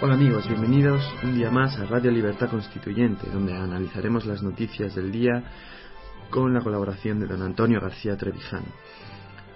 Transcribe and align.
Hola 0.00 0.14
amigos, 0.14 0.46
bienvenidos 0.46 1.02
un 1.24 1.34
día 1.34 1.50
más 1.50 1.76
a 1.76 1.84
Radio 1.84 2.12
Libertad 2.12 2.48
Constituyente, 2.48 3.28
donde 3.30 3.52
analizaremos 3.52 4.26
las 4.26 4.44
noticias 4.44 4.94
del 4.94 5.10
día 5.10 5.42
con 6.30 6.54
la 6.54 6.60
colaboración 6.60 7.18
de 7.18 7.26
don 7.26 7.42
Antonio 7.42 7.80
García 7.80 8.16
Trevijano. 8.16 8.68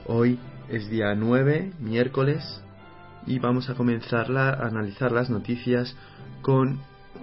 Hoy 0.07 0.41
es 0.69 0.91
día 0.91 1.15
9, 1.15 1.75
miércoles, 1.79 2.43
y 3.25 3.39
vamos 3.39 3.71
a 3.71 3.77
comenzar 3.77 4.37
a 4.37 4.67
analizar 4.67 5.13
las 5.13 5.31
noticias 5.31 5.97
con 6.41 6.81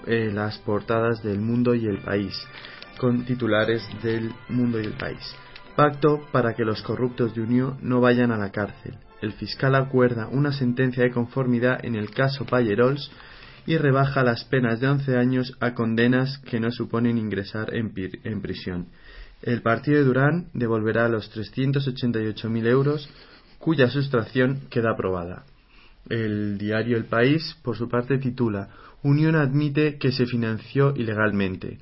eh, 0.07 0.31
las 0.33 0.57
portadas 0.59 1.21
del 1.21 1.41
mundo 1.41 1.75
y 1.75 1.87
el 1.87 1.97
país, 1.97 2.33
con 3.01 3.25
titulares 3.25 3.85
del 4.01 4.31
mundo 4.47 4.79
y 4.79 4.85
el 4.85 4.93
país. 4.93 5.35
Pacto 5.75 6.21
para 6.31 6.53
que 6.53 6.63
los 6.63 6.81
corruptos 6.83 7.35
de 7.35 7.41
Unión 7.41 7.79
no 7.81 7.99
vayan 7.99 8.31
a 8.31 8.37
la 8.37 8.49
cárcel 8.49 8.97
el 9.21 9.33
fiscal 9.33 9.75
acuerda 9.75 10.27
una 10.27 10.51
sentencia 10.51 11.03
de 11.03 11.11
conformidad 11.11 11.83
en 11.83 11.95
el 11.95 12.11
caso 12.11 12.45
Payerols 12.45 13.11
y 13.65 13.77
rebaja 13.77 14.23
las 14.23 14.45
penas 14.45 14.79
de 14.79 14.87
11 14.87 15.17
años 15.17 15.57
a 15.59 15.73
condenas 15.73 16.37
que 16.39 16.59
no 16.59 16.71
suponen 16.71 17.17
ingresar 17.17 17.73
en, 17.75 18.41
prisión. 18.41 18.87
El 19.41 19.61
partido 19.61 19.97
de 19.97 20.05
Durán 20.05 20.47
devolverá 20.53 21.07
los 21.07 21.31
388.000 21.35 22.67
euros 22.67 23.09
cuya 23.59 23.89
sustracción 23.89 24.61
queda 24.69 24.91
aprobada. 24.91 25.43
El 26.09 26.57
diario 26.57 26.97
El 26.97 27.05
País, 27.05 27.55
por 27.61 27.77
su 27.77 27.89
parte, 27.89 28.17
titula 28.17 28.69
Unión 29.03 29.35
admite 29.35 29.97
que 29.97 30.11
se 30.11 30.25
financió 30.25 30.93
ilegalmente. 30.95 31.77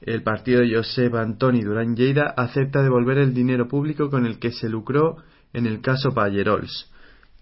El 0.00 0.22
partido 0.22 0.60
de 0.60 0.74
Josep 0.74 1.14
Antoni 1.14 1.62
Durán 1.62 1.96
Lleida 1.96 2.34
acepta 2.36 2.82
devolver 2.82 3.18
el 3.18 3.34
dinero 3.34 3.68
público 3.68 4.10
con 4.10 4.26
el 4.26 4.38
que 4.38 4.52
se 4.52 4.68
lucró 4.68 5.18
en 5.56 5.66
el 5.66 5.80
caso 5.80 6.12
Payerols. 6.12 6.86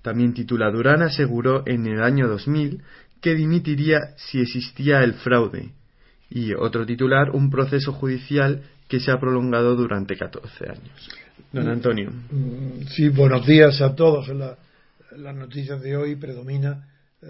También 0.00 0.34
titula 0.34 0.70
Durán 0.70 1.02
aseguró 1.02 1.64
en 1.66 1.86
el 1.86 2.00
año 2.00 2.28
2000 2.28 2.80
que 3.20 3.34
dimitiría 3.34 3.98
si 4.16 4.40
existía 4.40 5.02
el 5.02 5.14
fraude. 5.14 5.72
Y 6.30 6.54
otro 6.54 6.86
titular, 6.86 7.30
un 7.30 7.50
proceso 7.50 7.92
judicial 7.92 8.62
que 8.88 9.00
se 9.00 9.10
ha 9.10 9.18
prolongado 9.18 9.74
durante 9.74 10.16
14 10.16 10.64
años. 10.68 11.08
Don 11.52 11.68
Antonio. 11.68 12.10
Mm, 12.10 12.86
sí, 12.88 13.08
buenos 13.08 13.44
días 13.46 13.80
a 13.80 13.94
todos. 13.96 14.28
En 14.28 14.38
las 14.38 15.34
noticias 15.34 15.80
de 15.82 15.96
hoy 15.96 16.14
predomina 16.14 16.86
eh, 17.20 17.26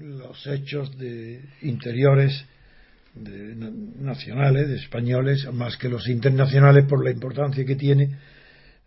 los 0.00 0.46
hechos 0.46 0.98
de 0.98 1.42
interiores 1.62 2.44
de, 3.14 3.54
nacionales, 4.00 4.68
de 4.68 4.76
españoles, 4.76 5.48
más 5.52 5.78
que 5.78 5.88
los 5.88 6.06
internacionales 6.08 6.84
por 6.86 7.02
la 7.02 7.10
importancia 7.10 7.64
que 7.64 7.76
tiene 7.76 8.18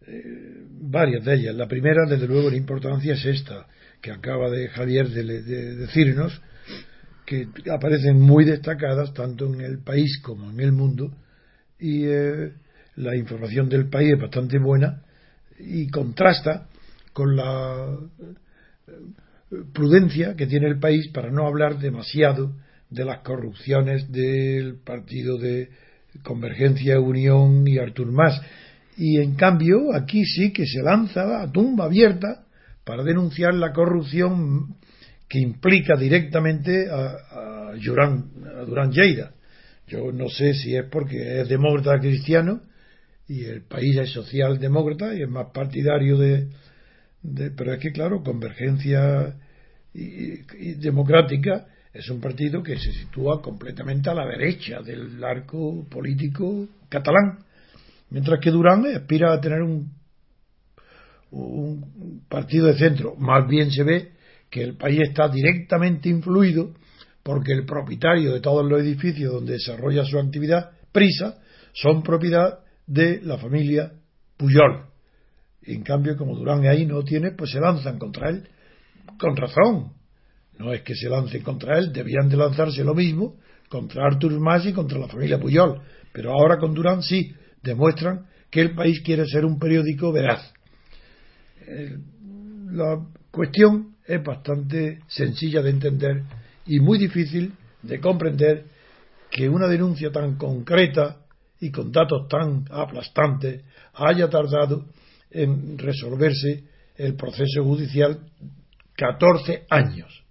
eh, 0.06 0.59
varias 0.82 1.24
de 1.26 1.36
ellas. 1.36 1.56
La 1.56 1.68
primera, 1.68 2.06
desde 2.06 2.28
luego, 2.28 2.50
la 2.50 2.58
importancia 2.58 3.14
es 3.14 3.26
esta, 3.26 3.68
que 4.02 4.12
acaba 4.12 4.50
de 4.50 4.68
Javier 4.70 5.10
de, 5.10 5.76
decirnos, 5.76 6.42
que 7.26 7.48
aparecen 7.72 8.20
muy 8.20 8.46
destacadas 8.46 9.14
tanto 9.14 9.46
en 9.54 9.62
el 9.62 9.80
país 9.80 10.20
como 10.24 10.50
en 10.50 10.60
el 10.60 10.72
mundo, 10.72 11.12
y 11.80 12.06
eh, 12.06 12.54
la 12.96 13.16
información 13.16 13.70
del 13.70 13.90
país 13.90 14.14
es 14.14 14.20
bastante 14.20 14.58
buena 14.60 15.04
y 15.60 15.88
contrasta 15.90 16.68
con 17.14 17.36
la 17.36 17.98
eh, 18.18 19.56
prudencia 19.74 20.36
que 20.36 20.48
tiene 20.48 20.68
el 20.68 20.80
país 20.80 21.10
para 21.10 21.32
no 21.32 21.48
hablar 21.48 21.80
demasiado 21.80 22.54
de 22.90 23.06
las 23.06 23.20
corrupciones 23.20 24.12
del 24.12 24.78
partido 24.84 25.38
de 25.38 25.70
Convergencia, 26.24 27.00
Unión 27.00 27.68
y 27.68 27.78
Artur 27.78 28.12
Mas 28.12 28.42
y 29.00 29.18
en 29.18 29.36
cambio, 29.36 29.96
aquí 29.96 30.26
sí 30.26 30.52
que 30.52 30.66
se 30.66 30.82
lanza 30.84 31.42
a 31.42 31.50
tumba 31.50 31.86
abierta 31.86 32.44
para 32.84 33.02
denunciar 33.02 33.54
la 33.54 33.72
corrupción 33.72 34.76
que 35.30 35.40
implica 35.40 35.96
directamente 35.96 36.90
a, 36.90 37.70
a, 37.70 37.76
Durán, 37.78 38.92
Lleida. 38.92 39.32
Yo 39.88 40.12
no 40.12 40.28
sé 40.28 40.54
si 40.54 40.76
es 40.76 40.84
porque 40.92 41.40
es 41.40 41.48
demócrata 41.48 41.98
cristiano 41.98 42.60
y 43.26 43.46
el 43.46 43.62
país 43.62 43.96
es 44.00 44.10
socialdemócrata 44.12 45.16
y 45.16 45.22
es 45.22 45.30
más 45.30 45.48
partidario 45.54 46.18
de, 46.18 46.50
pero 47.56 47.74
es 47.74 47.80
que 47.80 47.94
claro, 47.94 48.22
Convergencia 48.22 49.34
y, 49.94 50.74
Democrática 50.74 51.68
es 51.94 52.10
un 52.10 52.20
partido 52.20 52.62
que 52.62 52.78
se 52.78 52.92
sitúa 52.92 53.42
completamente 53.42 54.10
a 54.10 54.14
la 54.14 54.28
derecha 54.28 54.82
del 54.82 55.24
arco 55.24 55.88
político 55.90 56.68
catalán 56.90 57.46
Mientras 58.10 58.40
que 58.40 58.52
Durán 58.52 58.86
aspira 58.86 59.34
a 59.34 59.40
tener 59.40 59.62
un, 59.62 59.92
un 61.32 62.24
partido 62.28 62.68
de 62.68 62.78
centro. 62.78 63.16
Más 63.16 63.48
bien 63.48 63.72
se 63.72 63.84
ve 63.84 64.12
que 64.50 64.64
el 64.64 64.78
país 64.78 65.00
está 65.02 65.30
directamente 65.30 66.10
influido 66.10 66.74
porque 67.24 67.54
el 67.54 67.66
propietario 67.66 68.34
de 68.34 68.40
todos 68.40 68.66
los 68.66 68.82
edificios 68.82 69.34
donde 69.34 69.54
desarrolla 69.54 70.06
su 70.06 70.18
actividad, 70.18 70.72
Prisa, 70.92 71.38
son 71.74 72.02
propiedad 72.02 72.60
de 72.88 73.22
la 73.22 73.38
familia 73.38 73.92
Puyol. 74.38 74.86
en 75.64 75.84
cambio, 75.84 76.18
como 76.18 76.36
Durán 76.36 76.66
ahí 76.66 76.86
no 76.86 77.04
tiene, 77.04 77.32
pues 77.32 77.52
se 77.52 77.60
lanzan 77.60 78.00
contra 78.00 78.30
él 78.30 78.48
con 79.20 79.36
razón. 79.36 79.94
No 80.58 80.74
es 80.74 80.82
que 80.82 80.96
se 80.96 81.10
lancen 81.10 81.44
contra 81.44 81.78
él, 81.78 81.94
debían 81.94 82.30
de 82.30 82.38
lanzarse 82.38 82.84
lo 82.84 82.96
mismo 82.96 83.36
contra 83.70 84.06
Artur 84.06 84.40
Mas 84.40 84.66
y 84.66 84.74
contra 84.74 84.98
la 84.98 85.08
familia 85.08 85.40
Puyol. 85.40 85.82
Pero 86.12 86.32
ahora 86.32 86.58
con 86.58 86.74
Durán 86.74 87.04
sí, 87.04 87.32
demuestran 87.64 88.26
que 88.50 88.62
el 88.62 88.76
país 88.76 89.02
quiere 89.02 89.26
ser 89.26 89.46
un 89.46 89.60
periódico 89.60 90.12
veraz. 90.12 90.54
Eh, 91.68 91.98
la 92.72 93.06
cuestión 93.32 93.96
es 94.06 94.24
bastante 94.24 95.00
sencilla 95.08 95.62
de 95.62 95.70
entender 95.70 96.24
y 96.66 96.80
muy 96.80 96.98
difícil 96.98 97.54
de 97.82 98.00
comprender 98.00 98.66
que 99.32 99.48
una 99.48 99.68
denuncia 99.68 100.12
tan 100.12 100.36
concreta 100.36 101.18
y 101.60 101.72
con 101.72 101.92
datos 101.92 102.28
tan 102.28 102.66
aplastantes 102.72 103.64
haya 103.94 104.30
tardado 104.30 104.86
en 105.30 105.78
resolverse 105.78 106.64
el 106.96 107.16
proceso 107.16 107.64
judicial 107.64 108.20
14 108.96 109.66
años. 109.70 110.24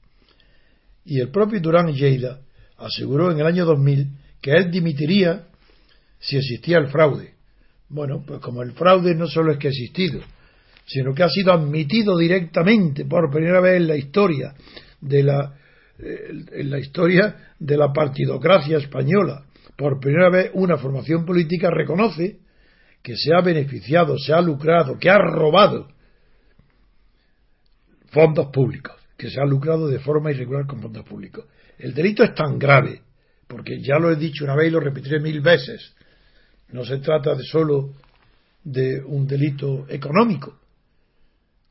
Y 1.05 1.21
el 1.21 1.31
propio 1.31 1.61
Durán 1.61 1.93
Lleida 1.93 2.41
aseguró 2.77 3.31
en 3.31 3.41
el 3.41 3.47
año 3.47 3.65
2000 3.65 4.09
que 4.41 4.53
él 4.53 4.71
dimitiría 4.71 5.48
si 6.19 6.37
existía 6.37 6.79
el 6.79 6.89
fraude. 6.89 7.35
Bueno, 7.89 8.23
pues 8.27 8.41
como 8.41 8.63
el 8.63 8.73
fraude 8.73 9.15
no 9.15 9.27
solo 9.27 9.53
es 9.53 9.59
que 9.59 9.69
ha 9.69 9.71
existido, 9.71 10.21
sino 10.87 11.15
que 11.15 11.23
ha 11.23 11.29
sido 11.29 11.53
admitido 11.53 12.17
directamente 12.17 13.05
por 13.05 13.31
primera 13.31 13.61
vez 13.61 13.77
en 13.77 13.87
la 13.87 13.97
historia 13.97 14.55
de 15.01 15.23
la 15.23 15.55
eh, 15.99 16.45
en 16.53 16.71
la 16.71 16.79
historia 16.79 17.55
de 17.59 17.77
la 17.77 17.93
partidocracia 17.93 18.79
española, 18.79 19.45
por 19.77 19.99
primera 19.99 20.31
vez 20.31 20.51
una 20.55 20.77
formación 20.77 21.25
política 21.25 21.71
reconoce 21.71 22.39
que 23.03 23.17
se 23.17 23.35
ha 23.35 23.41
beneficiado, 23.41 24.17
se 24.17 24.33
ha 24.33 24.41
lucrado, 24.41 24.97
que 24.97 25.11
ha 25.11 25.19
robado 25.19 25.89
fondos 28.11 28.49
públicos, 28.53 28.95
que 29.17 29.29
se 29.29 29.41
ha 29.41 29.45
lucrado 29.45 29.89
de 29.89 29.99
forma 29.99 30.31
irregular 30.31 30.67
con 30.67 30.81
fondos 30.81 31.05
públicos. 31.05 31.47
El 31.79 31.95
delito 31.95 32.23
es 32.23 32.33
tan 32.33 32.61
grave, 32.61 33.03
porque 33.49 33.81
ya 33.81 33.99
lo 33.99 34.13
he 34.13 34.17
dicho 34.17 34.45
una 34.45 34.55
vez 34.55 34.69
y 34.69 34.71
lo 34.71 34.81
repetiré 34.81 35.19
mil 35.19 35.41
veces, 35.41 35.97
no 36.73 36.85
se 36.85 36.99
trata 36.99 37.35
de 37.35 37.45
solo 37.45 37.95
de 38.65 39.03
un 39.03 39.27
delito 39.27 39.87
económico, 39.89 40.59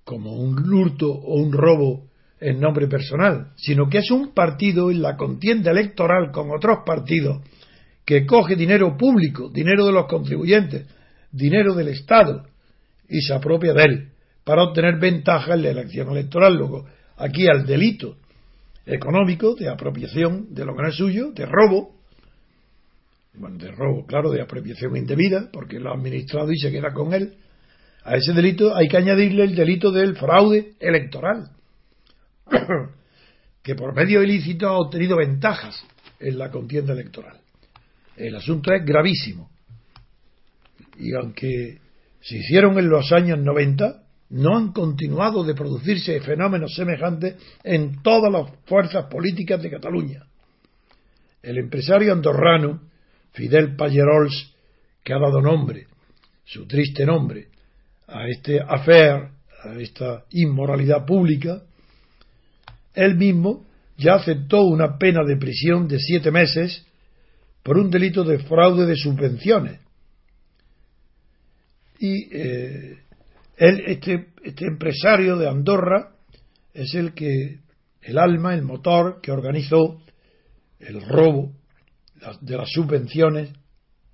como 0.04 0.34
un 0.36 0.58
hurto 0.74 1.12
o 1.12 1.36
un 1.36 1.52
robo 1.52 2.08
en 2.40 2.60
nombre 2.60 2.88
personal, 2.88 3.52
sino 3.56 3.90
que 3.90 4.00
es 4.00 4.12
un 4.12 4.34
partido 4.34 4.92
en 4.92 5.02
la 5.02 5.18
contienda 5.18 5.72
electoral 5.72 6.32
con 6.32 6.52
otros 6.52 6.80
partidos 6.86 7.42
que 8.06 8.26
coge 8.26 8.56
dinero 8.56 8.96
público, 8.96 9.50
dinero 9.50 9.86
de 9.86 9.92
los 9.92 10.08
contribuyentes, 10.08 10.88
dinero 11.32 11.74
del 11.74 11.90
Estado 11.90 12.46
y 13.10 13.22
se 13.22 13.34
apropia 13.34 13.74
de 13.74 13.84
él 13.84 14.08
para 14.44 14.64
obtener 14.64 14.98
ventaja 14.98 15.56
en 15.56 15.64
la 15.64 15.70
elección 15.72 16.10
electoral. 16.12 16.56
Luego, 16.56 16.86
aquí 17.18 17.48
al 17.48 17.66
delito 17.66 18.16
económico 18.86 19.56
de 19.56 19.70
apropiación 19.70 20.54
de 20.54 20.64
lo 20.64 20.74
que 20.76 20.82
no 20.82 20.88
es 20.88 20.96
suyo, 20.96 21.32
de 21.32 21.46
robo, 21.46 21.97
bueno, 23.38 23.58
de 23.58 23.72
robo, 23.72 24.06
claro, 24.06 24.32
de 24.32 24.42
apropiación 24.42 24.96
indebida, 24.98 25.50
porque 25.52 25.80
lo 25.80 25.92
ha 25.92 25.96
administrado 25.96 26.52
y 26.52 26.58
se 26.58 26.72
queda 26.72 26.94
con 26.94 27.14
él. 27.14 27.36
A 28.04 28.16
ese 28.16 28.34
delito 28.34 28.76
hay 28.76 28.88
que 28.88 28.98
añadirle 28.98 29.44
el 29.44 29.56
delito 29.56 29.92
del 29.92 30.16
fraude 30.16 30.74
electoral, 30.80 31.52
que 33.64 33.76
por 33.76 33.94
medio 33.94 34.24
ilícito 34.24 34.68
ha 34.68 34.80
obtenido 34.80 35.18
ventajas 35.18 35.84
en 36.20 36.38
la 36.38 36.50
contienda 36.50 36.94
electoral. 36.94 37.38
El 38.16 38.36
asunto 38.36 38.74
es 38.74 38.84
gravísimo. 38.84 39.50
Y 40.98 41.14
aunque 41.14 41.80
se 42.22 42.38
hicieron 42.38 42.80
en 42.80 42.90
los 42.90 43.12
años 43.12 43.40
90, 43.40 44.04
no 44.30 44.58
han 44.58 44.74
continuado 44.74 45.44
de 45.44 45.54
producirse 45.54 46.20
fenómenos 46.22 46.76
semejantes 46.76 47.36
en 47.64 48.02
todas 48.02 48.32
las 48.32 48.52
fuerzas 48.66 49.06
políticas 49.06 49.62
de 49.62 49.70
Cataluña. 49.70 50.24
El 51.44 51.60
empresario 51.60 52.12
andorrano 52.12 52.82
Fidel 53.38 53.76
Payerols, 53.76 54.52
que 55.04 55.14
ha 55.14 55.20
dado 55.20 55.40
nombre, 55.42 55.86
su 56.44 56.66
triste 56.66 57.06
nombre, 57.06 57.50
a 58.08 58.28
este 58.28 58.60
affair, 58.60 59.30
a 59.64 59.76
esta 59.80 60.26
inmoralidad 60.32 61.06
pública, 61.06 61.62
él 62.96 63.16
mismo 63.16 63.64
ya 63.96 64.16
aceptó 64.16 64.64
una 64.64 64.98
pena 64.98 65.24
de 65.24 65.38
prisión 65.38 65.88
de 65.88 66.00
siete 66.00 66.32
meses 66.32 66.84
por 67.62 67.78
un 67.78 67.92
delito 67.92 68.24
de 68.24 68.40
fraude 68.40 68.88
de 68.88 68.96
subvenciones. 68.96 69.80
Y 72.00 72.36
eh, 72.36 72.98
él, 73.58 73.84
este, 73.86 74.30
este 74.44 74.66
empresario 74.66 75.38
de 75.38 75.48
Andorra 75.48 76.12
es 76.74 76.96
el 76.96 77.14
que, 77.14 77.60
el 78.02 78.18
alma, 78.18 78.56
el 78.56 78.64
motor 78.64 79.20
que 79.22 79.32
organizó 79.32 80.02
el 80.80 81.02
robo 81.02 81.52
de 82.42 82.58
las 82.58 82.70
subvenciones 82.72 83.54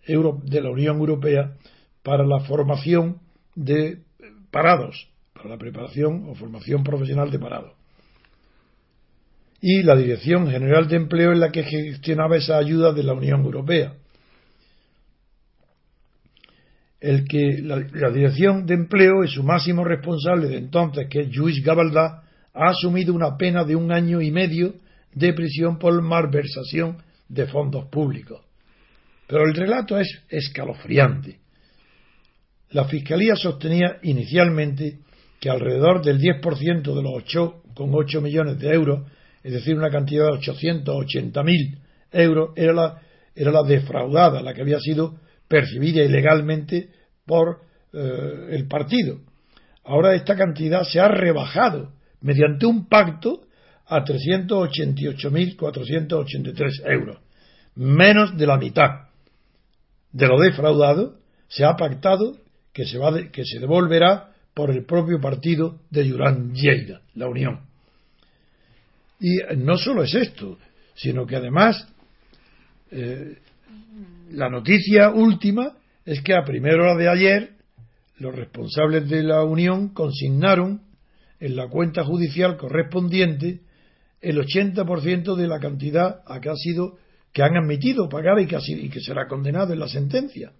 de 0.05 0.61
la 0.61 0.69
Unión 0.69 0.97
Europea 0.97 1.55
para 2.03 2.25
la 2.25 2.41
formación 2.41 3.19
de 3.55 3.99
parados, 4.51 5.09
para 5.33 5.49
la 5.49 5.57
preparación 5.57 6.29
o 6.29 6.35
formación 6.35 6.83
profesional 6.83 7.31
de 7.31 7.39
parados. 7.39 7.73
Y 9.61 9.81
la 9.83 9.95
Dirección 9.95 10.49
General 10.49 10.87
de 10.89 10.97
Empleo 10.97 11.31
es 11.31 11.39
la 11.39 11.49
que 11.49 11.63
gestionaba 11.63 12.35
esa 12.35 12.57
ayuda 12.57 12.91
de 12.91 13.03
la 13.03 13.13
Unión 13.13 13.45
Europea. 13.45 13.93
El 16.99 17.25
que 17.25 17.61
la, 17.61 18.09
Dirección 18.11 18.65
de 18.65 18.73
Empleo 18.73 19.23
y 19.23 19.29
su 19.29 19.41
máximo 19.43 19.85
responsable 19.85 20.49
de 20.49 20.57
entonces, 20.57 21.07
que 21.09 21.21
es 21.21 21.35
Luis 21.35 21.63
Gabaldá, 21.63 22.23
ha 22.53 22.69
asumido 22.69 23.13
una 23.13 23.37
pena 23.37 23.63
de 23.63 23.75
un 23.75 23.91
año 23.91 24.21
y 24.21 24.31
medio 24.31 24.75
de 25.13 25.33
prisión 25.33 25.79
por 25.79 26.01
malversación 26.01 26.97
de 27.33 27.47
fondos 27.47 27.85
públicos. 27.85 28.41
Pero 29.27 29.45
el 29.45 29.53
relato 29.53 29.97
es 29.97 30.21
escalofriante. 30.29 31.39
La 32.71 32.85
Fiscalía 32.85 33.35
sostenía 33.35 33.99
inicialmente 34.03 34.99
que 35.39 35.49
alrededor 35.49 36.03
del 36.03 36.19
10% 36.19 36.81
de 36.81 37.01
los 37.01 37.23
8,8 37.25 38.21
millones 38.21 38.59
de 38.59 38.73
euros, 38.73 39.09
es 39.43 39.53
decir, 39.53 39.75
una 39.75 39.89
cantidad 39.89 40.25
de 40.25 40.33
880.000 40.39 41.79
euros, 42.11 42.51
era 42.55 42.73
la, 42.73 43.01
era 43.35 43.51
la 43.51 43.63
defraudada, 43.63 44.41
la 44.41 44.53
que 44.53 44.61
había 44.61 44.79
sido 44.79 45.19
percibida 45.47 46.03
ilegalmente 46.03 46.89
por 47.25 47.61
eh, 47.93 48.47
el 48.51 48.67
partido. 48.67 49.21
Ahora 49.83 50.13
esta 50.15 50.35
cantidad 50.35 50.83
se 50.83 50.99
ha 50.99 51.07
rebajado 51.07 51.93
mediante 52.21 52.65
un 52.65 52.87
pacto 52.87 53.43
a 53.85 54.03
388.483 54.03 56.81
euros, 56.85 57.19
menos 57.75 58.37
de 58.37 58.47
la 58.47 58.57
mitad 58.57 59.07
de 60.11 60.27
lo 60.27 60.39
defraudado, 60.39 61.15
se 61.47 61.65
ha 61.65 61.75
pactado 61.75 62.37
que 62.71 62.85
se, 62.85 62.97
va 62.97 63.29
que 63.31 63.43
se 63.45 63.59
devolverá 63.59 64.31
por 64.53 64.69
el 64.69 64.85
propio 64.85 65.19
partido 65.19 65.79
de 65.89 66.03
Durán 66.03 66.53
Lleida, 66.53 67.01
la 67.15 67.27
Unión. 67.27 67.61
Y 69.19 69.37
no 69.57 69.77
solo 69.77 70.03
es 70.03 70.13
esto, 70.13 70.57
sino 70.95 71.25
que 71.25 71.35
además 71.35 71.87
eh, 72.91 73.37
la 74.31 74.49
noticia 74.49 75.09
última 75.09 75.73
es 76.05 76.21
que 76.21 76.35
a 76.35 76.43
primera 76.43 76.75
hora 76.75 76.95
de 76.95 77.09
ayer 77.09 77.53
los 78.17 78.35
responsables 78.35 79.09
de 79.09 79.23
la 79.23 79.43
Unión 79.43 79.89
consignaron 79.89 80.81
en 81.39 81.55
la 81.55 81.67
cuenta 81.67 82.03
judicial 82.03 82.57
correspondiente 82.57 83.61
el 84.21 84.37
80% 84.37 85.35
de 85.35 85.47
la 85.47 85.59
cantidad 85.59 86.21
a 86.25 86.39
que 86.39 86.49
ha 86.49 86.55
sido 86.55 86.97
que 87.33 87.41
han 87.41 87.57
admitido 87.57 88.07
pagar 88.07 88.39
y 88.39 88.45
que, 88.45 88.57
y 88.67 88.89
que 88.89 89.01
será 89.01 89.27
condenado 89.27 89.73
en 89.73 89.79
la 89.79 89.87
sentencia, 89.87 90.53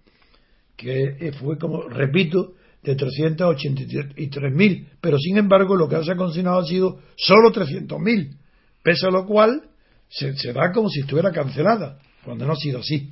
que 0.76 1.32
fue, 1.38 1.56
como 1.56 1.88
repito, 1.88 2.54
de 2.82 2.96
383.000, 2.96 4.88
pero 5.00 5.16
sin 5.18 5.38
embargo 5.38 5.76
lo 5.76 5.88
que 5.88 6.02
se 6.04 6.12
ha 6.12 6.16
consignado 6.16 6.58
ha 6.58 6.64
sido 6.64 7.00
solo 7.16 7.52
300.000, 7.52 8.36
pese 8.82 9.06
a 9.06 9.10
lo 9.10 9.24
cual 9.24 9.62
se, 10.08 10.34
da 10.52 10.72
como 10.72 10.90
si 10.90 11.00
estuviera 11.00 11.30
cancelada, 11.30 11.98
cuando 12.24 12.44
no 12.44 12.52
ha 12.52 12.56
sido 12.56 12.80
así. 12.80 13.10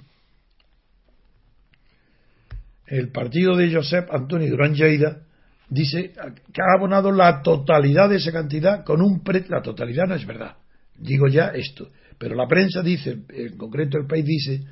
El 2.87 3.11
partido 3.11 3.57
de 3.57 3.73
Josep 3.73 4.13
Antonio 4.13 4.51
Durán 4.51 4.75
Lleida 4.75 5.23
dice 5.71 6.13
que 6.53 6.61
ha 6.61 6.77
abonado 6.77 7.11
la 7.11 7.41
totalidad 7.43 8.11
de 8.11 8.17
esa 8.17 8.33
cantidad 8.33 8.85
con 8.85 9.01
un 9.01 9.23
pre 9.23 9.47
la 9.49 9.63
totalidad 9.63 10.07
no 10.07 10.17
es 10.17 10.27
verdad. 10.27 10.57
Digo 10.99 11.29
ya 11.29 11.47
esto 11.55 11.89
pero 12.23 12.37
la 12.37 12.47
prensa 12.47 12.83
dice 12.83 13.25
en 13.31 13.57
concreto 13.57 13.99
el 13.99 14.07
país 14.07 14.25
dice 14.25 14.63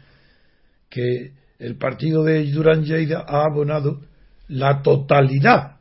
que 0.88 1.32
el 1.58 1.76
partido 1.78 2.22
de 2.22 2.44
Durán 2.44 2.84
Lleida 2.84 3.24
ha 3.26 3.44
abonado 3.44 4.02
la 4.46 4.82
totalidad 4.82 5.80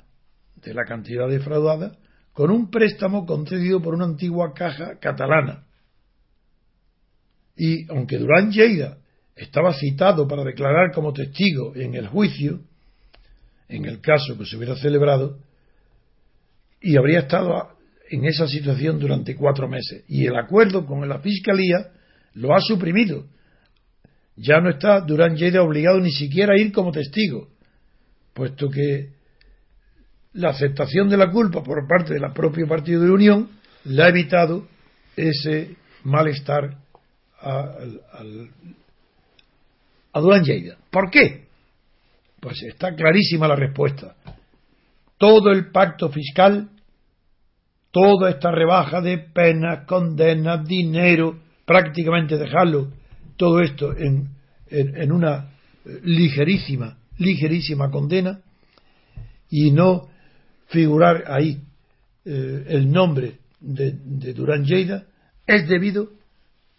de 0.56 0.74
la 0.74 0.84
cantidad 0.86 1.30
defraudada 1.30 1.96
con 2.34 2.50
un 2.50 2.72
préstamo 2.72 3.24
concedido 3.28 3.84
por 3.84 3.94
una 3.94 4.06
antigua 4.06 4.52
caja 4.56 4.98
catalana. 5.00 5.68
Y 7.56 7.88
aunque 7.92 8.18
Durán 8.18 8.50
Lleida 8.50 8.98
estaba 9.36 9.72
citado 9.74 10.28
para 10.28 10.44
declarar 10.44 10.92
como 10.92 11.14
testigo 11.14 11.76
en 11.76 11.94
el 11.94 12.08
juicio, 12.08 12.62
en 13.68 13.86
el 13.86 14.02
caso 14.02 14.36
que 14.40 14.46
se 14.48 14.58
hubiera 14.58 14.76
celebrado, 14.76 15.38
y 16.82 16.98
habría 16.98 17.20
estado 17.20 17.78
en 18.10 18.26
esa 18.26 18.48
situación 18.48 19.00
durante 19.00 19.36
cuatro 19.36 19.68
meses. 19.68 20.04
Y 20.08 20.26
el 20.26 20.36
acuerdo 20.36 20.86
con 20.86 21.08
la 21.08 21.20
Fiscalía 21.20 21.92
lo 22.34 22.56
ha 22.56 22.62
suprimido 22.62 23.26
ya 24.42 24.62
no 24.62 24.70
está 24.70 25.02
Durán 25.02 25.36
Lleida 25.36 25.62
obligado 25.62 26.00
ni 26.00 26.12
siquiera 26.12 26.54
a 26.54 26.58
ir 26.58 26.72
como 26.72 26.92
testigo, 26.92 27.50
puesto 28.34 28.70
que 28.70 29.10
la 30.34 30.50
aceptación 30.50 31.10
de 31.10 31.18
la 31.18 31.30
culpa 31.30 31.62
por 31.62 31.86
parte 31.88 32.14
del 32.14 32.32
propio 32.34 32.66
Partido 32.68 33.02
de 33.04 33.12
Unión 33.12 33.50
le 33.84 34.02
ha 34.02 34.08
evitado 34.08 34.66
ese 35.18 35.76
malestar 36.04 36.78
a, 37.42 37.76
a 40.14 40.20
Durán 40.22 40.44
Lleida. 40.44 40.78
¿Por 40.90 41.10
qué? 41.10 41.48
Pues 42.40 42.64
está 42.64 42.96
clarísima 42.96 43.48
la 43.48 43.58
respuesta. 43.58 44.16
Todo 45.18 45.52
el 45.52 45.70
pacto 45.72 46.10
fiscal, 46.10 46.70
toda 47.92 48.30
esta 48.30 48.52
rebaja 48.52 49.02
de 49.02 49.18
penas, 49.18 49.86
condenas, 49.86 50.68
dinero, 50.68 51.40
prácticamente 51.66 52.38
dejarlo 52.38 52.92
todo 53.38 53.62
esto 53.62 53.96
en, 53.96 54.30
en, 54.70 55.12
una 55.12 55.52
ligerísima, 56.04 56.98
ligerísima 57.18 57.90
condena 57.90 58.42
y 59.50 59.72
no 59.72 60.10
figurar 60.68 61.24
ahí 61.28 61.62
eh, 62.26 62.66
el 62.68 62.92
nombre 62.92 63.38
de, 63.60 63.92
Durán 64.34 64.66
Lleida 64.66 65.06
es 65.48 65.68
debido 65.68 66.12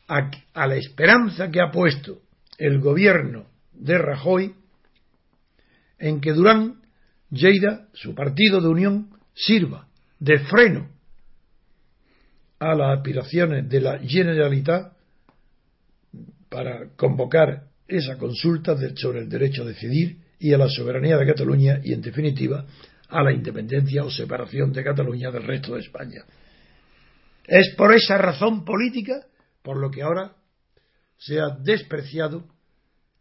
a, 0.07 0.31
a, 0.55 0.67
la 0.67 0.77
esperanza 0.77 1.51
que 1.51 1.61
ha 1.61 1.71
puesto 1.71 2.21
el 2.59 2.81
gobierno 2.81 3.47
de 3.73 3.99
Rajoy 3.99 4.55
en 5.99 6.21
que 6.21 6.33
Durán 6.33 6.77
Lleida, 7.31 7.89
su 7.93 8.15
partido 8.15 8.61
de 8.61 8.69
unión, 8.69 9.11
sirva 9.35 9.87
de 10.19 10.39
freno 10.41 10.89
a 12.61 12.75
las 12.75 12.99
aspiraciones 12.99 13.69
de 13.69 13.81
la 13.81 13.99
Generalitat 13.99 14.93
para 16.49 16.91
convocar 16.95 17.65
esa 17.89 18.19
consulta 18.19 18.77
sobre 18.97 19.21
el 19.21 19.29
derecho 19.29 19.63
a 19.63 19.67
decidir 19.67 20.19
y 20.39 20.53
a 20.53 20.59
la 20.59 20.69
soberanía 20.69 21.17
de 21.17 21.27
Cataluña 21.27 21.81
y, 21.83 21.93
en 21.93 22.03
definitiva, 22.03 22.67
a 23.09 23.23
la 23.23 23.33
independencia 23.33 24.05
o 24.05 24.11
separación 24.11 24.73
de 24.73 24.85
Cataluña 24.85 25.31
del 25.31 25.43
resto 25.43 25.75
de 25.75 25.81
España. 25.81 26.23
Es 27.47 27.75
por 27.77 27.95
esa 27.95 28.19
razón 28.19 28.65
política 28.65 29.27
por 29.63 29.79
lo 29.79 29.91
que 29.91 30.03
ahora 30.03 30.33
se 31.17 31.41
ha 31.41 31.49
despreciado 31.51 32.45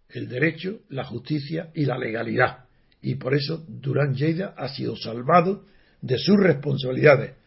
el 0.10 0.28
derecho, 0.28 0.82
la 0.90 1.06
justicia 1.06 1.72
y 1.74 1.86
la 1.86 1.98
legalidad. 1.98 2.66
Y 3.02 3.16
por 3.16 3.34
eso 3.34 3.64
Durán 3.68 4.14
Lleida 4.16 4.54
ha 4.58 4.70
sido 4.70 4.96
salvado 4.96 5.66
de 6.02 6.18
sus 6.18 6.38
responsabilidades. 6.38 7.39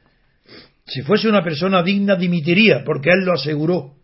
Si 0.92 1.00
fuese 1.00 1.26
una 1.26 1.42
persona 1.42 1.82
digna, 1.82 2.16
dimitiría, 2.16 2.84
porque 2.84 3.08
él 3.08 3.24
lo 3.24 3.32
aseguró 3.32 3.94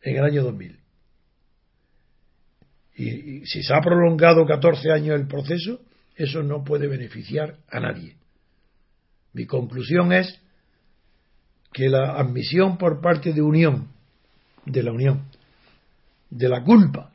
en 0.00 0.16
el 0.16 0.22
año 0.22 0.44
2000. 0.44 0.78
Y, 2.94 3.46
si 3.46 3.64
se 3.64 3.74
ha 3.74 3.80
prolongado 3.80 4.46
14 4.46 4.92
años 4.92 5.18
el 5.18 5.26
proceso, 5.26 5.80
eso 6.14 6.44
no 6.44 6.62
puede 6.62 6.86
beneficiar 6.86 7.56
a 7.68 7.80
nadie. 7.80 8.14
Mi 9.32 9.44
conclusión 9.46 10.12
es 10.12 10.40
que 11.72 11.88
la 11.88 12.12
admisión 12.12 12.78
por 12.78 13.00
parte 13.00 13.32
de 13.32 13.42
Unión, 13.42 13.88
de 14.66 14.84
la 14.84 14.92
Unión, 14.92 15.24
de 16.30 16.48
la 16.48 16.62
culpa 16.62 17.12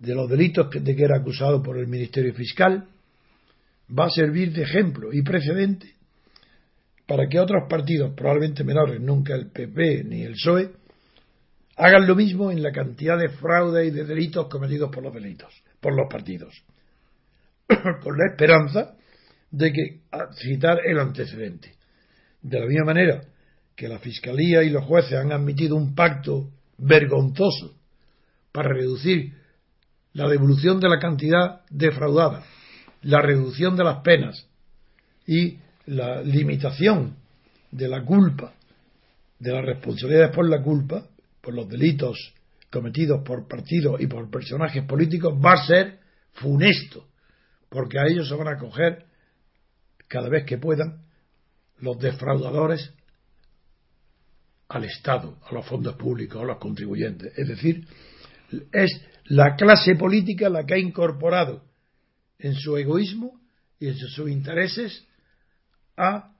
de 0.00 0.14
los 0.14 0.28
delitos 0.28 0.68
de 0.70 0.94
que 0.94 1.02
era 1.02 1.16
acusado 1.16 1.62
por 1.62 1.78
el 1.78 1.86
Ministerio 1.86 2.34
Fiscal, 2.34 2.88
va 3.98 4.04
a 4.04 4.10
servir 4.10 4.52
de 4.52 4.64
ejemplo 4.64 5.14
y 5.14 5.22
precedente 5.22 5.97
para 7.08 7.26
que 7.26 7.40
otros 7.40 7.62
partidos, 7.70 8.12
probablemente 8.14 8.62
menores, 8.64 9.00
nunca 9.00 9.34
el 9.34 9.50
PP 9.50 10.04
ni 10.04 10.24
el 10.24 10.32
PSOE, 10.32 10.72
hagan 11.78 12.06
lo 12.06 12.14
mismo 12.14 12.50
en 12.50 12.62
la 12.62 12.70
cantidad 12.70 13.16
de 13.16 13.30
fraude 13.30 13.86
y 13.86 13.90
de 13.90 14.04
delitos 14.04 14.46
cometidos 14.48 14.90
por 14.90 15.02
los 15.02 15.14
delitos, 15.14 15.50
por 15.80 15.96
los 15.96 16.06
partidos, 16.10 16.52
con 18.02 18.18
la 18.18 18.26
esperanza 18.30 18.94
de 19.50 19.72
que 19.72 20.00
citar 20.34 20.80
el 20.84 20.98
antecedente. 20.98 21.76
De 22.42 22.60
la 22.60 22.66
misma 22.66 22.84
manera 22.84 23.22
que 23.74 23.88
la 23.88 24.00
Fiscalía 24.00 24.62
y 24.62 24.68
los 24.68 24.84
jueces 24.84 25.14
han 25.14 25.32
admitido 25.32 25.76
un 25.76 25.94
pacto 25.94 26.50
vergonzoso 26.76 27.74
para 28.52 28.68
reducir 28.68 29.32
la 30.12 30.28
devolución 30.28 30.78
de 30.78 30.90
la 30.90 30.98
cantidad 30.98 31.62
defraudada, 31.70 32.44
la 33.00 33.22
reducción 33.22 33.76
de 33.76 33.84
las 33.84 34.02
penas 34.02 34.46
y 35.26 35.58
la 35.88 36.22
limitación 36.22 37.16
de 37.70 37.88
la 37.88 38.04
culpa, 38.04 38.52
de 39.38 39.52
las 39.52 39.64
responsabilidades 39.64 40.34
por 40.34 40.48
la 40.48 40.62
culpa, 40.62 41.06
por 41.40 41.54
los 41.54 41.68
delitos 41.68 42.34
cometidos 42.70 43.22
por 43.24 43.48
partidos 43.48 43.98
y 44.00 44.06
por 44.06 44.30
personajes 44.30 44.84
políticos, 44.84 45.34
va 45.34 45.54
a 45.54 45.66
ser 45.66 46.00
funesto, 46.32 47.06
porque 47.70 47.98
a 47.98 48.06
ellos 48.06 48.28
se 48.28 48.34
van 48.34 48.48
a 48.48 48.58
coger 48.58 49.06
cada 50.06 50.28
vez 50.28 50.44
que 50.44 50.58
puedan 50.58 51.02
los 51.78 51.98
defraudadores 51.98 52.92
al 54.68 54.84
Estado, 54.84 55.38
a 55.48 55.54
los 55.54 55.66
fondos 55.66 55.96
públicos, 55.96 56.42
a 56.42 56.44
los 56.44 56.58
contribuyentes. 56.58 57.32
Es 57.38 57.48
decir, 57.48 57.86
es 58.72 59.00
la 59.24 59.56
clase 59.56 59.94
política 59.94 60.50
la 60.50 60.66
que 60.66 60.74
ha 60.74 60.78
incorporado 60.78 61.64
en 62.38 62.54
su 62.54 62.76
egoísmo 62.76 63.40
y 63.80 63.88
en 63.88 63.96
sus 63.96 64.28
intereses 64.28 65.07
a 65.98 66.32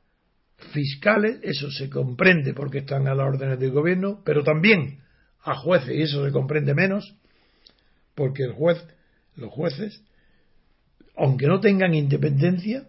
fiscales, 0.73 1.41
eso 1.43 1.71
se 1.71 1.91
comprende 1.91 2.55
porque 2.55 2.79
están 2.79 3.07
a 3.09 3.15
las 3.15 3.27
órdenes 3.27 3.59
del 3.59 3.73
gobierno, 3.73 4.23
pero 4.25 4.43
también 4.43 5.01
a 5.43 5.55
jueces, 5.55 5.95
y 5.95 6.03
eso 6.03 6.25
se 6.25 6.33
comprende 6.33 6.75
menos, 6.75 7.17
porque 8.15 8.45
el 8.45 8.53
juez, 8.53 8.85
los 9.37 9.51
jueces, 9.51 10.03
aunque 11.17 11.47
no 11.47 11.61
tengan 11.61 11.95
independencia 11.95 12.87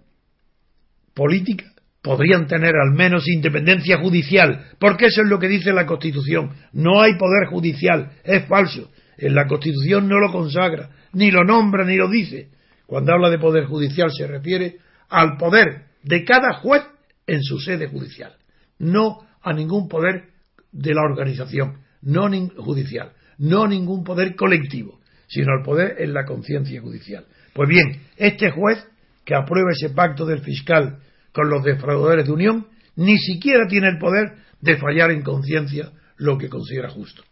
política, 1.13 1.73
podrían 2.01 2.47
tener 2.47 2.75
al 2.75 2.91
menos 2.91 3.27
independencia 3.27 3.97
judicial, 3.97 4.67
porque 4.79 5.07
eso 5.07 5.21
es 5.21 5.27
lo 5.27 5.39
que 5.39 5.47
dice 5.47 5.73
la 5.73 5.85
Constitución. 5.85 6.51
No 6.71 7.01
hay 7.01 7.15
poder 7.17 7.47
judicial, 7.49 8.11
es 8.23 8.45
falso. 8.45 8.89
En 9.17 9.35
la 9.35 9.47
Constitución 9.47 10.07
no 10.07 10.17
lo 10.19 10.31
consagra, 10.31 10.91
ni 11.13 11.29
lo 11.29 11.43
nombra, 11.43 11.85
ni 11.85 11.97
lo 11.97 12.09
dice. 12.09 12.49
Cuando 12.85 13.13
habla 13.13 13.29
de 13.29 13.38
poder 13.38 13.65
judicial 13.65 14.09
se 14.11 14.27
refiere 14.27 14.77
al 15.09 15.38
poder 15.38 15.88
de 16.03 16.24
cada 16.24 16.53
juez 16.60 16.84
en 17.27 17.44
su 17.44 17.60
sede 17.60 17.88
judicial, 17.88 18.36
no 18.77 19.27
a 19.41 19.53
ningún 19.53 19.88
poder 19.88 20.29
de 20.72 20.94
la 20.94 21.01
organización, 21.01 21.79
no 22.01 22.29
judicial, 22.58 23.13
no 23.38 23.68
ningún 23.68 24.03
poder 24.03 24.36
colectivo, 24.36 25.00
sino 25.27 25.53
al 25.53 25.63
poder 25.63 26.01
en 26.01 26.13
la 26.13 26.25
conciencia 26.25 26.82
judicial. 26.82 27.25
Pues 27.53 27.70
bien, 27.70 28.03
este 28.18 28.51
juez 28.51 28.86
que 29.25 29.36
aprueba 29.36 29.72
ese 29.72 29.94
pacto 29.94 30.25
del 30.25 30.39
fiscal 30.39 31.00
con 31.32 31.50
los 31.50 31.63
defraudadores 31.63 32.25
de 32.25 32.32
unión, 32.32 32.68
ni 32.96 33.18
siquiera 33.18 33.68
tiene 33.68 33.89
el 33.89 33.98
poder 33.98 34.34
de 34.62 34.77
fallar 34.77 35.12
en 35.12 35.22
conciencia 35.22 35.91
lo 36.18 36.38
que 36.38 36.50
considera 36.50 36.89
justo. 36.89 37.24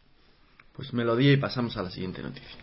Pues 0.76 0.94
melodía 0.94 1.34
y 1.34 1.38
pasamos 1.38 1.76
a 1.78 1.84
la 1.84 1.90
siguiente 1.90 2.22
noticia. 2.22 2.56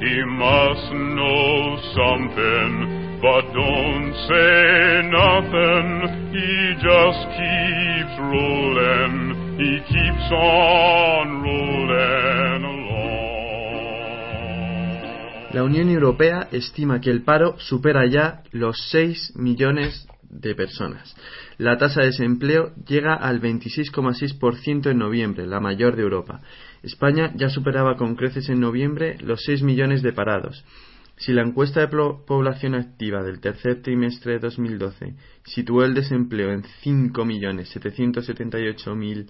He 0.00 0.24
must 0.24 0.92
know 0.92 1.76
something, 1.92 3.18
but 3.20 3.42
don't 3.52 4.14
say 4.28 5.02
nothing. 5.10 5.88
He 6.32 6.74
just 6.78 7.22
keeps 7.34 8.14
rolling. 8.20 9.18
He 9.58 9.80
keeps 9.88 10.32
on 10.32 11.42
rolling. 11.42 11.68
La 15.52 15.64
Unión 15.64 15.88
Europea 15.88 16.46
estima 16.52 17.00
que 17.00 17.10
el 17.10 17.22
paro 17.22 17.58
supera 17.58 18.06
ya 18.06 18.42
los 18.52 18.76
6 18.90 19.32
millones 19.34 20.06
de 20.30 20.54
personas. 20.54 21.16
La 21.56 21.78
tasa 21.78 22.02
de 22.02 22.08
desempleo 22.08 22.72
llega 22.86 23.14
al 23.14 23.40
26,6% 23.40 24.90
en 24.90 24.98
noviembre, 24.98 25.46
la 25.46 25.58
mayor 25.58 25.96
de 25.96 26.02
Europa. 26.02 26.40
España 26.82 27.32
ya 27.34 27.48
superaba 27.48 27.96
con 27.96 28.14
creces 28.14 28.48
en 28.48 28.60
noviembre 28.60 29.18
los 29.20 29.42
6 29.44 29.62
millones 29.62 30.02
de 30.02 30.12
parados. 30.12 30.64
Si 31.16 31.32
la 31.32 31.42
encuesta 31.42 31.80
de 31.80 31.88
población 31.88 32.76
activa 32.76 33.24
del 33.24 33.40
tercer 33.40 33.82
trimestre 33.82 34.34
de 34.34 34.38
2012 34.38 35.16
situó 35.44 35.84
el 35.84 35.94
desempleo 35.94 36.52
en 36.52 36.62
5.778.000 36.62 39.26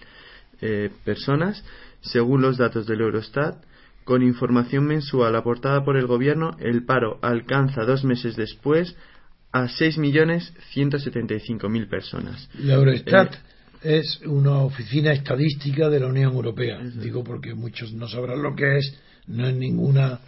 eh, 0.60 0.90
personas, 1.04 1.64
según 2.02 2.42
los 2.42 2.58
datos 2.58 2.86
del 2.86 3.00
Eurostat, 3.00 3.64
con 4.04 4.22
información 4.22 4.84
mensual 4.86 5.34
aportada 5.36 5.82
por 5.84 5.96
el 5.96 6.06
Gobierno, 6.06 6.50
el 6.60 6.84
paro 6.84 7.18
alcanza 7.22 7.84
dos 7.84 8.04
meses 8.04 8.36
después 8.36 8.94
a 9.52 9.64
6.175.000 9.64 11.88
personas. 11.88 12.50
La 12.58 12.74
Eurostat 12.74 13.34
eh, 13.34 13.38
es 13.82 14.20
una 14.26 14.58
oficina 14.58 15.12
estadística 15.12 15.88
de 15.88 16.00
la 16.00 16.06
Unión 16.06 16.32
Europea. 16.32 16.80
Digo 16.82 17.22
porque 17.22 17.54
muchos 17.54 17.92
no 17.92 18.08
sabrán 18.08 18.42
lo 18.42 18.54
que 18.54 18.78
es, 18.78 18.98
no 19.26 19.46
es 19.46 19.54
ninguna 19.54 20.20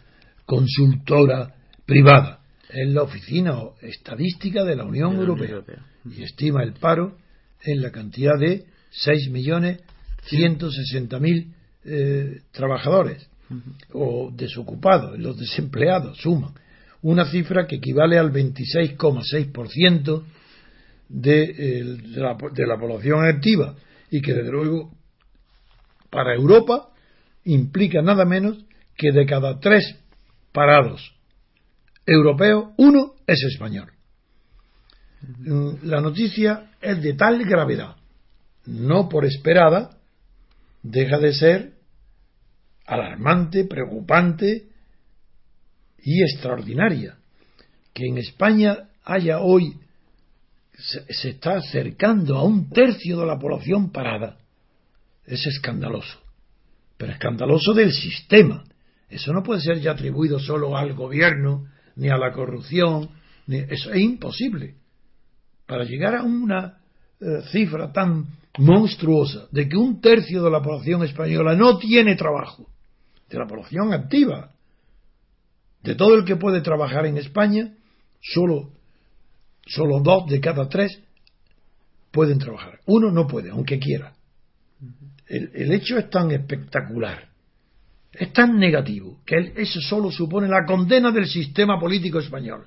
consultora 0.46 1.54
privada. 1.86 2.40
Es 2.68 2.88
la 2.88 3.02
oficina 3.02 3.58
estadística 3.80 4.64
de 4.64 4.76
la 4.76 4.84
Unión, 4.84 5.16
Europea. 5.16 5.62
Y 6.04 6.22
estima 6.22 6.62
el 6.62 6.74
paro 6.74 7.16
en 7.62 7.82
la 7.82 7.90
cantidad 7.90 8.38
de 8.38 8.64
6.160.000 9.06 11.46
eh, 11.84 12.42
trabajadores 12.52 13.28
o 13.92 14.30
desocupados, 14.32 15.18
los 15.18 15.36
desempleados 15.36 16.18
suman. 16.18 16.54
Una 17.02 17.24
cifra 17.24 17.66
que 17.66 17.74
equivale 17.76 18.18
al 18.18 18.30
26,6% 18.32 20.22
de, 21.10 21.98
la, 22.14 22.36
de 22.52 22.66
la 22.66 22.78
población 22.78 23.24
activa 23.24 23.74
y 24.10 24.22
que 24.22 24.32
desde 24.32 24.52
luego 24.52 24.92
para 26.08 26.34
Europa 26.34 26.90
implica 27.44 28.00
nada 28.00 28.24
menos 28.24 28.64
que 28.96 29.12
de 29.12 29.26
cada 29.26 29.58
tres 29.58 29.98
parados 30.52 31.14
europeos, 32.06 32.70
uno 32.76 33.14
es 33.26 33.42
español. 33.44 33.92
La 35.82 36.00
noticia 36.00 36.70
es 36.80 37.02
de 37.02 37.14
tal 37.14 37.44
gravedad, 37.44 37.96
no 38.66 39.08
por 39.08 39.24
esperada, 39.24 39.98
deja 40.82 41.18
de 41.18 41.34
ser 41.34 41.72
alarmante, 42.86 43.64
preocupante 43.64 44.68
y 46.02 46.22
extraordinaria. 46.22 47.16
Que 47.92 48.06
en 48.06 48.18
España 48.18 48.88
haya 49.04 49.40
hoy 49.40 49.78
se, 50.78 51.28
está 51.28 51.56
acercando 51.56 52.36
a 52.36 52.44
un 52.44 52.70
tercio 52.70 53.18
de 53.20 53.26
la 53.26 53.38
población 53.38 53.90
parada. 53.90 54.38
Es 55.24 55.46
escandaloso. 55.46 56.18
Pero 56.96 57.12
escandaloso 57.12 57.74
del 57.74 57.92
sistema. 57.92 58.64
Eso 59.08 59.32
no 59.32 59.42
puede 59.42 59.60
ser 59.60 59.80
ya 59.80 59.92
atribuido 59.92 60.38
solo 60.38 60.76
al 60.76 60.94
gobierno, 60.94 61.66
ni 61.96 62.08
a 62.08 62.16
la 62.16 62.32
corrupción. 62.32 63.10
Eso 63.48 63.92
es 63.92 64.00
imposible. 64.00 64.74
Para 65.66 65.84
llegar 65.84 66.16
a 66.16 66.22
una 66.22 66.78
eh, 67.20 67.42
cifra 67.50 67.92
tan 67.92 68.26
monstruosa 68.58 69.46
de 69.50 69.68
que 69.68 69.76
un 69.76 70.00
tercio 70.00 70.42
de 70.42 70.50
la 70.50 70.62
población 70.62 71.04
española 71.04 71.54
no 71.54 71.78
tiene 71.78 72.16
trabajo, 72.16 72.66
de 73.28 73.38
la 73.38 73.46
población 73.46 73.92
activa, 73.92 74.52
de 75.82 75.94
todo 75.94 76.14
el 76.14 76.24
que 76.24 76.36
puede 76.36 76.60
trabajar 76.60 77.06
en 77.06 77.16
España, 77.16 77.74
solo 78.20 78.72
solo 79.66 80.00
dos 80.00 80.26
de 80.28 80.40
cada 80.40 80.68
tres 80.68 81.00
pueden 82.10 82.38
trabajar. 82.38 82.80
Uno 82.86 83.10
no 83.10 83.26
puede, 83.26 83.50
aunque 83.50 83.78
quiera. 83.78 84.12
El, 85.26 85.72
hecho 85.72 85.96
es 85.96 86.10
tan 86.10 86.30
espectacular, 86.32 87.28
es 88.12 88.32
tan 88.32 88.58
negativo, 88.58 89.20
que 89.24 89.52
eso 89.56 89.80
solo 89.80 90.10
supone 90.10 90.48
la 90.48 90.64
condena 90.66 91.12
del 91.12 91.26
sistema 91.26 91.78
político 91.78 92.18
español. 92.18 92.66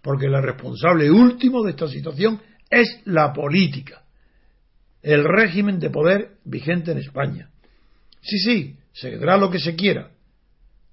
Porque 0.00 0.26
el 0.26 0.42
responsable 0.42 1.10
último 1.10 1.62
de 1.62 1.72
esta 1.72 1.88
situación 1.88 2.40
es 2.70 3.02
la 3.04 3.32
política, 3.34 4.02
el 5.02 5.24
régimen 5.24 5.78
de 5.78 5.90
poder 5.90 6.36
vigente 6.44 6.92
en 6.92 6.98
España. 6.98 7.50
Sí, 8.22 8.38
sí, 8.38 8.76
se 8.92 9.18
dará 9.18 9.36
lo 9.36 9.50
que 9.50 9.58
se 9.58 9.76
quiera. 9.76 10.10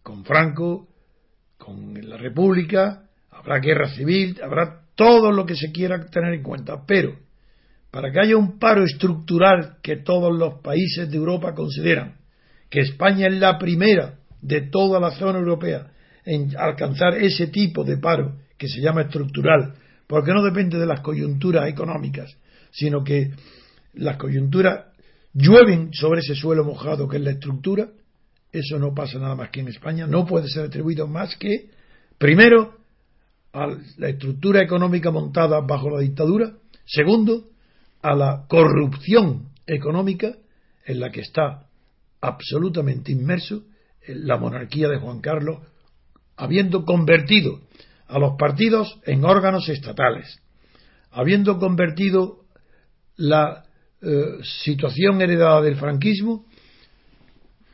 Con 0.03 0.25
Franco, 0.25 0.89
con 1.57 1.93
la 1.93 2.17
República, 2.17 3.03
habrá 3.31 3.59
guerra 3.59 3.89
civil, 3.89 4.39
habrá 4.43 4.86
todo 4.97 5.31
lo 5.31 5.45
que 5.45 5.55
se 5.55 5.71
quiera 5.71 6.03
tener 6.07 6.33
en 6.33 6.43
cuenta, 6.43 6.83
pero 6.85 7.15
para 7.91 8.11
que 8.11 8.19
haya 8.19 8.35
un 8.35 8.59
paro 8.59 8.83
estructural 8.83 9.77
que 9.81 9.97
todos 9.97 10.35
los 10.35 10.55
países 10.61 11.09
de 11.09 11.15
Europa 11.15 11.53
consideran, 11.53 12.17
que 12.69 12.81
España 12.81 13.27
es 13.27 13.39
la 13.39 13.57
primera 13.57 14.15
de 14.41 14.61
toda 14.69 14.99
la 14.99 15.11
zona 15.11 15.39
europea 15.39 15.91
en 16.25 16.49
alcanzar 16.57 17.13
ese 17.13 17.47
tipo 17.47 17.83
de 17.83 17.97
paro 17.97 18.39
que 18.57 18.67
se 18.67 18.81
llama 18.81 19.03
estructural, 19.03 19.75
porque 20.07 20.33
no 20.33 20.43
depende 20.43 20.79
de 20.79 20.85
las 20.87 21.01
coyunturas 21.01 21.69
económicas, 21.69 22.35
sino 22.71 23.03
que 23.03 23.31
las 23.93 24.17
coyunturas 24.17 24.87
llueven 25.33 25.93
sobre 25.93 26.21
ese 26.21 26.33
suelo 26.33 26.65
mojado 26.65 27.07
que 27.07 27.17
es 27.17 27.23
la 27.23 27.31
estructura, 27.31 27.87
eso 28.51 28.79
no 28.79 28.95
pasa 28.95 29.19
nada 29.19 29.35
más 29.35 29.49
que 29.51 29.59
en 29.59 29.67
España, 29.67 30.07
no 30.07 30.25
puede 30.25 30.47
ser 30.47 30.65
atribuido 30.65 31.07
más 31.07 31.35
que, 31.35 31.69
primero, 32.17 32.77
a 33.57 33.75
la 33.97 34.09
estructura 34.09 34.61
económica 34.61 35.09
montada 35.09 35.61
bajo 35.61 35.89
la 35.89 36.01
dictadura. 36.01 36.53
Segundo, 36.85 37.45
a 38.01 38.15
la 38.15 38.45
corrupción 38.47 39.49
económica 39.65 40.35
en 40.85 40.99
la 40.99 41.11
que 41.11 41.21
está 41.21 41.65
absolutamente 42.21 43.11
inmerso 43.11 43.63
la 44.07 44.37
monarquía 44.37 44.87
de 44.87 44.99
Juan 44.99 45.19
Carlos, 45.19 45.57
habiendo 46.37 46.85
convertido 46.85 47.59
a 48.07 48.19
los 48.19 48.37
partidos 48.37 48.99
en 49.05 49.25
órganos 49.25 49.67
estatales, 49.67 50.39
habiendo 51.11 51.57
convertido 51.59 52.45
la 53.17 53.65
eh, 54.01 54.37
situación 54.63 55.21
heredada 55.21 55.61
del 55.61 55.75
franquismo, 55.75 56.45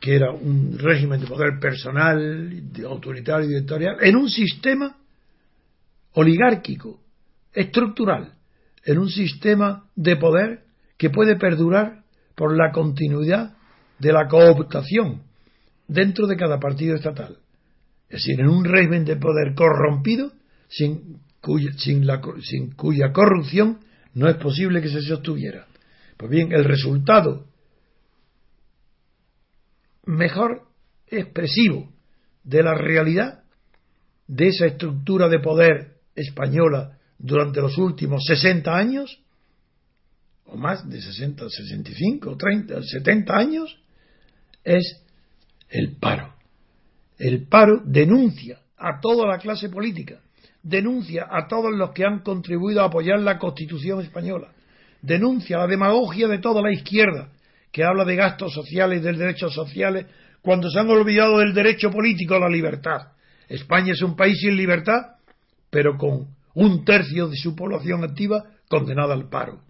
que 0.00 0.16
era 0.16 0.32
un 0.32 0.76
régimen 0.78 1.20
de 1.20 1.26
poder 1.26 1.60
personal, 1.60 2.62
autoritario 2.88 3.48
y 3.48 3.54
dictatorial, 3.54 3.96
en 4.02 4.16
un 4.16 4.28
sistema 4.28 4.96
oligárquico, 6.14 7.00
estructural, 7.52 8.34
en 8.84 8.98
un 8.98 9.08
sistema 9.08 9.86
de 9.94 10.16
poder 10.16 10.64
que 10.96 11.10
puede 11.10 11.36
perdurar 11.36 12.02
por 12.34 12.56
la 12.56 12.72
continuidad 12.72 13.56
de 13.98 14.12
la 14.12 14.28
cooptación 14.28 15.22
dentro 15.86 16.26
de 16.26 16.36
cada 16.36 16.58
partido 16.58 16.94
estatal. 16.96 17.38
Es 18.08 18.22
decir, 18.24 18.40
en 18.40 18.48
un 18.48 18.64
régimen 18.64 19.04
de 19.04 19.16
poder 19.16 19.54
corrompido, 19.54 20.32
sin 20.68 21.20
cuya, 21.40 21.72
sin, 21.76 22.06
la, 22.06 22.20
sin 22.42 22.72
cuya 22.72 23.12
corrupción 23.12 23.80
no 24.14 24.28
es 24.28 24.36
posible 24.36 24.80
que 24.80 24.88
se 24.88 25.02
sostuviera. 25.02 25.66
Pues 26.16 26.30
bien, 26.30 26.52
el 26.52 26.64
resultado 26.64 27.46
mejor 30.06 30.62
expresivo 31.08 31.92
de 32.44 32.62
la 32.62 32.74
realidad 32.74 33.42
de 34.26 34.48
esa 34.48 34.66
estructura 34.66 35.28
de 35.28 35.40
poder 35.40 35.93
española 36.14 36.98
durante 37.18 37.60
los 37.60 37.76
últimos 37.78 38.24
60 38.26 38.74
años, 38.74 39.18
o 40.46 40.56
más 40.56 40.88
de 40.88 41.00
60, 41.00 41.48
65, 41.48 42.36
30, 42.36 42.82
70 42.82 43.36
años, 43.36 43.78
es 44.62 45.00
el 45.68 45.96
paro. 45.96 46.34
El 47.18 47.46
paro 47.46 47.82
denuncia 47.84 48.58
a 48.76 49.00
toda 49.00 49.26
la 49.26 49.38
clase 49.38 49.68
política, 49.68 50.20
denuncia 50.62 51.26
a 51.30 51.46
todos 51.48 51.72
los 51.72 51.92
que 51.92 52.04
han 52.04 52.20
contribuido 52.20 52.82
a 52.82 52.86
apoyar 52.86 53.20
la 53.20 53.38
Constitución 53.38 54.00
española, 54.00 54.52
denuncia 55.00 55.58
la 55.58 55.66
demagogia 55.66 56.28
de 56.28 56.38
toda 56.38 56.62
la 56.62 56.72
izquierda, 56.72 57.30
que 57.70 57.84
habla 57.84 58.04
de 58.04 58.16
gastos 58.16 58.52
sociales 58.52 59.00
y 59.00 59.02
de 59.02 59.12
derechos 59.12 59.54
sociales, 59.54 60.06
cuando 60.42 60.70
se 60.70 60.78
han 60.78 60.88
olvidado 60.88 61.38
del 61.38 61.54
derecho 61.54 61.90
político 61.90 62.34
a 62.34 62.40
la 62.40 62.48
libertad. 62.48 63.08
España 63.48 63.92
es 63.92 64.02
un 64.02 64.14
país 64.14 64.38
sin 64.40 64.56
libertad, 64.56 65.13
pero 65.74 65.98
con 65.98 66.28
un 66.54 66.84
tercio 66.84 67.26
de 67.26 67.36
su 67.36 67.56
población 67.56 68.04
activa 68.04 68.44
condenada 68.68 69.12
al 69.12 69.28
paro. 69.28 69.60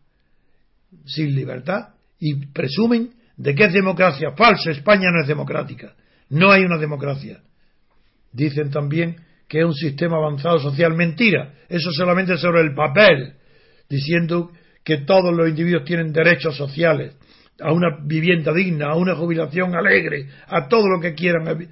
Sin 1.07 1.35
libertad 1.35 1.95
y 2.21 2.45
presumen 2.49 3.15
de 3.39 3.55
que 3.55 3.65
es 3.65 3.73
democracia. 3.73 4.33
Falso, 4.37 4.71
España 4.71 5.09
no 5.11 5.23
es 5.23 5.27
democrática. 5.27 5.95
No 6.29 6.51
hay 6.51 6.63
una 6.63 6.77
democracia. 6.77 7.41
Dicen 8.31 8.71
también 8.71 9.17
que 9.49 9.61
es 9.61 9.65
un 9.65 9.73
sistema 9.73 10.19
avanzado 10.19 10.59
social. 10.59 10.95
Mentira. 10.95 11.55
Eso 11.71 11.91
solamente 11.91 12.37
sobre 12.37 12.61
el 12.61 12.75
papel. 12.75 13.37
Diciendo 13.89 14.53
que 14.85 14.99
todos 14.99 15.35
los 15.35 15.49
individuos 15.49 15.87
tienen 15.87 16.13
derechos 16.13 16.55
sociales 16.55 17.17
a 17.61 17.73
una 17.73 17.97
vivienda 18.05 18.53
digna, 18.53 18.89
a 18.89 18.97
una 18.97 19.17
jubilación 19.17 19.75
alegre, 19.75 20.29
a 20.49 20.69
todo 20.69 20.87
lo 20.87 21.01
que 21.01 21.15
quieran. 21.15 21.67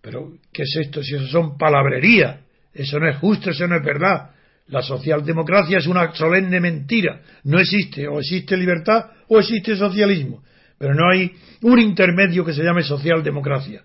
Pero, 0.00 0.32
¿qué 0.52 0.62
es 0.62 0.76
esto? 0.76 1.04
Si 1.04 1.14
eso 1.14 1.28
son 1.28 1.56
palabrerías. 1.56 2.45
Eso 2.76 2.98
no 3.00 3.08
es 3.08 3.16
justo, 3.16 3.50
eso 3.50 3.66
no 3.66 3.76
es 3.76 3.84
verdad. 3.84 4.30
La 4.68 4.82
socialdemocracia 4.82 5.78
es 5.78 5.86
una 5.86 6.12
solemne 6.12 6.60
mentira. 6.60 7.22
No 7.44 7.58
existe. 7.58 8.06
O 8.06 8.18
existe 8.18 8.56
libertad 8.56 9.06
o 9.28 9.38
existe 9.38 9.76
socialismo. 9.76 10.42
Pero 10.78 10.94
no 10.94 11.10
hay 11.10 11.32
un 11.62 11.78
intermedio 11.78 12.44
que 12.44 12.52
se 12.52 12.62
llame 12.62 12.82
socialdemocracia. 12.82 13.82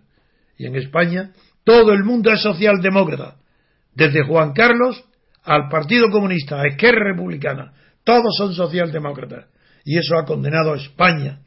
Y 0.58 0.66
en 0.66 0.76
España 0.76 1.32
todo 1.63 1.94
el 1.94 2.04
mundo 2.04 2.32
es 2.32 2.42
socialdemócrata. 2.42 3.38
Desde 3.94 4.26
Juan 4.26 4.54
Carlos 4.54 5.04
al 5.44 5.70
Partido 5.70 6.10
Comunista, 6.10 6.62
a 6.62 6.68
Esquerra 6.68 7.12
Republicana. 7.12 7.74
Todos 8.04 8.36
son 8.38 8.54
socialdemócratas. 8.54 9.46
Y 9.86 9.98
eso 9.98 10.18
ha 10.18 10.26
condenado 10.26 10.74
a 10.74 10.78
España 10.78 11.39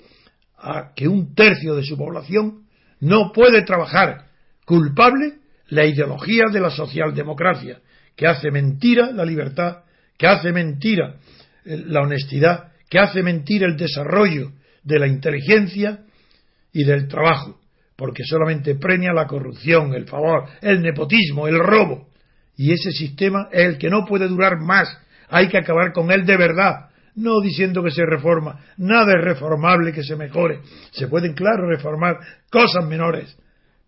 a 0.56 0.92
que 0.94 1.08
un 1.08 1.34
tercio 1.34 1.74
de 1.74 1.84
su 1.84 1.96
población 1.96 2.64
no 3.00 3.32
puede 3.32 3.62
trabajar. 3.62 4.28
Culpable 4.64 5.43
la 5.68 5.84
ideología 5.84 6.44
de 6.52 6.60
la 6.60 6.70
socialdemocracia, 6.70 7.80
que 8.16 8.26
hace 8.26 8.50
mentira 8.50 9.10
la 9.12 9.24
libertad, 9.24 9.78
que 10.16 10.26
hace 10.26 10.52
mentira 10.52 11.16
la 11.64 12.02
honestidad, 12.02 12.72
que 12.88 12.98
hace 12.98 13.22
mentira 13.22 13.66
el 13.66 13.76
desarrollo 13.76 14.52
de 14.82 14.98
la 14.98 15.06
inteligencia 15.06 16.00
y 16.72 16.84
del 16.84 17.08
trabajo, 17.08 17.58
porque 17.96 18.24
solamente 18.24 18.74
premia 18.74 19.12
la 19.12 19.26
corrupción, 19.26 19.94
el 19.94 20.06
favor, 20.06 20.44
el 20.60 20.82
nepotismo, 20.82 21.48
el 21.48 21.58
robo. 21.58 22.08
Y 22.56 22.72
ese 22.72 22.92
sistema 22.92 23.48
es 23.50 23.66
el 23.66 23.78
que 23.78 23.90
no 23.90 24.04
puede 24.04 24.28
durar 24.28 24.60
más. 24.60 24.96
Hay 25.28 25.48
que 25.48 25.58
acabar 25.58 25.92
con 25.92 26.12
él 26.12 26.24
de 26.24 26.36
verdad, 26.36 26.90
no 27.16 27.40
diciendo 27.40 27.82
que 27.82 27.90
se 27.90 28.04
reforma. 28.04 28.60
Nada 28.76 29.12
es 29.16 29.24
reformable 29.24 29.92
que 29.92 30.04
se 30.04 30.16
mejore. 30.16 30.60
Se 30.92 31.08
pueden, 31.08 31.34
claro, 31.34 31.68
reformar 31.68 32.18
cosas 32.50 32.86
menores. 32.86 33.36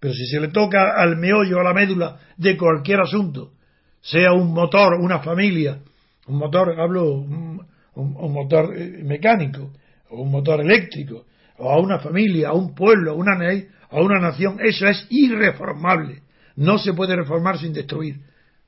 Pero 0.07 0.15
si 0.15 0.27
se 0.29 0.39
le 0.39 0.51
toca 0.51 0.95
al 0.97 1.17
meollo, 1.17 1.59
a 1.59 1.65
la 1.65 1.75
médula 1.75 2.17
de 2.37 2.57
cualquier 2.57 3.01
asunto, 3.01 3.55
sea 4.01 4.33
un 4.35 4.55
motor, 4.55 4.95
una 5.01 5.19
familia, 5.19 5.81
un 6.29 6.39
motor, 6.39 6.79
hablo, 6.79 7.11
un, 7.13 8.33
motor 8.33 8.73
eh, 8.77 9.03
mecánico, 9.03 9.73
o 10.09 10.23
un 10.23 10.31
motor 10.31 10.61
eléctrico, 10.61 11.25
o 11.59 11.73
a 11.73 11.81
una 11.81 11.99
familia, 11.99 12.51
a 12.51 12.53
un 12.53 12.73
pueblo, 12.73 13.11
a 13.11 13.15
una, 13.15 13.33
a 13.33 14.01
una 14.01 14.21
nación, 14.21 14.59
eso 14.63 14.87
es 14.87 15.09
irreformable. 15.11 16.23
No 16.55 16.79
se 16.79 16.93
puede 16.93 17.17
reformar 17.17 17.59
sin 17.59 17.73
destruir. 17.73 18.21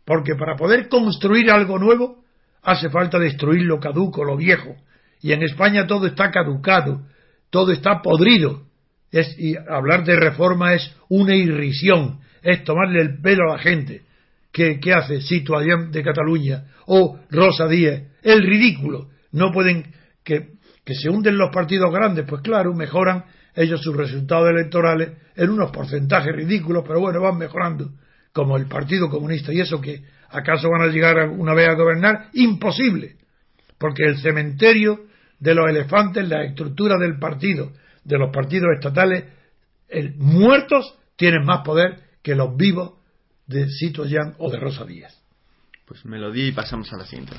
Porque 0.04 0.34
para 0.34 0.56
poder 0.56 0.88
construir 0.88 1.52
algo 1.52 1.78
nuevo, 1.78 2.24
hace 2.64 2.90
falta 2.90 3.20
destruir 3.20 3.62
lo 3.62 3.78
caduco, 3.78 4.24
lo 4.24 4.36
viejo. 4.36 4.74
Y 5.20 5.30
en 5.30 5.44
España 5.44 5.86
todo 5.86 6.08
está 6.08 6.32
caducado, 6.32 7.02
todo 7.50 7.70
está 7.70 8.02
podrido. 8.02 8.66
Es, 9.10 9.38
y 9.38 9.56
hablar 9.56 10.04
de 10.04 10.16
reforma 10.16 10.74
es 10.74 10.94
una 11.08 11.34
irrisión, 11.34 12.20
es 12.42 12.62
tomarle 12.64 13.00
el 13.00 13.20
pelo 13.20 13.50
a 13.50 13.56
la 13.56 13.62
gente. 13.62 14.02
¿Qué, 14.52 14.80
qué 14.80 14.92
hace 14.92 15.20
Situación 15.20 15.92
de 15.92 16.02
Cataluña 16.02 16.64
o 16.86 17.18
Rosa 17.30 17.66
Díez? 17.68 18.02
El 18.22 18.42
ridículo. 18.42 19.08
No 19.32 19.52
pueden 19.52 19.92
que 20.24 20.58
que 20.88 20.94
se 20.94 21.10
hunden 21.10 21.36
los 21.36 21.50
partidos 21.50 21.92
grandes, 21.92 22.24
pues 22.26 22.40
claro, 22.40 22.72
mejoran 22.72 23.26
ellos 23.54 23.82
sus 23.82 23.94
resultados 23.94 24.48
electorales 24.48 25.10
en 25.36 25.50
unos 25.50 25.70
porcentajes 25.70 26.34
ridículos, 26.34 26.82
pero 26.86 26.98
bueno, 26.98 27.20
van 27.20 27.36
mejorando, 27.36 27.90
como 28.32 28.56
el 28.56 28.64
Partido 28.68 29.10
Comunista. 29.10 29.52
¿Y 29.52 29.60
eso 29.60 29.82
que 29.82 30.02
acaso 30.30 30.70
van 30.70 30.80
a 30.80 30.86
llegar 30.86 31.28
una 31.28 31.52
vez 31.52 31.68
a 31.68 31.74
gobernar? 31.74 32.30
Imposible, 32.32 33.16
porque 33.76 34.04
el 34.04 34.16
cementerio 34.16 35.00
de 35.38 35.54
los 35.54 35.68
elefantes, 35.68 36.26
la 36.26 36.42
estructura 36.42 36.96
del 36.96 37.18
partido, 37.18 37.72
de 38.08 38.18
los 38.18 38.30
partidos 38.30 38.70
estatales, 38.74 39.24
el, 39.88 40.14
muertos 40.16 40.98
tienen 41.16 41.44
más 41.44 41.60
poder 41.62 42.02
que 42.22 42.34
los 42.34 42.56
vivos 42.56 42.94
de 43.46 43.66
Yan 43.68 44.34
o 44.38 44.50
de 44.50 44.58
Rosa 44.58 44.84
Díaz. 44.84 45.14
Pues 45.84 46.04
me 46.04 46.18
lo 46.18 46.30
di 46.30 46.48
y 46.48 46.52
pasamos 46.52 46.92
a 46.92 46.96
la 46.96 47.04
siguiente. 47.04 47.34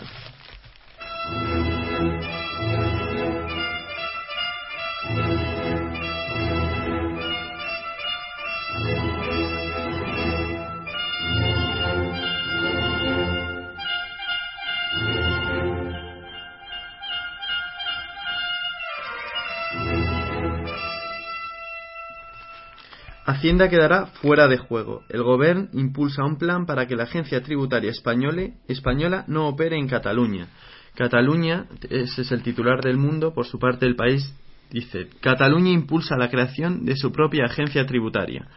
Hacienda 23.30 23.70
quedará 23.70 24.08
fuera 24.08 24.48
de 24.48 24.58
juego. 24.58 25.04
El 25.08 25.22
Gobierno 25.22 25.68
impulsa 25.74 26.26
un 26.26 26.39
plan 26.39 26.65
para 26.65 26.88
que 26.88 26.96
la 26.96 27.04
agencia 27.04 27.44
tributaria 27.44 27.92
española 27.92 29.24
no 29.28 29.48
opere 29.48 29.78
en 29.78 29.88
Cataluña. 29.88 30.48
Cataluña, 30.96 31.68
ese 31.92 32.24
es 32.24 32.32
el 32.32 32.42
titular 32.42 32.82
del 32.82 32.98
mundo, 32.98 33.32
por 33.32 33.46
su 33.46 33.60
parte 33.60 33.86
el 33.86 33.96
país 33.96 34.34
dice, 34.72 35.10
Cataluña 35.22 35.70
impulsa 35.70 36.18
la 36.18 36.32
creación 36.32 36.86
de 36.86 36.96
su 36.96 37.12
propia 37.12 37.46
agencia 37.46 37.86
tributaria. 37.86 38.48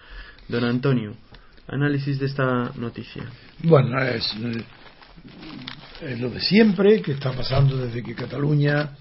Don 0.49 0.65
Antonio, 0.65 1.17
análisis 1.69 2.19
de 2.19 2.27
esta 2.27 2.73
noticia. 2.77 3.25
Bueno, 3.63 3.99
es, 4.03 4.35
es 6.01 6.19
lo 6.19 6.31
de 6.31 6.41
siempre 6.41 7.03
que 7.03 7.13
está 7.13 7.33
pasando 7.33 7.77
desde 7.77 8.03
que 8.03 8.15
Cataluña, 8.15 8.97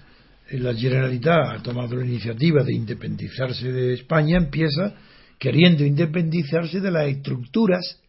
la 0.50 0.74
Generalitat, 0.74 1.48
ha 1.48 1.62
tomado 1.62 1.96
la 1.96 2.04
iniciativa 2.04 2.62
de 2.62 2.74
independizarse 2.74 3.72
de 3.72 3.94
España, 3.94 4.36
empieza 4.36 4.94
queriendo 5.42 5.84
independizarse 5.84 6.78
de 6.78 6.92
las 6.92 7.08
estructuras 7.08 8.00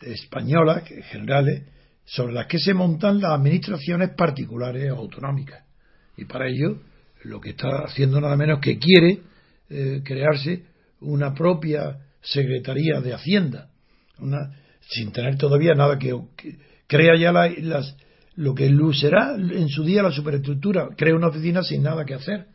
españolas, 0.00 0.82
generales, 1.10 1.64
sobre 2.06 2.32
las 2.32 2.46
que 2.46 2.58
se 2.58 2.72
montan 2.72 3.20
las 3.20 3.32
administraciones 3.32 4.12
particulares 4.16 4.90
o 4.90 4.96
autonómicas. 4.96 5.62
Y 6.16 6.24
para 6.24 6.48
ello, 6.48 6.80
lo 7.24 7.38
que 7.38 7.50
está 7.50 7.84
haciendo 7.84 8.18
nada 8.18 8.34
menos 8.34 8.60
que 8.60 8.78
quiere 8.78 9.20
eh, 9.68 10.00
crearse 10.02 10.62
una 11.02 11.34
propia 11.34 11.98
Secretaría 12.22 13.02
de 13.02 13.12
Hacienda, 13.12 13.68
una, 14.18 14.56
sin 14.80 15.12
tener 15.12 15.36
todavía 15.36 15.74
nada 15.74 15.98
que, 15.98 16.18
crea 16.86 17.14
ya 17.14 17.30
las, 17.30 17.94
lo 18.36 18.54
que 18.54 18.74
será 18.94 19.34
en 19.34 19.68
su 19.68 19.84
día 19.84 20.02
la 20.02 20.12
superestructura, 20.12 20.88
crea 20.96 21.14
una 21.14 21.28
oficina 21.28 21.62
sin 21.62 21.82
nada 21.82 22.06
que 22.06 22.14
hacer, 22.14 22.46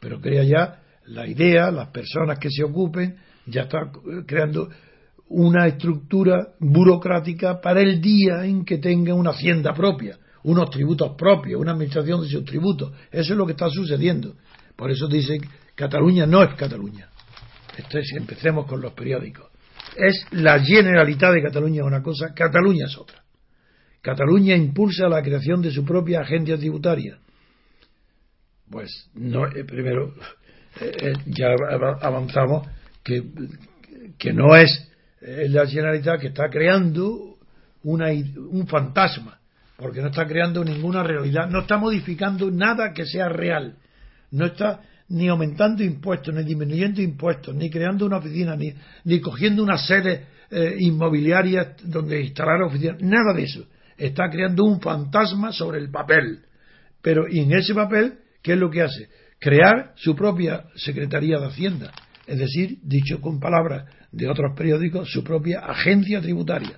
pero 0.00 0.22
crea 0.22 0.42
ya 0.42 0.82
la 1.04 1.26
idea, 1.26 1.70
las 1.70 1.88
personas 1.88 2.38
que 2.38 2.48
se 2.48 2.64
ocupen, 2.64 3.18
ya 3.46 3.62
está 3.62 3.90
creando 4.26 4.68
una 5.28 5.66
estructura 5.66 6.48
burocrática 6.58 7.60
para 7.60 7.80
el 7.80 8.00
día 8.00 8.44
en 8.44 8.64
que 8.64 8.78
tenga 8.78 9.14
una 9.14 9.30
hacienda 9.30 9.72
propia, 9.72 10.18
unos 10.44 10.70
tributos 10.70 11.16
propios, 11.16 11.60
una 11.60 11.72
administración 11.72 12.22
de 12.22 12.28
sus 12.28 12.44
tributos. 12.44 12.92
Eso 13.10 13.32
es 13.32 13.38
lo 13.38 13.46
que 13.46 13.52
está 13.52 13.68
sucediendo. 13.70 14.36
Por 14.76 14.90
eso 14.90 15.06
dice 15.08 15.38
Cataluña 15.74 16.26
no 16.26 16.42
es 16.42 16.54
Cataluña. 16.54 17.08
empecemos 18.16 18.66
con 18.66 18.80
los 18.80 18.92
periódicos. 18.92 19.50
Es 19.96 20.26
la 20.32 20.60
generalidad 20.60 21.32
de 21.32 21.42
Cataluña 21.42 21.84
una 21.84 22.02
cosa, 22.02 22.32
Cataluña 22.34 22.86
es 22.86 22.96
otra. 22.96 23.22
Cataluña 24.00 24.56
impulsa 24.56 25.08
la 25.08 25.22
creación 25.22 25.62
de 25.62 25.70
su 25.70 25.84
propia 25.84 26.20
agencia 26.20 26.58
tributaria. 26.58 27.18
Pues 28.68 29.10
no, 29.14 29.46
eh, 29.46 29.64
primero 29.64 30.14
eh, 30.80 30.92
eh, 30.98 31.12
ya 31.26 31.54
avanzamos 32.00 32.66
que, 33.02 33.22
que 34.18 34.32
no 34.32 34.56
es 34.56 34.88
la 35.20 35.66
Generalitat 35.66 36.20
que 36.20 36.28
está 36.28 36.48
creando 36.50 37.36
una, 37.84 38.08
un 38.08 38.66
fantasma, 38.66 39.38
porque 39.76 40.00
no 40.00 40.08
está 40.08 40.26
creando 40.26 40.64
ninguna 40.64 41.02
realidad, 41.02 41.48
no 41.48 41.60
está 41.60 41.76
modificando 41.76 42.50
nada 42.50 42.92
que 42.92 43.04
sea 43.04 43.28
real, 43.28 43.76
no 44.30 44.46
está 44.46 44.80
ni 45.08 45.28
aumentando 45.28 45.82
impuestos, 45.84 46.34
ni 46.34 46.42
disminuyendo 46.42 47.02
impuestos, 47.02 47.54
ni 47.54 47.68
creando 47.68 48.06
una 48.06 48.16
oficina, 48.18 48.56
ni, 48.56 48.72
ni 49.04 49.20
cogiendo 49.20 49.62
una 49.62 49.76
sede 49.76 50.26
eh, 50.50 50.76
inmobiliaria 50.78 51.74
donde 51.84 52.22
instalar 52.22 52.62
oficinas, 52.62 53.00
nada 53.02 53.34
de 53.34 53.42
eso. 53.42 53.66
Está 53.96 54.30
creando 54.30 54.64
un 54.64 54.80
fantasma 54.80 55.52
sobre 55.52 55.78
el 55.78 55.90
papel. 55.90 56.40
Pero 57.02 57.26
en 57.28 57.52
ese 57.52 57.74
papel, 57.74 58.14
¿qué 58.42 58.54
es 58.54 58.58
lo 58.58 58.70
que 58.70 58.82
hace? 58.82 59.08
Crear 59.38 59.92
su 59.96 60.16
propia 60.16 60.64
Secretaría 60.76 61.38
de 61.38 61.46
Hacienda. 61.46 61.92
Es 62.26 62.38
decir, 62.38 62.78
dicho 62.82 63.20
con 63.20 63.40
palabras 63.40 63.84
de 64.12 64.28
otros 64.28 64.54
periódicos, 64.56 65.10
su 65.10 65.24
propia 65.24 65.60
agencia 65.60 66.20
tributaria. 66.20 66.76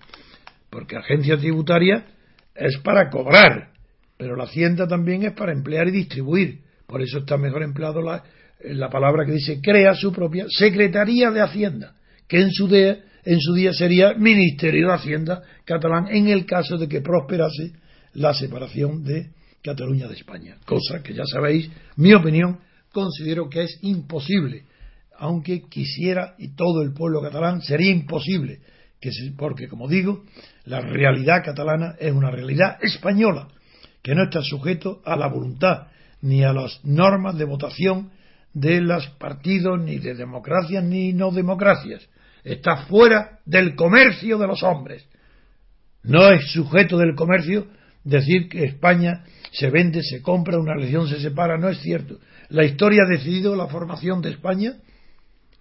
Porque 0.71 0.97
agencia 0.97 1.37
tributaria 1.37 2.07
es 2.55 2.79
para 2.79 3.11
cobrar, 3.11 3.71
pero 4.17 4.37
la 4.37 4.45
Hacienda 4.45 4.87
también 4.87 5.25
es 5.25 5.33
para 5.33 5.53
emplear 5.53 5.89
y 5.89 5.93
distribuir. 5.93 6.61
Por 6.87 7.03
eso 7.03 7.19
está 7.19 7.37
mejor 7.37 7.63
empleado 7.63 8.01
la, 8.01 8.23
la 8.61 8.89
palabra 8.89 9.25
que 9.27 9.33
dice 9.33 9.61
crea 9.61 9.95
su 9.95 10.13
propia 10.13 10.47
Secretaría 10.49 11.31
de 11.31 11.41
Hacienda, 11.41 11.95
que 12.29 12.41
en 12.41 12.51
su, 12.51 12.69
día, 12.69 12.99
en 13.25 13.41
su 13.41 13.55
día 13.55 13.73
sería 13.73 14.15
Ministerio 14.15 14.89
de 14.89 14.95
Hacienda 14.95 15.43
catalán 15.65 16.09
en 16.09 16.29
el 16.29 16.47
caso 16.47 16.79
de 16.79 16.89
que 16.89 17.01
prosperase 17.01 17.73
la 18.15 18.33
separación 18.33 19.05
de 19.05 19.31
Cataluña 19.63 20.09
de 20.09 20.15
España. 20.15 20.57
Cosa 20.65 21.03
que 21.03 21.15
ya 21.15 21.25
sabéis, 21.25 21.71
mi 21.97 22.15
opinión, 22.15 22.61
considero 22.93 23.49
que 23.49 23.65
es 23.65 23.79
imposible 23.83 24.65
aunque 25.25 25.63
quisiera 25.71 26.35
y 26.37 26.49
todo 26.49 26.83
el 26.83 26.93
pueblo 26.93 27.23
catalán, 27.23 27.63
sería 27.63 27.91
imposible, 27.91 28.61
que 29.01 29.09
porque, 29.39 29.69
como 29.69 29.89
digo, 29.89 30.23
la 30.67 30.83
realidad 30.83 31.43
catalana 31.43 31.95
es 31.99 32.13
una 32.13 32.31
realidad 32.31 32.77
española, 32.83 33.49
que 34.03 34.15
no 34.15 34.25
está 34.25 34.43
sujeto 34.43 35.01
a 35.03 35.17
la 35.17 35.29
voluntad 35.29 35.87
ni 36.21 36.45
a 36.45 36.53
las 36.53 36.79
normas 36.85 37.39
de 37.39 37.47
votación 37.47 38.11
de 38.53 38.83
los 38.83 39.07
partidos, 39.19 39.81
ni 39.81 39.97
de 39.97 40.15
democracias 40.15 40.85
ni 40.85 41.15
no 41.15 41.31
democracias. 41.31 42.07
Está 42.45 42.85
fuera 42.85 43.39
del 43.47 43.77
comercio 43.77 44.37
de 44.37 44.47
los 44.47 44.63
hombres. 44.63 45.09
No 46.03 46.31
es 46.33 46.53
sujeto 46.53 46.99
del 46.99 47.15
comercio 47.15 47.69
decir 48.05 48.51
que 48.51 48.65
España 48.65 49.25
se 49.53 49.71
vende, 49.71 50.03
se 50.03 50.21
compra, 50.21 50.59
una 50.59 50.75
religión 50.75 51.09
se 51.09 51.19
separa, 51.19 51.57
no 51.57 51.71
es 51.71 51.79
cierto. 51.79 52.19
La 52.51 52.67
historia 52.67 53.05
ha 53.07 53.11
decidido 53.11 53.57
la 53.57 53.69
formación 53.69 54.21
de 54.21 54.29
España 54.29 54.75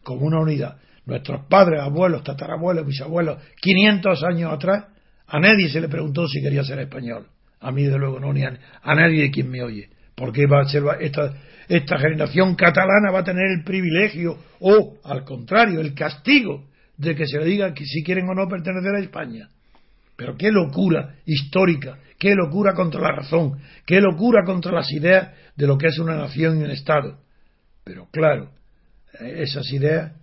como 0.03 0.25
una 0.25 0.39
unidad. 0.39 0.77
Nuestros 1.05 1.45
padres, 1.47 1.81
abuelos, 1.81 2.23
tatarabuelos, 2.23 2.85
bisabuelos, 2.85 3.41
500 3.61 4.23
años 4.23 4.53
atrás, 4.53 4.85
a 5.27 5.39
nadie 5.39 5.69
se 5.69 5.81
le 5.81 5.89
preguntó 5.89 6.27
si 6.27 6.41
quería 6.41 6.63
ser 6.63 6.79
español. 6.79 7.27
A 7.59 7.71
mí, 7.71 7.83
de 7.83 7.97
luego, 7.97 8.19
no, 8.19 8.33
ni 8.33 8.43
a, 8.43 8.59
nadie 8.83 9.23
de 9.23 9.31
quien 9.31 9.49
me 9.49 9.63
oye. 9.63 9.89
Porque 10.15 10.45
va 10.45 10.61
a 10.61 10.65
ser 10.65 10.83
esta, 10.99 11.33
esta 11.67 11.97
generación 11.97 12.55
catalana 12.55 13.11
va 13.11 13.19
a 13.19 13.23
tener 13.23 13.45
el 13.57 13.63
privilegio 13.63 14.37
o, 14.59 14.97
al 15.03 15.23
contrario, 15.23 15.81
el 15.81 15.93
castigo 15.93 16.65
de 16.97 17.15
que 17.15 17.25
se 17.25 17.39
le 17.39 17.45
diga 17.45 17.73
que 17.73 17.85
si 17.85 18.03
quieren 18.03 18.29
o 18.29 18.33
no 18.33 18.47
pertenecer 18.47 18.93
a 18.95 18.99
España. 18.99 19.49
Pero 20.15 20.37
qué 20.37 20.51
locura 20.51 21.15
histórica, 21.25 21.97
qué 22.19 22.35
locura 22.35 22.73
contra 22.73 23.01
la 23.01 23.11
razón, 23.11 23.59
qué 23.85 23.99
locura 23.99 24.43
contra 24.45 24.71
las 24.71 24.91
ideas 24.91 25.31
de 25.55 25.67
lo 25.67 25.77
que 25.77 25.87
es 25.87 25.97
una 25.97 26.15
nación 26.15 26.59
y 26.59 26.63
un 26.63 26.71
Estado. 26.71 27.17
Pero 27.83 28.07
claro, 28.11 28.51
esas 29.19 29.71
ideas 29.71 30.13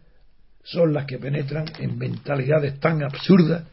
son 0.64 0.92
las 0.92 1.06
que 1.06 1.18
penetran 1.18 1.66
en 1.78 1.96
mentalidades 1.98 2.78
tan 2.80 3.02
absurdas 3.02 3.64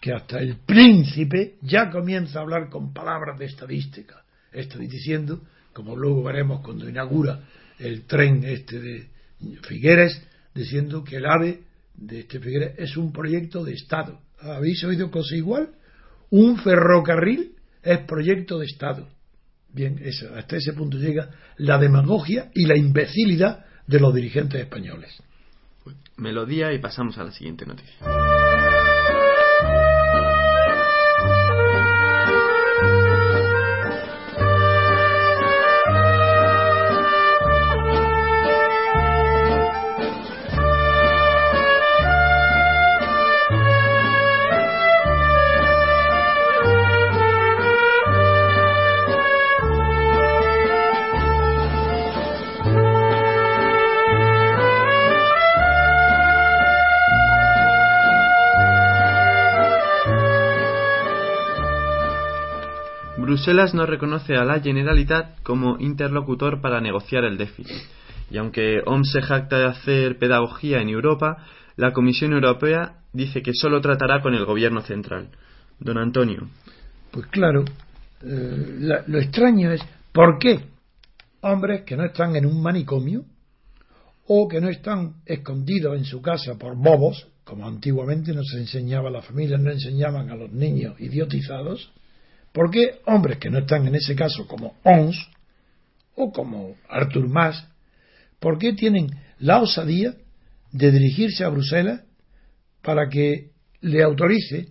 que 0.00 0.12
hasta 0.12 0.38
el 0.38 0.56
príncipe 0.56 1.54
ya 1.62 1.90
comienza 1.90 2.38
a 2.38 2.42
hablar 2.42 2.68
con 2.68 2.92
palabras 2.92 3.38
de 3.38 3.46
estadística. 3.46 4.22
Estoy 4.52 4.86
diciendo, 4.86 5.40
como 5.72 5.96
luego 5.96 6.22
veremos 6.24 6.60
cuando 6.60 6.88
inaugura 6.88 7.40
el 7.78 8.02
tren 8.02 8.44
este 8.44 8.80
de 8.80 9.08
Figueres, 9.62 10.22
diciendo 10.54 11.02
que 11.02 11.16
el 11.16 11.26
AVE 11.26 11.60
de 11.94 12.20
este 12.20 12.38
Figueres 12.38 12.78
es 12.78 12.96
un 12.96 13.12
proyecto 13.12 13.64
de 13.64 13.72
Estado. 13.72 14.20
¿Habéis 14.40 14.84
oído 14.84 15.10
cosa 15.10 15.34
igual? 15.36 15.70
Un 16.30 16.58
ferrocarril 16.58 17.54
es 17.82 17.98
proyecto 18.00 18.58
de 18.58 18.66
Estado. 18.66 19.08
Bien, 19.72 20.00
hasta 20.36 20.56
ese 20.56 20.72
punto 20.72 20.98
llega 20.98 21.30
la 21.56 21.78
demagogia 21.78 22.50
y 22.54 22.66
la 22.66 22.76
imbecilidad 22.76 23.64
de 23.86 24.00
los 24.00 24.14
dirigentes 24.14 24.60
españoles. 24.60 25.22
Melodía 26.16 26.72
y 26.72 26.78
pasamos 26.78 27.18
a 27.18 27.24
la 27.24 27.32
siguiente 27.32 27.66
noticia. 27.66 28.33
Bruselas 63.44 63.74
no 63.74 63.84
reconoce 63.84 64.36
a 64.36 64.44
la 64.46 64.58
Generalitat 64.60 65.42
como 65.42 65.76
interlocutor 65.78 66.62
para 66.62 66.80
negociar 66.80 67.24
el 67.24 67.36
déficit. 67.36 67.76
Y 68.30 68.38
aunque 68.38 68.80
OMS 68.86 69.12
se 69.12 69.20
jacta 69.20 69.58
de 69.58 69.66
hacer 69.66 70.18
pedagogía 70.18 70.80
en 70.80 70.88
Europa, 70.88 71.44
la 71.76 71.92
Comisión 71.92 72.32
Europea 72.32 73.02
dice 73.12 73.42
que 73.42 73.52
solo 73.52 73.82
tratará 73.82 74.22
con 74.22 74.32
el 74.32 74.46
gobierno 74.46 74.80
central. 74.80 75.28
Don 75.78 75.98
Antonio. 75.98 76.48
Pues 77.10 77.26
claro, 77.26 77.66
eh, 78.22 79.02
lo 79.06 79.18
extraño 79.18 79.72
es, 79.72 79.82
¿por 80.10 80.38
qué 80.38 80.64
hombres 81.42 81.82
que 81.82 81.98
no 81.98 82.04
están 82.06 82.36
en 82.36 82.46
un 82.46 82.62
manicomio 82.62 83.26
o 84.26 84.48
que 84.48 84.62
no 84.62 84.70
están 84.70 85.16
escondidos 85.26 85.98
en 85.98 86.06
su 86.06 86.22
casa 86.22 86.54
por 86.54 86.78
bobos, 86.78 87.28
como 87.44 87.68
antiguamente 87.68 88.32
nos 88.32 88.54
enseñaba 88.54 89.10
la 89.10 89.20
familia, 89.20 89.58
no 89.58 89.70
enseñaban 89.70 90.30
a 90.30 90.34
los 90.34 90.50
niños 90.50 90.98
idiotizados, 90.98 91.92
¿Por 92.54 92.70
qué 92.70 93.00
hombres 93.06 93.38
que 93.38 93.50
no 93.50 93.58
están 93.58 93.88
en 93.88 93.96
ese 93.96 94.14
caso 94.14 94.46
como 94.46 94.76
Ons 94.84 95.18
o 96.14 96.30
como 96.30 96.76
Arthur 96.88 97.28
Mas, 97.28 97.66
por 98.38 98.58
qué 98.58 98.74
tienen 98.74 99.08
la 99.40 99.60
osadía 99.60 100.14
de 100.70 100.92
dirigirse 100.92 101.42
a 101.42 101.48
Bruselas 101.48 102.04
para 102.80 103.08
que 103.08 103.50
le 103.80 104.04
autorice 104.04 104.68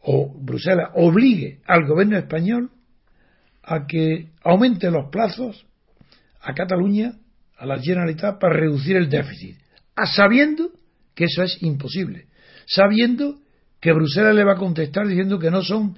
o 0.00 0.34
Bruselas 0.40 0.90
obligue 0.96 1.60
al 1.66 1.86
gobierno 1.86 2.18
español 2.18 2.72
a 3.62 3.86
que 3.86 4.30
aumente 4.42 4.90
los 4.90 5.08
plazos 5.12 5.66
a 6.40 6.52
Cataluña, 6.52 7.12
a 7.58 7.64
la 7.64 7.78
Generalitat, 7.78 8.40
para 8.40 8.54
reducir 8.54 8.96
el 8.96 9.08
déficit, 9.08 9.56
sabiendo 10.16 10.72
que 11.14 11.26
eso 11.26 11.44
es 11.44 11.62
imposible, 11.62 12.26
sabiendo 12.66 13.38
que 13.80 13.92
Bruselas 13.92 14.34
le 14.34 14.42
va 14.42 14.54
a 14.54 14.58
contestar 14.58 15.06
diciendo 15.06 15.38
que 15.38 15.52
no 15.52 15.62
son 15.62 15.96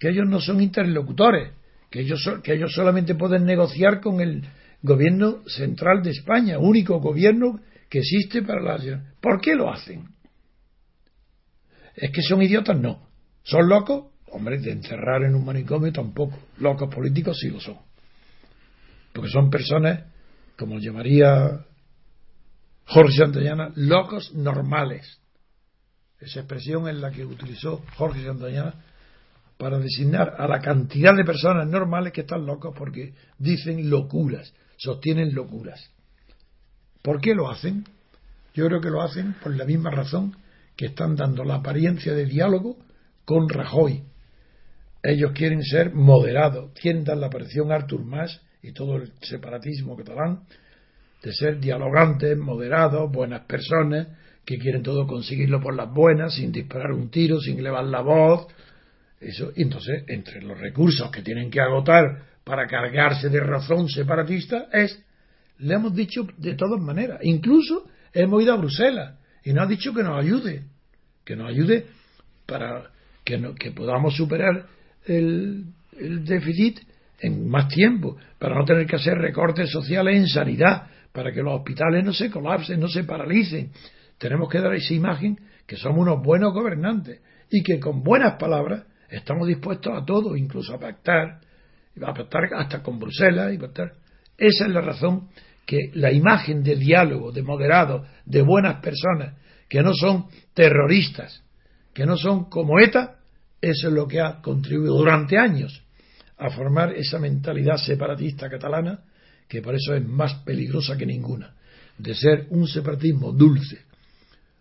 que 0.00 0.08
ellos 0.08 0.26
no 0.26 0.40
son 0.40 0.62
interlocutores, 0.62 1.52
que 1.90 2.00
ellos, 2.00 2.26
que 2.42 2.54
ellos 2.54 2.72
solamente 2.72 3.14
pueden 3.14 3.44
negociar 3.44 4.00
con 4.00 4.20
el 4.22 4.42
gobierno 4.82 5.46
central 5.46 6.02
de 6.02 6.10
España, 6.10 6.58
único 6.58 6.98
gobierno 7.00 7.60
que 7.90 7.98
existe 7.98 8.42
para 8.42 8.62
la... 8.62 9.04
¿Por 9.20 9.40
qué 9.42 9.54
lo 9.54 9.70
hacen? 9.70 10.08
¿Es 11.94 12.10
que 12.12 12.22
son 12.22 12.40
idiotas? 12.40 12.80
No. 12.80 13.06
¿Son 13.42 13.68
locos? 13.68 14.06
Hombre, 14.32 14.58
de 14.58 14.72
encerrar 14.72 15.22
en 15.22 15.34
un 15.34 15.44
manicomio 15.44 15.92
tampoco. 15.92 16.38
Locos 16.58 16.92
políticos 16.92 17.38
sí 17.38 17.50
lo 17.50 17.60
son. 17.60 17.76
Porque 19.12 19.28
son 19.28 19.50
personas, 19.50 20.04
como 20.56 20.78
llamaría 20.78 21.66
Jorge 22.86 23.18
Santayana, 23.18 23.70
locos 23.74 24.32
normales. 24.34 25.20
Esa 26.20 26.40
expresión 26.40 26.88
es 26.88 26.94
la 26.96 27.10
que 27.10 27.26
utilizó 27.26 27.82
Jorge 27.96 28.24
Santayana 28.24 28.74
para 29.60 29.78
designar 29.78 30.36
a 30.38 30.48
la 30.48 30.60
cantidad 30.60 31.14
de 31.14 31.22
personas 31.22 31.68
normales 31.68 32.14
que 32.14 32.22
están 32.22 32.46
locos 32.46 32.74
porque 32.74 33.12
dicen 33.38 33.90
locuras, 33.90 34.54
sostienen 34.78 35.34
locuras. 35.34 35.90
¿Por 37.02 37.20
qué 37.20 37.34
lo 37.34 37.50
hacen? 37.50 37.84
Yo 38.54 38.66
creo 38.66 38.80
que 38.80 38.88
lo 38.88 39.02
hacen 39.02 39.34
por 39.34 39.54
la 39.54 39.66
misma 39.66 39.90
razón 39.90 40.34
que 40.76 40.86
están 40.86 41.14
dando 41.14 41.44
la 41.44 41.56
apariencia 41.56 42.14
de 42.14 42.24
diálogo 42.24 42.78
con 43.26 43.50
Rajoy. 43.50 44.02
Ellos 45.02 45.32
quieren 45.34 45.62
ser 45.62 45.92
moderados, 45.94 46.72
quieren 46.72 47.04
dar 47.04 47.18
la 47.18 47.26
aparición 47.26 47.70
Artur 47.70 48.02
Mas 48.02 48.40
y 48.62 48.72
todo 48.72 48.96
el 48.96 49.12
separatismo 49.20 49.94
catalán 49.94 50.40
de 51.22 51.34
ser 51.34 51.60
dialogantes, 51.60 52.34
moderados, 52.38 53.12
buenas 53.12 53.42
personas, 53.42 54.08
que 54.46 54.58
quieren 54.58 54.82
todo 54.82 55.06
conseguirlo 55.06 55.60
por 55.60 55.74
las 55.74 55.92
buenas, 55.92 56.34
sin 56.34 56.50
disparar 56.50 56.92
un 56.92 57.10
tiro, 57.10 57.38
sin 57.40 57.58
elevar 57.58 57.84
la 57.84 58.00
voz. 58.00 58.46
Eso, 59.20 59.52
entonces, 59.54 60.04
entre 60.08 60.40
los 60.40 60.58
recursos 60.58 61.10
que 61.10 61.22
tienen 61.22 61.50
que 61.50 61.60
agotar 61.60 62.22
para 62.42 62.66
cargarse 62.66 63.28
de 63.28 63.40
razón 63.40 63.88
separatista 63.88 64.68
es, 64.72 64.98
le 65.58 65.74
hemos 65.74 65.94
dicho 65.94 66.26
de 66.38 66.54
todas 66.54 66.80
maneras, 66.80 67.20
incluso 67.22 67.86
hemos 68.14 68.42
ido 68.42 68.54
a 68.54 68.56
Bruselas 68.56 69.18
y 69.44 69.52
nos 69.52 69.66
ha 69.66 69.68
dicho 69.68 69.92
que 69.92 70.02
nos 70.02 70.18
ayude, 70.18 70.64
que 71.24 71.36
nos 71.36 71.50
ayude 71.50 71.86
para 72.46 72.90
que, 73.22 73.54
que 73.58 73.72
podamos 73.72 74.16
superar 74.16 74.66
el, 75.04 75.66
el 75.98 76.24
déficit 76.24 76.80
en 77.20 77.46
más 77.46 77.68
tiempo, 77.68 78.16
para 78.38 78.54
no 78.54 78.64
tener 78.64 78.86
que 78.86 78.96
hacer 78.96 79.18
recortes 79.18 79.70
sociales 79.70 80.16
en 80.16 80.26
sanidad, 80.26 80.86
para 81.12 81.30
que 81.32 81.42
los 81.42 81.58
hospitales 81.58 82.02
no 82.04 82.14
se 82.14 82.30
colapsen, 82.30 82.80
no 82.80 82.88
se 82.88 83.04
paralicen. 83.04 83.70
Tenemos 84.16 84.48
que 84.48 84.60
dar 84.60 84.74
esa 84.74 84.94
imagen 84.94 85.38
que 85.66 85.76
somos 85.76 85.98
unos 85.98 86.22
buenos 86.22 86.54
gobernantes 86.54 87.20
y 87.50 87.62
que 87.62 87.78
con 87.78 88.02
buenas 88.02 88.38
palabras 88.38 88.84
estamos 89.10 89.48
dispuestos 89.48 89.92
a 89.94 90.04
todo, 90.04 90.36
incluso 90.36 90.74
a 90.74 90.78
pactar, 90.78 91.40
a 92.02 92.14
pactar 92.14 92.42
hasta 92.54 92.82
con 92.82 92.98
Bruselas 92.98 93.52
y 93.52 93.58
pactar. 93.58 93.92
Esa 94.36 94.66
es 94.66 94.70
la 94.70 94.80
razón 94.80 95.28
que 95.66 95.90
la 95.94 96.12
imagen 96.12 96.62
de 96.62 96.76
diálogo, 96.76 97.32
de 97.32 97.42
moderado, 97.42 98.04
de 98.24 98.42
buenas 98.42 98.80
personas, 98.80 99.36
que 99.68 99.82
no 99.82 99.92
son 99.94 100.26
terroristas, 100.54 101.44
que 101.92 102.06
no 102.06 102.16
son 102.16 102.48
como 102.48 102.80
ETA, 102.80 103.18
eso 103.60 103.88
es 103.88 103.94
lo 103.94 104.08
que 104.08 104.20
ha 104.20 104.40
contribuido 104.40 104.96
durante 104.96 105.38
años 105.38 105.84
a 106.38 106.50
formar 106.50 106.94
esa 106.94 107.18
mentalidad 107.18 107.76
separatista 107.76 108.48
catalana, 108.48 109.00
que 109.46 109.60
por 109.60 109.74
eso 109.74 109.94
es 109.94 110.04
más 110.06 110.34
peligrosa 110.42 110.96
que 110.96 111.04
ninguna, 111.04 111.54
de 111.98 112.14
ser 112.14 112.46
un 112.50 112.66
separatismo 112.66 113.32
dulce, 113.32 113.82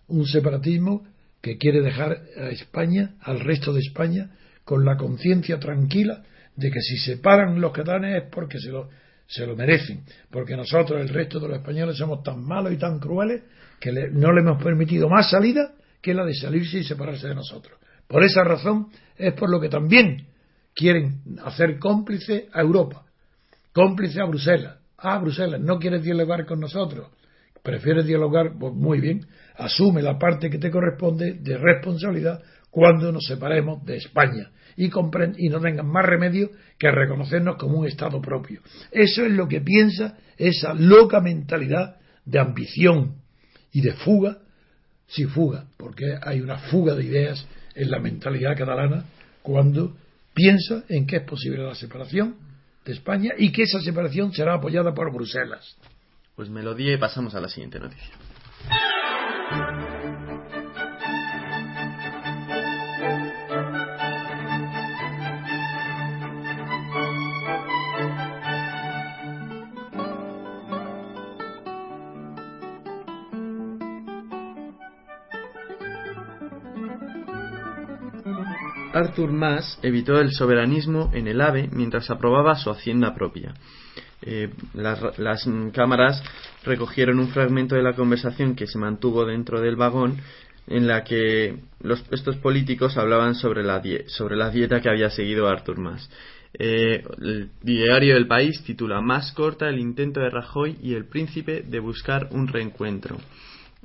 un 0.08 0.26
separatismo 0.28 1.06
que 1.42 1.58
quiere 1.58 1.82
dejar 1.82 2.22
a 2.38 2.50
España, 2.50 3.16
al 3.22 3.40
resto 3.40 3.74
de 3.74 3.80
España, 3.80 4.32
con 4.64 4.86
la 4.86 4.98
conciencia 4.98 5.60
tranquila 5.60 6.24
de 6.56 6.70
que 6.70 6.82
si 6.82 6.98
se 6.98 7.18
paran 7.18 7.60
los 7.62 7.72
catalanes 7.72 8.24
es 8.24 8.30
porque 8.30 8.60
se 8.60 8.70
lo, 8.70 8.90
se 9.28 9.46
lo 9.48 9.56
merecen, 9.56 10.04
porque 10.30 10.58
nosotros, 10.58 11.00
el 11.02 11.10
resto 11.10 11.40
de 11.40 11.48
los 11.48 11.58
españoles, 11.58 11.98
somos 11.98 12.24
tan 12.24 12.44
malos 12.44 12.74
y 12.74 12.78
tan 12.78 13.00
crueles 13.00 13.44
que 13.80 13.92
no 14.12 14.34
le 14.34 14.42
hemos 14.42 14.62
permitido 14.62 15.08
más 15.08 15.30
salida 15.30 15.74
que 16.02 16.14
la 16.14 16.26
de 16.26 16.34
salirse 16.34 16.80
y 16.80 16.84
separarse 16.84 17.28
de 17.28 17.36
nosotros. 17.36 17.80
Por 18.08 18.24
esa 18.24 18.44
razón 18.44 18.88
es 19.18 19.34
por 19.34 19.50
lo 19.50 19.60
que 19.60 19.70
también 19.70 20.28
quieren 20.76 21.22
hacer 21.44 21.78
cómplice 21.78 22.48
a 22.52 22.62
Europa, 22.62 23.06
cómplice 23.74 24.20
a 24.20 24.26
Bruselas. 24.26 24.78
Ah, 24.98 25.18
Bruselas, 25.20 25.62
no 25.62 25.80
quieres 25.80 26.04
dialogar 26.04 26.46
con 26.46 26.60
nosotros, 26.60 27.08
prefieres 27.64 28.06
dialogar, 28.06 28.54
pues 28.60 28.74
muy 28.74 29.00
bien, 29.00 29.26
asume 29.58 30.02
la 30.02 30.18
parte 30.18 30.50
que 30.50 30.58
te 30.58 30.72
corresponde 30.72 31.34
de 31.34 31.58
responsabilidad 31.58 32.42
cuando 32.72 33.12
nos 33.12 33.26
separemos 33.26 33.84
de 33.86 33.98
España 33.98 34.52
y, 34.76 34.86
y 34.86 35.50
no 35.50 35.60
tengan 35.60 35.88
más 35.88 36.06
remedio 36.06 36.52
que 36.78 36.90
reconocernos 36.90 37.58
como 37.58 37.80
un 37.80 37.88
Estado 37.88 38.22
propio. 38.22 38.62
Eso 38.92 39.26
es 39.26 39.32
lo 39.32 39.48
que 39.48 39.62
piensa 39.62 40.18
esa 40.38 40.74
loca 40.74 41.20
mentalidad 41.20 41.98
de 42.26 42.40
ambición 42.40 43.16
y 43.72 43.82
de 43.82 43.94
fuga, 43.94 44.38
sí 45.08 45.26
fuga, 45.26 45.66
porque 45.78 46.18
hay 46.22 46.40
una 46.42 46.58
fuga 46.58 46.96
de 46.96 47.04
ideas 47.04 47.46
en 47.76 47.92
la 47.92 48.00
mentalidad 48.00 48.58
catalana 48.58 49.06
cuando 49.42 49.96
piensa 50.34 50.84
en 50.88 51.06
que 51.06 51.18
es 51.18 51.24
posible 51.24 51.64
la 51.64 51.76
separación 51.76 52.36
de 52.86 52.94
España 52.94 53.32
y 53.38 53.52
que 53.52 53.64
esa 53.64 53.82
separación 53.82 54.32
será 54.32 54.56
apoyada 54.56 54.94
por 54.94 55.14
Bruselas. 55.14 55.76
Pues 56.40 56.50
melodía 56.50 56.94
y 56.94 56.98
pasamos 56.98 57.36
a 57.36 57.42
la 57.42 57.50
siguiente 57.50 57.82
noticia. 57.82 58.14
Arthur 78.94 79.34
Mas 79.34 79.78
evitó 79.84 80.22
el 80.22 80.32
soberanismo 80.32 81.12
en 81.14 81.28
el 81.28 81.42
AVE 81.42 81.68
mientras 81.74 82.10
aprobaba 82.10 82.56
su 82.56 82.70
hacienda 82.70 83.14
propia. 83.14 83.54
Eh, 84.22 84.50
las, 84.74 85.48
cámaras 85.74 86.22
recogieron 86.64 87.20
un 87.20 87.30
fragmento 87.30 87.76
de 87.76 87.84
la 87.84 87.94
conversación 87.94 88.56
que 88.56 88.68
se 88.68 88.78
mantuvo 88.78 89.26
dentro 89.26 89.62
del 89.62 89.78
vagón 89.78 90.18
en 90.68 90.88
la 90.88 91.04
que 91.04 91.58
estos 92.12 92.36
políticos 92.38 92.98
hablaban 92.98 93.34
sobre 93.36 93.64
la, 93.64 93.82
sobre 94.08 94.36
la 94.36 94.50
dieta 94.50 94.82
que 94.82 94.90
había 94.90 95.10
seguido 95.10 95.48
Arthur 95.48 95.78
Mas. 95.78 96.10
Eh, 96.54 97.04
el 97.22 97.50
diario 97.62 98.16
del 98.16 98.28
país 98.28 98.64
titula 98.64 99.02
Más 99.02 99.32
corta 99.32 99.70
el 99.70 99.80
intento 99.80 100.20
de 100.20 100.30
Rajoy 100.30 100.78
y 100.82 100.94
el 100.96 101.06
príncipe 101.06 101.62
de 101.62 101.80
buscar 101.80 102.30
un 102.32 102.48
reencuentro. 102.48 103.18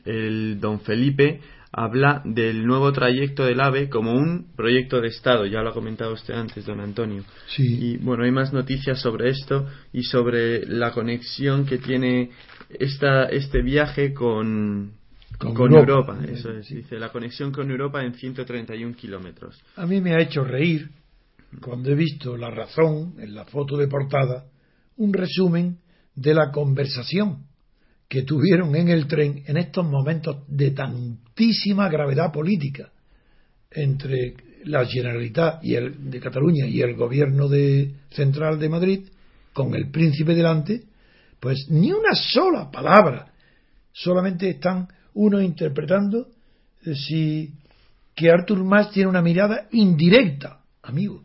El 0.04 0.60
don 0.60 0.80
Felipe 0.80 1.40
habla 1.76 2.22
del 2.24 2.64
nuevo 2.64 2.92
trayecto 2.92 3.44
del 3.44 3.60
AVE 3.60 3.88
como 3.88 4.12
un 4.12 4.54
proyecto 4.54 5.00
de 5.00 5.08
Estado. 5.08 5.44
Ya 5.46 5.60
lo 5.60 5.70
ha 5.70 5.74
comentado 5.74 6.12
usted 6.12 6.34
antes, 6.34 6.64
don 6.64 6.80
Antonio. 6.80 7.24
Y 7.58 7.96
bueno, 7.98 8.24
hay 8.24 8.30
más 8.30 8.52
noticias 8.52 9.00
sobre 9.00 9.30
esto 9.30 9.66
y 9.92 10.04
sobre 10.04 10.66
la 10.66 10.92
conexión 10.92 11.66
que 11.66 11.78
tiene 11.78 12.30
esta, 12.78 13.24
este 13.24 13.60
viaje 13.62 14.14
con, 14.14 14.92
con, 15.38 15.74
Europa. 15.74 16.18
Eso 16.28 16.50
es, 16.52 16.68
dice, 16.68 16.98
la 16.98 17.10
conexión 17.10 17.50
con 17.50 17.68
Europa 17.70 18.04
en 18.04 18.14
131 18.14 18.94
kilómetros. 18.94 19.60
A 19.74 19.84
mí 19.84 20.00
me 20.00 20.14
ha 20.14 20.20
hecho 20.20 20.44
reír 20.44 20.90
cuando 21.60 21.90
he 21.90 21.94
visto 21.96 22.36
la 22.36 22.50
razón 22.50 23.14
en 23.18 23.34
la 23.34 23.44
foto 23.46 23.76
de 23.76 23.88
portada, 23.88 24.44
un 24.96 25.12
resumen 25.12 25.78
de 26.14 26.34
la 26.34 26.52
conversación 26.52 27.46
que 28.14 28.22
tuvieron 28.22 28.76
en 28.76 28.90
el 28.90 29.08
tren 29.08 29.42
en 29.44 29.56
estos 29.56 29.84
momentos 29.84 30.44
de 30.46 30.70
tantísima 30.70 31.88
gravedad 31.88 32.30
política 32.30 32.92
entre 33.72 34.36
la 34.66 34.86
Generalitat 34.86 35.64
y 35.64 35.74
el, 35.74 36.12
de 36.12 36.20
Cataluña 36.20 36.64
y 36.64 36.80
el 36.80 36.94
gobierno 36.94 37.48
de, 37.48 37.92
central 38.10 38.60
de 38.60 38.68
Madrid, 38.68 39.08
con 39.52 39.74
el 39.74 39.90
príncipe 39.90 40.32
delante, 40.32 40.84
pues 41.40 41.66
ni 41.70 41.90
una 41.90 42.14
sola 42.14 42.70
palabra. 42.70 43.32
Solamente 43.92 44.48
están 44.48 44.86
uno 45.14 45.42
interpretando 45.42 46.28
eh, 46.86 46.94
si 46.94 47.50
que 48.14 48.30
Artur 48.30 48.62
Mas 48.62 48.92
tiene 48.92 49.08
una 49.08 49.22
mirada 49.22 49.66
indirecta, 49.72 50.60
amigo, 50.84 51.20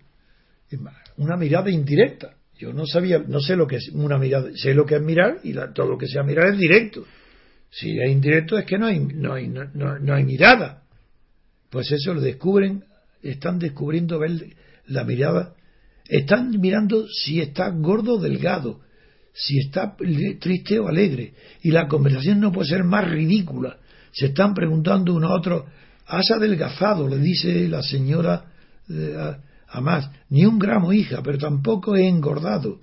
una 1.17 1.37
mirada 1.37 1.69
indirecta. 1.69 2.33
Yo 2.59 2.73
no 2.73 2.85
sabía, 2.85 3.23
no 3.25 3.39
sé 3.39 3.55
lo 3.55 3.65
que 3.65 3.77
es 3.77 3.87
una 3.93 4.17
mirada, 4.17 4.49
sé 4.53 4.73
lo 4.73 4.85
que 4.85 4.95
es 4.95 5.01
mirar 5.01 5.37
y 5.45 5.53
todo 5.73 5.87
lo 5.87 5.97
que 5.97 6.07
sea 6.07 6.23
mirar 6.23 6.49
es 6.49 6.57
directo. 6.57 7.05
Si 7.71 7.97
es 7.97 8.11
indirecto 8.11 8.57
es 8.57 8.65
que 8.65 8.77
no 8.77 8.87
hay, 8.87 8.99
no 8.99 9.33
hay, 9.33 9.47
no, 9.47 10.13
hay 10.13 10.23
mirada. 10.25 10.83
Pues 11.69 11.89
eso 11.89 12.13
lo 12.13 12.19
descubren, 12.19 12.83
están 13.23 13.59
descubriendo 13.59 14.19
ver 14.19 14.31
la 14.87 15.05
mirada, 15.05 15.53
están 16.05 16.51
mirando 16.59 17.07
si 17.07 17.39
está 17.39 17.69
gordo 17.69 18.15
o 18.15 18.19
delgado, 18.19 18.81
si 19.31 19.59
está 19.59 19.95
triste 19.95 20.79
o 20.79 20.89
alegre. 20.89 21.33
Y 21.61 21.71
la 21.71 21.87
conversación 21.87 22.41
no 22.41 22.51
puede 22.51 22.67
ser 22.67 22.83
más 22.83 23.09
ridícula. 23.09 23.77
Se 24.11 24.27
están 24.27 24.53
preguntando 24.53 25.13
uno 25.13 25.29
a 25.29 25.37
otro, 25.37 25.65
has 26.07 26.29
adelgazado, 26.31 27.07
le 27.07 27.19
dice 27.19 27.69
la 27.69 27.83
señora 27.83 28.51
eh, 28.89 29.35
a 29.71 29.81
más. 29.81 30.09
Ni 30.29 30.45
un 30.45 30.59
gramo, 30.59 30.93
hija, 30.93 31.21
pero 31.23 31.37
tampoco 31.37 31.95
he 31.95 32.07
engordado. 32.07 32.79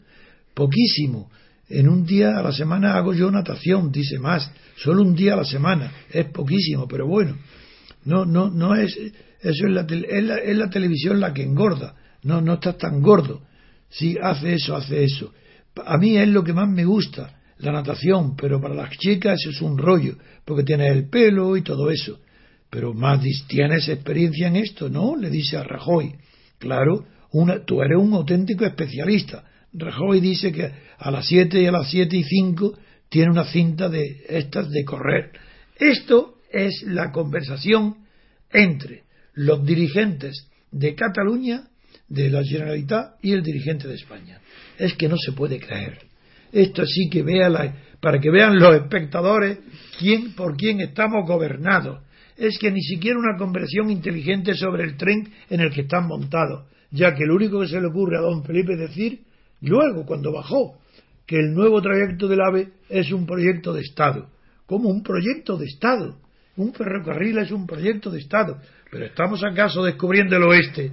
Poquísimo. 0.54 1.30
En 1.68 1.88
un 1.88 2.06
día 2.06 2.38
a 2.38 2.42
la 2.42 2.52
semana 2.52 2.96
hago 2.96 3.12
yo 3.12 3.30
natación, 3.30 3.90
dice 3.90 4.18
más. 4.18 4.50
Solo 4.76 5.02
un 5.02 5.14
día 5.14 5.34
a 5.34 5.36
la 5.36 5.44
semana. 5.44 5.92
Es 6.10 6.26
poquísimo, 6.26 6.86
pero 6.86 7.06
bueno. 7.06 7.36
No, 8.04 8.24
no, 8.24 8.50
no 8.50 8.74
es. 8.74 8.96
Eso 8.96 9.66
es 9.66 9.72
la, 9.72 9.82
es 9.82 10.56
la, 10.56 10.70
televisión 10.70 11.20
la 11.20 11.34
que 11.34 11.42
engorda. 11.42 11.94
No, 12.22 12.40
no 12.40 12.54
estás 12.54 12.78
tan 12.78 13.02
gordo. 13.02 13.42
Si 13.90 14.16
hace 14.20 14.54
eso, 14.54 14.76
hace 14.76 15.04
eso. 15.04 15.32
A 15.84 15.98
mí 15.98 16.16
es 16.16 16.28
lo 16.28 16.42
que 16.42 16.52
más 16.52 16.68
me 16.68 16.84
gusta, 16.84 17.38
la 17.58 17.72
natación, 17.72 18.34
pero 18.36 18.60
para 18.60 18.74
las 18.74 18.90
chicas 18.96 19.38
eso 19.40 19.50
es 19.50 19.60
un 19.60 19.76
rollo, 19.76 20.16
porque 20.44 20.64
tienes 20.64 20.90
el 20.92 21.08
pelo 21.08 21.56
y 21.56 21.62
todo 21.62 21.90
eso. 21.90 22.18
Pero 22.70 22.94
más 22.94 23.20
tienes 23.46 23.88
experiencia 23.88 24.48
en 24.48 24.56
esto, 24.56 24.88
¿no? 24.88 25.16
Le 25.16 25.30
dice 25.30 25.56
a 25.56 25.62
Rajoy. 25.62 26.14
Claro, 26.58 27.06
una, 27.32 27.64
tú 27.64 27.82
eres 27.82 27.98
un 27.98 28.14
auténtico 28.14 28.64
especialista. 28.64 29.44
Rajoy 29.72 30.20
dice 30.20 30.52
que 30.52 30.70
a 30.98 31.10
las 31.10 31.26
7 31.26 31.60
y 31.60 31.66
a 31.66 31.72
las 31.72 31.90
7 31.90 32.16
y 32.16 32.24
5 32.24 32.78
tiene 33.08 33.30
una 33.30 33.44
cinta 33.44 33.88
de 33.88 34.24
estas 34.28 34.70
de 34.70 34.84
correr. 34.84 35.32
Esto 35.78 36.38
es 36.50 36.82
la 36.86 37.12
conversación 37.12 37.96
entre 38.50 39.04
los 39.34 39.64
dirigentes 39.64 40.48
de 40.70 40.94
Cataluña, 40.94 41.68
de 42.08 42.30
la 42.30 42.42
Generalitat 42.42 43.16
y 43.22 43.32
el 43.32 43.42
dirigente 43.42 43.88
de 43.88 43.94
España. 43.94 44.40
Es 44.78 44.94
que 44.94 45.08
no 45.08 45.16
se 45.16 45.32
puede 45.32 45.58
creer. 45.60 45.98
Esto 46.52 46.86
sí 46.86 47.08
que 47.10 47.22
vea 47.22 47.50
para 48.00 48.18
que 48.18 48.30
vean 48.30 48.58
los 48.58 48.74
espectadores 48.74 49.58
quién 49.98 50.34
por 50.34 50.56
quién 50.56 50.80
estamos 50.80 51.26
gobernados. 51.26 52.02
Es 52.36 52.58
que 52.58 52.70
ni 52.70 52.82
siquiera 52.82 53.18
una 53.18 53.36
conversión 53.38 53.90
inteligente 53.90 54.54
sobre 54.54 54.84
el 54.84 54.96
tren 54.96 55.32
en 55.48 55.60
el 55.60 55.70
que 55.70 55.82
están 55.82 56.06
montados, 56.06 56.66
ya 56.90 57.14
que 57.14 57.24
lo 57.24 57.34
único 57.34 57.60
que 57.60 57.68
se 57.68 57.80
le 57.80 57.86
ocurre 57.86 58.18
a 58.18 58.22
don 58.22 58.44
Felipe 58.44 58.74
es 58.74 58.80
decir, 58.80 59.20
luego 59.62 60.04
cuando 60.04 60.32
bajó, 60.32 60.78
que 61.26 61.36
el 61.36 61.52
nuevo 61.52 61.80
trayecto 61.82 62.28
del 62.28 62.40
AVE 62.40 62.68
es 62.88 63.10
un 63.12 63.26
proyecto 63.26 63.72
de 63.72 63.80
Estado. 63.80 64.28
como 64.66 64.88
un 64.88 65.02
proyecto 65.02 65.56
de 65.56 65.66
Estado? 65.66 66.16
Un 66.56 66.72
ferrocarril 66.72 67.38
es 67.38 67.50
un 67.52 67.66
proyecto 67.66 68.10
de 68.10 68.18
Estado. 68.18 68.58
Pero 68.90 69.04
¿estamos 69.04 69.44
acaso 69.44 69.82
descubriendo 69.84 70.36
el 70.36 70.42
oeste 70.42 70.92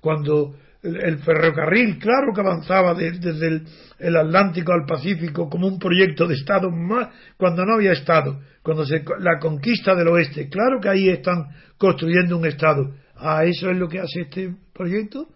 cuando 0.00 0.54
el, 0.82 1.18
ferrocarril, 1.18 1.98
claro 1.98 2.32
que 2.34 2.40
avanzaba 2.40 2.94
desde 2.94 3.62
el, 3.98 4.16
Atlántico 4.16 4.72
al 4.72 4.86
Pacífico 4.86 5.48
como 5.48 5.66
un 5.66 5.78
proyecto 5.78 6.26
de 6.26 6.34
Estado, 6.34 6.70
más 6.70 7.08
cuando 7.36 7.64
no 7.64 7.74
había 7.74 7.92
Estado, 7.92 8.40
cuando 8.62 8.84
se, 8.84 9.04
la 9.20 9.38
conquista 9.40 9.94
del 9.94 10.08
oeste, 10.08 10.48
claro 10.48 10.80
que 10.80 10.88
ahí 10.88 11.08
están 11.08 11.46
construyendo 11.78 12.36
un 12.36 12.46
Estado. 12.46 12.94
¿Ah, 13.16 13.44
eso 13.44 13.70
es 13.70 13.76
lo 13.76 13.88
que 13.88 13.98
hace 13.98 14.22
este 14.22 14.54
proyecto? 14.74 15.28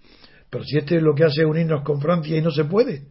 Pero 0.51 0.65
si 0.65 0.79
este 0.79 0.97
es 0.97 1.03
lo 1.03 1.15
que 1.15 1.25
hace 1.25 1.45
unirnos 1.45 1.83
con 1.83 2.01
Francia 2.01 2.37
y 2.37 2.43
no 2.43 2.51
se 2.51 2.65
puede. 2.65 3.05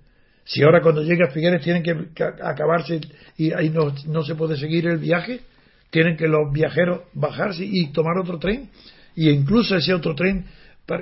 Si 0.43 0.63
ahora 0.63 0.81
cuando 0.81 1.03
llegue 1.03 1.23
a 1.23 1.31
Figueres 1.31 1.63
tienen 1.63 1.83
que, 1.83 2.23
acabarse 2.43 2.99
y 3.37 3.53
ahí 3.53 3.69
no, 3.69 3.93
no 4.07 4.23
se 4.23 4.35
puede 4.35 4.57
seguir 4.57 4.87
el 4.87 4.97
viaje, 4.97 5.41
tienen 5.89 6.17
que 6.17 6.27
los 6.27 6.51
viajeros 6.51 7.01
bajarse 7.13 7.65
y 7.65 7.91
tomar 7.91 8.17
otro 8.17 8.39
tren. 8.39 8.69
Y 9.15 9.29
incluso 9.29 9.75
ese 9.75 9.93
otro 9.93 10.15
tren 10.15 10.45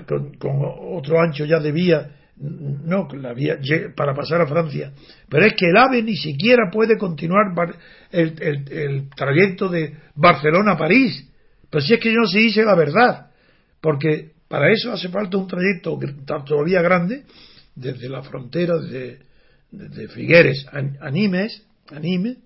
con, 0.05 0.37
otro 0.97 1.19
ancho 1.19 1.45
ya 1.45 1.59
de 1.59 1.71
vía, 1.71 2.11
no, 2.37 3.07
la 3.13 3.33
vía 3.33 3.57
para 3.95 4.13
pasar 4.13 4.41
a 4.41 4.47
Francia. 4.47 4.91
Pero 5.29 5.45
es 5.45 5.53
que 5.53 5.69
el 5.69 5.77
AVE 5.77 6.03
ni 6.03 6.15
siquiera 6.15 6.69
puede 6.71 6.97
continuar 6.97 7.45
el, 8.11 8.35
el, 8.69 9.09
trayecto 9.09 9.69
de 9.69 9.95
Barcelona 10.15 10.73
a 10.73 10.77
París. 10.77 11.27
Pero 11.69 11.83
si 11.83 11.93
es 11.95 11.99
que 11.99 12.13
yo 12.13 12.19
no 12.19 12.27
se 12.27 12.39
dice 12.39 12.63
la 12.63 12.75
verdad, 12.75 13.31
porque 13.81 14.31
para 14.47 14.71
eso 14.71 14.91
hace 14.91 15.09
falta 15.09 15.37
un 15.37 15.47
trayecto 15.47 15.99
todavía 16.45 16.81
grande, 16.81 17.23
desde 17.75 18.09
la 18.09 18.23
frontera 18.23 18.77
de, 18.77 19.19
de 19.71 20.07
Figueres 20.07 20.65
a, 20.71 21.09
Nimes, 21.11 21.63
a 21.89 21.99
Nimes, 21.99 22.37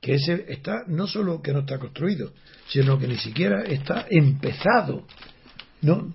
que 0.00 0.14
ese 0.14 0.46
está 0.48 0.84
no 0.86 1.06
solo 1.06 1.42
que 1.42 1.52
no 1.52 1.60
está 1.60 1.78
construido, 1.78 2.32
sino 2.68 2.98
que 2.98 3.08
ni 3.08 3.16
siquiera 3.16 3.62
está 3.62 4.06
empezado. 4.08 5.06
No, 5.82 6.14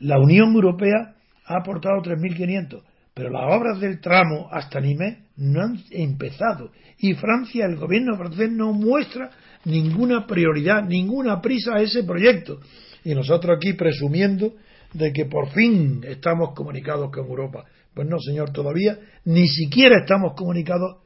la 0.00 0.18
Unión 0.18 0.54
Europea 0.54 1.14
ha 1.46 1.58
aportado 1.58 2.02
3.500, 2.02 2.82
pero 3.12 3.30
las 3.30 3.54
obras 3.54 3.80
del 3.80 4.00
tramo 4.00 4.48
hasta 4.50 4.80
Nimes 4.80 5.18
no 5.36 5.62
han 5.62 5.82
empezado. 5.90 6.70
Y 6.98 7.14
Francia, 7.14 7.66
el 7.66 7.76
gobierno 7.76 8.16
francés, 8.16 8.50
no 8.50 8.72
muestra 8.72 9.30
ninguna 9.64 10.26
prioridad, 10.26 10.82
ninguna 10.82 11.40
prisa 11.40 11.74
a 11.76 11.82
ese 11.82 12.04
proyecto. 12.04 12.60
Y 13.04 13.14
nosotros 13.14 13.56
aquí 13.56 13.74
presumiendo 13.74 14.54
de 14.92 15.12
que 15.12 15.26
por 15.26 15.50
fin 15.50 16.02
estamos 16.06 16.54
comunicados 16.54 17.10
con 17.10 17.26
Europa. 17.26 17.64
Pues 17.92 18.08
no, 18.08 18.18
señor, 18.18 18.50
todavía 18.52 18.98
ni 19.24 19.46
siquiera 19.46 20.00
estamos 20.00 20.34
comunicados 20.34 20.98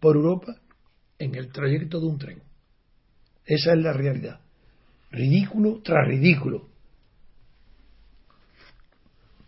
por 0.00 0.16
Europa 0.16 0.56
en 1.18 1.34
el 1.34 1.52
trayecto 1.52 2.00
de 2.00 2.06
un 2.06 2.18
tren. 2.18 2.42
Esa 3.44 3.72
es 3.72 3.78
la 3.78 3.92
realidad. 3.92 4.40
Ridículo 5.10 5.80
tras 5.82 6.06
ridículo. 6.06 6.71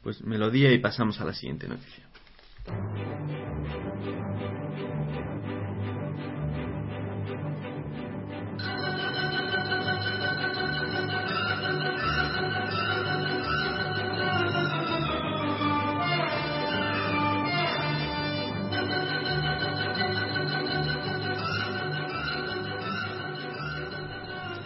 Pues 0.04 0.22
melodía 0.22 0.70
y 0.70 0.78
pasamos 0.78 1.18
a 1.20 1.24
la 1.24 1.32
siguiente 1.32 1.66
noticia. 1.66 2.04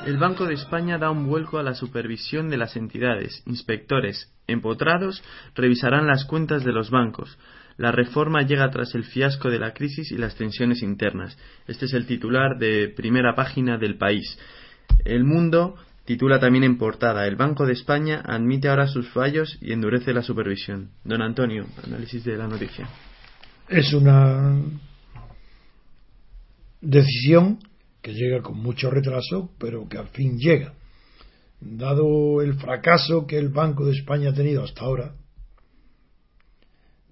El 0.09 0.17
Banco 0.17 0.47
de 0.47 0.55
España 0.55 0.97
da 0.97 1.11
un 1.11 1.27
vuelco 1.27 1.59
a 1.59 1.63
la 1.63 1.75
supervisión 1.75 2.49
de 2.49 2.57
las 2.57 2.77
entidades. 2.77 3.43
Inspectores 3.45 4.33
empotrados 4.47 5.23
revisarán 5.55 6.07
las 6.07 6.25
cuentas 6.25 6.65
de 6.65 6.73
los 6.73 6.89
bancos. 6.89 7.39
La 7.77 7.93
reforma 7.93 8.41
llega 8.41 8.71
tras 8.71 8.95
el 8.95 9.05
fiasco 9.05 9.51
de 9.51 9.59
la 9.59 9.75
crisis 9.75 10.11
y 10.11 10.17
las 10.17 10.35
tensiones 10.35 10.83
internas. 10.83 11.37
Este 11.67 11.85
es 11.85 11.93
el 11.93 12.07
titular 12.07 12.57
de 12.59 12.89
primera 12.89 13.35
página 13.35 13.77
del 13.77 13.99
país. 13.99 14.39
El 15.05 15.25
mundo 15.25 15.77
titula 16.07 16.41
también 16.41 16.65
en 16.65 16.79
portada 16.79 17.27
El 17.27 17.37
Banco 17.37 17.67
de 17.67 17.75
España 17.75 18.23
admite 18.25 18.71
ahora 18.71 18.87
sus 18.87 19.11
fallos 19.11 19.59
y 19.61 19.75
endurece 19.75 20.15
la 20.15 20.23
supervisión. 20.23 20.89
Don 21.05 21.21
Antonio, 21.21 21.67
análisis 21.85 22.25
de 22.25 22.39
la 22.39 22.49
noticia. 22.49 22.89
Es 23.69 23.93
una 23.93 24.59
decisión 26.81 27.59
que 28.09 28.15
llega 28.15 28.41
con 28.41 28.57
mucho 28.57 28.91
retraso, 28.91 29.51
pero 29.59 29.87
que 29.87 29.99
al 29.99 30.09
fin 30.09 30.39
llega. 30.39 30.73
Dado 31.61 32.41
el 32.41 32.55
fracaso 32.55 33.27
que 33.27 33.37
el 33.37 33.51
Banco 33.51 33.85
de 33.85 33.93
España 33.93 34.31
ha 34.31 34.33
tenido 34.33 34.65
hasta 34.65 34.87
ahora, 34.87 35.15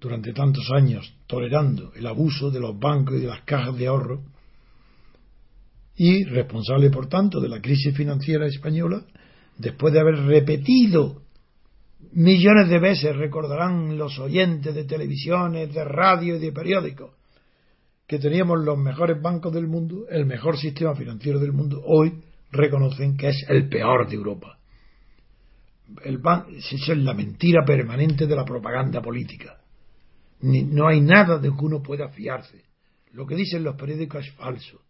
durante 0.01 0.33
tantos 0.33 0.71
años 0.71 1.13
tolerando 1.27 1.93
el 1.93 2.07
abuso 2.07 2.49
de 2.49 2.59
los 2.59 2.79
bancos 2.79 3.17
y 3.17 3.19
de 3.19 3.27
las 3.27 3.41
cajas 3.41 3.77
de 3.77 3.85
ahorro, 3.85 4.23
y 5.95 6.23
responsable, 6.23 6.89
por 6.89 7.07
tanto, 7.07 7.39
de 7.39 7.49
la 7.49 7.61
crisis 7.61 7.95
financiera 7.95 8.47
española, 8.47 9.05
después 9.55 9.93
de 9.93 9.99
haber 9.99 10.15
repetido 10.25 11.21
millones 12.13 12.69
de 12.69 12.79
veces, 12.79 13.15
recordarán 13.15 13.99
los 13.99 14.17
oyentes 14.17 14.73
de 14.73 14.85
televisiones, 14.85 15.71
de 15.71 15.83
radio 15.83 16.37
y 16.37 16.39
de 16.39 16.51
periódicos, 16.51 17.16
que 18.07 18.19
teníamos 18.19 18.63
los 18.63 18.77
mejores 18.77 19.21
bancos 19.21 19.53
del 19.53 19.67
mundo, 19.67 20.07
el 20.09 20.25
mejor 20.25 20.57
sistema 20.57 20.95
financiero 20.95 21.39
del 21.39 21.51
mundo, 21.51 21.81
hoy 21.85 22.23
reconocen 22.51 23.17
que 23.17 23.27
es 23.27 23.45
el 23.49 23.67
peor 23.67 24.07
de 24.07 24.15
Europa. 24.15 24.57
El 26.03 26.21
esa 26.55 26.93
es 26.93 26.97
la 26.97 27.13
mentira 27.13 27.65
permanente 27.65 28.25
de 28.25 28.35
la 28.35 28.45
propaganda 28.45 29.01
política. 29.01 29.57
no 30.41 30.87
hay 30.87 31.01
nada 31.01 31.37
de 31.37 31.49
que 31.49 31.65
uno 31.65 31.81
pueda 31.81 32.09
fiarse. 32.09 32.63
Lo 33.11 33.25
que 33.25 33.35
dicen 33.35 33.63
los 33.63 33.75
periódicos 33.75 34.25
es 34.25 34.33
falso. 34.33 34.81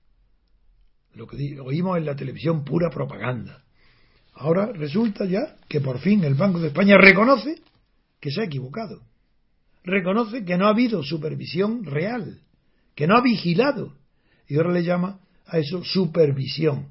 Lo 1.13 1.25
que 1.25 1.59
oímos 1.59 1.97
en 1.97 2.05
la 2.05 2.15
televisión 2.15 2.63
pura 2.63 2.89
propaganda. 2.89 3.63
Ahora 4.33 4.71
resulta 4.71 5.25
ya 5.25 5.55
que 5.67 5.81
por 5.81 5.99
fin 5.99 6.23
el 6.23 6.35
Banco 6.35 6.59
de 6.59 6.67
España 6.67 6.97
reconoce 6.97 7.61
que 8.19 8.29
se 8.29 8.41
ha 8.41 8.45
equivocado. 8.45 9.01
Reconoce 9.83 10.45
que 10.45 10.57
no 10.57 10.67
ha 10.67 10.71
habido 10.71 11.01
supervisión 11.01 11.83
real 11.85 12.41
que 12.97 13.05
no 13.05 13.15
ha 13.15 13.21
vigilado. 13.21 13.93
Y 14.47 14.57
ahora 14.57 14.71
le 14.73 14.83
llama 14.83 15.19
a 15.45 15.59
eso 15.59 15.83
supervisión. 15.83 16.87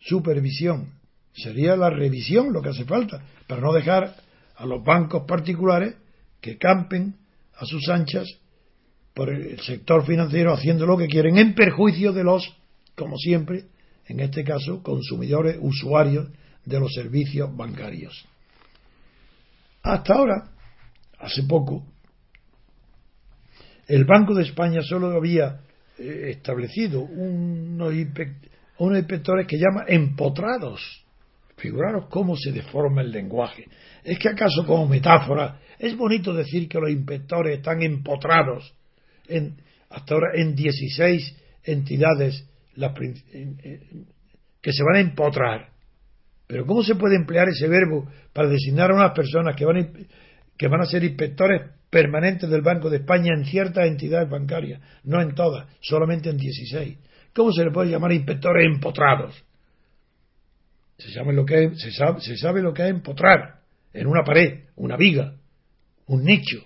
Supervisión. 0.00 0.94
Sería 1.34 1.76
la 1.76 1.90
revisión 1.90 2.54
lo 2.54 2.62
que 2.62 2.70
hace 2.70 2.86
falta, 2.86 3.22
para 3.46 3.60
no 3.60 3.74
dejar 3.74 4.16
a 4.56 4.64
los 4.64 4.82
bancos 4.82 5.24
particulares 5.28 5.94
que 6.40 6.56
campen 6.56 7.16
a 7.54 7.66
sus 7.66 7.86
anchas 7.90 8.26
por 9.12 9.28
el 9.28 9.60
sector 9.60 10.06
financiero 10.06 10.54
haciendo 10.54 10.86
lo 10.86 10.96
que 10.96 11.06
quieren 11.06 11.36
en 11.36 11.54
perjuicio 11.54 12.14
de 12.14 12.24
los, 12.24 12.56
como 12.94 13.18
siempre, 13.18 13.66
en 14.06 14.20
este 14.20 14.42
caso, 14.42 14.82
consumidores, 14.82 15.58
usuarios 15.60 16.28
de 16.64 16.80
los 16.80 16.94
servicios 16.94 17.54
bancarios. 17.54 18.24
Hasta 19.82 20.14
ahora, 20.14 20.48
hace 21.18 21.42
poco, 21.42 21.84
el 23.86 24.04
Banco 24.04 24.34
de 24.34 24.42
España 24.42 24.80
solo 24.82 25.16
había 25.16 25.60
eh, 25.98 26.30
establecido 26.30 27.00
unos, 27.02 27.92
unos 28.78 28.98
inspectores 28.98 29.46
que 29.46 29.58
llama 29.58 29.84
empotrados. 29.86 31.04
Figuraros 31.56 32.06
cómo 32.10 32.36
se 32.36 32.52
deforma 32.52 33.00
el 33.00 33.10
lenguaje. 33.10 33.66
¿Es 34.04 34.18
que 34.18 34.28
acaso 34.28 34.66
como 34.66 34.86
metáfora 34.86 35.58
es 35.78 35.96
bonito 35.96 36.32
decir 36.32 36.68
que 36.68 36.78
los 36.78 36.90
inspectores 36.90 37.58
están 37.58 37.82
empotrados 37.82 38.74
en, 39.28 39.56
hasta 39.90 40.14
ahora 40.14 40.28
en 40.34 40.54
16 40.54 41.36
entidades 41.64 42.46
que 44.60 44.72
se 44.72 44.84
van 44.84 44.96
a 44.96 45.00
empotrar? 45.00 45.68
Pero 46.46 46.66
¿cómo 46.66 46.82
se 46.82 46.94
puede 46.94 47.16
emplear 47.16 47.48
ese 47.48 47.68
verbo 47.68 48.06
para 48.32 48.48
designar 48.48 48.90
a 48.90 48.94
unas 48.94 49.12
personas 49.12 49.56
que 49.56 49.64
van 49.64 49.78
a, 49.78 49.88
que 50.56 50.68
van 50.68 50.80
a 50.80 50.86
ser 50.86 51.04
inspectores 51.04 51.62
permanentes 51.90 52.48
del 52.48 52.62
Banco 52.62 52.90
de 52.90 52.98
España 52.98 53.32
en 53.34 53.44
ciertas 53.44 53.86
entidades 53.86 54.28
bancarias? 54.28 54.80
No 55.04 55.20
en 55.20 55.34
todas, 55.34 55.66
solamente 55.80 56.30
en 56.30 56.36
16. 56.36 56.98
¿Cómo 57.34 57.52
se 57.52 57.64
le 57.64 57.70
puede 57.70 57.90
llamar 57.90 58.12
inspectores 58.12 58.66
empotrados? 58.66 59.44
Se 60.96 61.12
sabe 61.12 61.34
lo 61.34 61.44
que 61.44 61.64
es, 61.64 62.90
empotrar 62.90 63.60
en 63.92 64.06
una 64.06 64.24
pared, 64.24 64.64
una 64.76 64.96
viga, 64.96 65.34
un 66.06 66.24
nicho. 66.24 66.64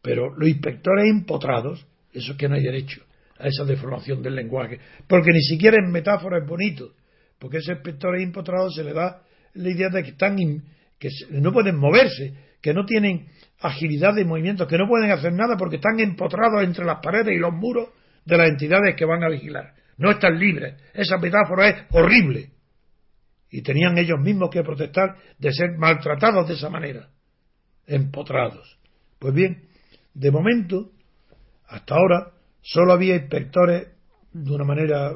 Pero 0.00 0.32
los 0.36 0.48
inspectores 0.48 1.06
empotrados, 1.10 1.84
eso 2.12 2.32
es 2.32 2.38
que 2.38 2.48
no 2.48 2.54
hay 2.54 2.62
derecho 2.62 3.02
a 3.38 3.48
esa 3.48 3.64
deformación 3.64 4.22
del 4.22 4.34
lenguaje, 4.34 4.78
porque 5.06 5.32
ni 5.32 5.42
siquiera 5.42 5.76
en 5.84 5.90
metáfora 5.90 6.38
es 6.38 6.46
bonito, 6.46 6.94
porque 7.38 7.56
a 7.58 7.60
esos 7.60 7.76
inspectores 7.76 8.22
empotrados 8.22 8.74
se 8.74 8.84
le 8.84 8.92
da 8.92 9.22
la 9.54 9.70
idea 9.70 9.88
de 9.88 10.02
que 10.02 10.10
están 10.10 10.36
que 10.98 11.08
no 11.30 11.52
pueden 11.52 11.76
moverse, 11.76 12.34
que 12.60 12.74
no 12.74 12.84
tienen 12.84 13.28
agilidad 13.60 14.14
de 14.14 14.24
movimiento, 14.24 14.66
que 14.66 14.78
no 14.78 14.88
pueden 14.88 15.10
hacer 15.10 15.32
nada 15.32 15.56
porque 15.56 15.76
están 15.76 16.00
empotrados 16.00 16.62
entre 16.62 16.84
las 16.84 17.00
paredes 17.00 17.34
y 17.34 17.38
los 17.38 17.52
muros 17.52 17.88
de 18.24 18.36
las 18.36 18.48
entidades 18.48 18.94
que 18.96 19.04
van 19.04 19.24
a 19.24 19.28
vigilar. 19.28 19.74
No 19.96 20.10
están 20.10 20.38
libres. 20.38 20.74
Esa 20.94 21.18
metáfora 21.18 21.68
es 21.68 21.84
horrible. 21.90 22.50
Y 23.50 23.62
tenían 23.62 23.96
ellos 23.98 24.20
mismos 24.20 24.50
que 24.50 24.62
protestar 24.62 25.16
de 25.38 25.52
ser 25.52 25.76
maltratados 25.78 26.46
de 26.46 26.54
esa 26.54 26.68
manera, 26.68 27.08
empotrados. 27.86 28.78
Pues 29.18 29.34
bien, 29.34 29.68
de 30.14 30.30
momento, 30.30 30.90
hasta 31.66 31.94
ahora, 31.94 32.32
solo 32.60 32.92
había 32.92 33.16
inspectores 33.16 33.88
de 34.32 34.52
una 34.52 34.64
manera 34.64 35.12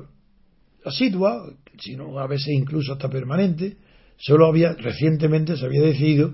asidua, 0.85 1.45
sino 1.79 2.19
a 2.19 2.27
veces 2.27 2.49
incluso 2.49 2.95
hasta 2.95 3.09
permanente, 3.09 3.77
solo 4.17 4.47
había, 4.47 4.73
recientemente 4.73 5.57
se 5.57 5.67
había 5.67 5.83
decidido 5.83 6.33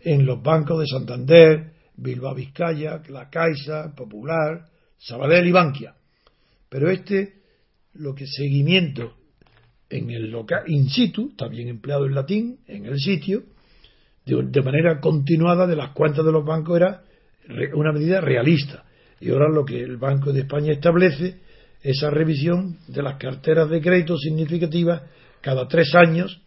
en 0.00 0.26
los 0.26 0.42
bancos 0.42 0.80
de 0.80 0.86
Santander, 0.86 1.72
Bilbao 1.96 2.34
Vizcaya, 2.34 3.02
La 3.08 3.28
Caixa, 3.28 3.94
Popular, 3.94 4.66
Sabadell 4.98 5.46
y 5.46 5.52
Bankia. 5.52 5.94
Pero 6.68 6.90
este, 6.90 7.34
lo 7.94 8.14
que 8.14 8.26
seguimiento 8.26 9.14
en 9.90 10.10
el 10.10 10.30
local 10.30 10.64
in 10.66 10.88
situ, 10.88 11.34
también 11.36 11.68
empleado 11.68 12.06
en 12.06 12.14
latín, 12.14 12.58
en 12.66 12.86
el 12.86 12.98
sitio, 12.98 13.44
de, 14.24 14.62
manera 14.62 15.00
continuada 15.00 15.66
de 15.66 15.76
las 15.76 15.92
cuentas 15.92 16.24
de 16.24 16.32
los 16.32 16.44
bancos 16.44 16.76
era 16.76 17.02
una 17.74 17.92
medida 17.92 18.20
realista. 18.20 18.84
Y 19.20 19.30
ahora 19.30 19.48
lo 19.48 19.64
que 19.64 19.80
el 19.80 19.96
Banco 19.96 20.32
de 20.32 20.40
España 20.40 20.72
establece, 20.72 21.40
esa 21.82 22.10
revisión 22.10 22.78
de 22.88 23.02
las 23.02 23.16
carteras 23.16 23.70
de 23.70 23.80
crédito 23.80 24.16
significativas 24.16 25.02
cada 25.40 25.66
tres 25.68 25.94
años 25.94 26.42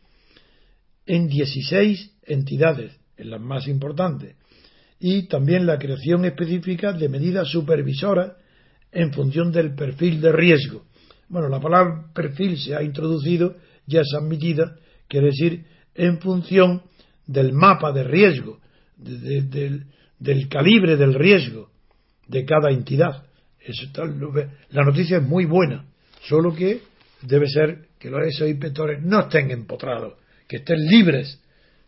en 1.05 1.27
16 1.27 2.17
entidades, 2.23 2.99
en 3.21 3.29
las 3.29 3.41
más 3.41 3.67
importantes, 3.67 4.35
y 4.99 5.27
también 5.27 5.65
la 5.65 5.79
creación 5.79 6.25
específica 6.25 6.93
de 6.93 7.09
medidas 7.09 7.47
supervisoras 7.47 8.33
en 8.91 9.13
función 9.13 9.51
del 9.51 9.73
perfil 9.73 10.19
de 10.19 10.31
riesgo 10.31 10.83
bueno, 11.31 11.47
la 11.47 11.61
palabra 11.61 12.07
perfil 12.13 12.57
se 12.57 12.75
ha 12.75 12.83
introducido, 12.83 13.55
ya 13.87 14.01
es 14.01 14.13
admitida, 14.13 14.75
quiere 15.07 15.27
decir 15.27 15.63
en 15.95 16.19
función 16.19 16.81
del 17.25 17.53
mapa 17.53 17.93
de 17.93 18.03
riesgo, 18.03 18.59
del, 18.97 19.85
calibre 20.49 20.97
del 20.97 21.13
riesgo 21.13 21.69
de 22.27 22.43
cada 22.43 22.69
entidad. 22.69 23.23
Eso 23.61 23.85
la 24.71 24.83
noticia 24.83 25.17
es 25.19 25.23
muy 25.23 25.45
buena, 25.45 25.85
solo 26.23 26.53
que 26.53 26.81
debe 27.21 27.47
ser 27.47 27.87
que 27.97 28.09
los 28.09 28.27
esos 28.27 28.49
inspectores 28.49 29.01
no 29.01 29.21
estén 29.21 29.51
empotrados, 29.51 30.15
que 30.49 30.57
estén 30.57 30.85
libres, 30.85 31.40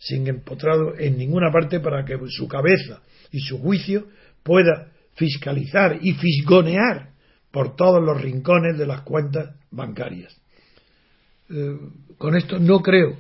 sin 0.04 0.28
empotrados 0.28 1.00
en 1.00 1.18
ninguna 1.18 1.50
parte 1.50 1.80
para 1.80 2.04
que 2.04 2.18
su 2.28 2.48
cabeza 2.48 3.02
y 3.32 3.40
su 3.40 3.60
juicio 3.60 4.08
pueda 4.44 4.92
fiscalizar 5.16 5.98
y 6.02 6.14
fisgonear 6.14 7.12
por 7.52 7.76
todos 7.78 8.04
los 8.04 8.22
rincones 8.22 8.78
de 8.78 8.86
las 8.86 9.02
cuentas 9.02 9.56
bancarias. 9.72 10.36
Eh, 11.50 11.78
con 12.18 12.36
esto 12.36 12.60
no 12.60 12.82
creo, 12.82 13.16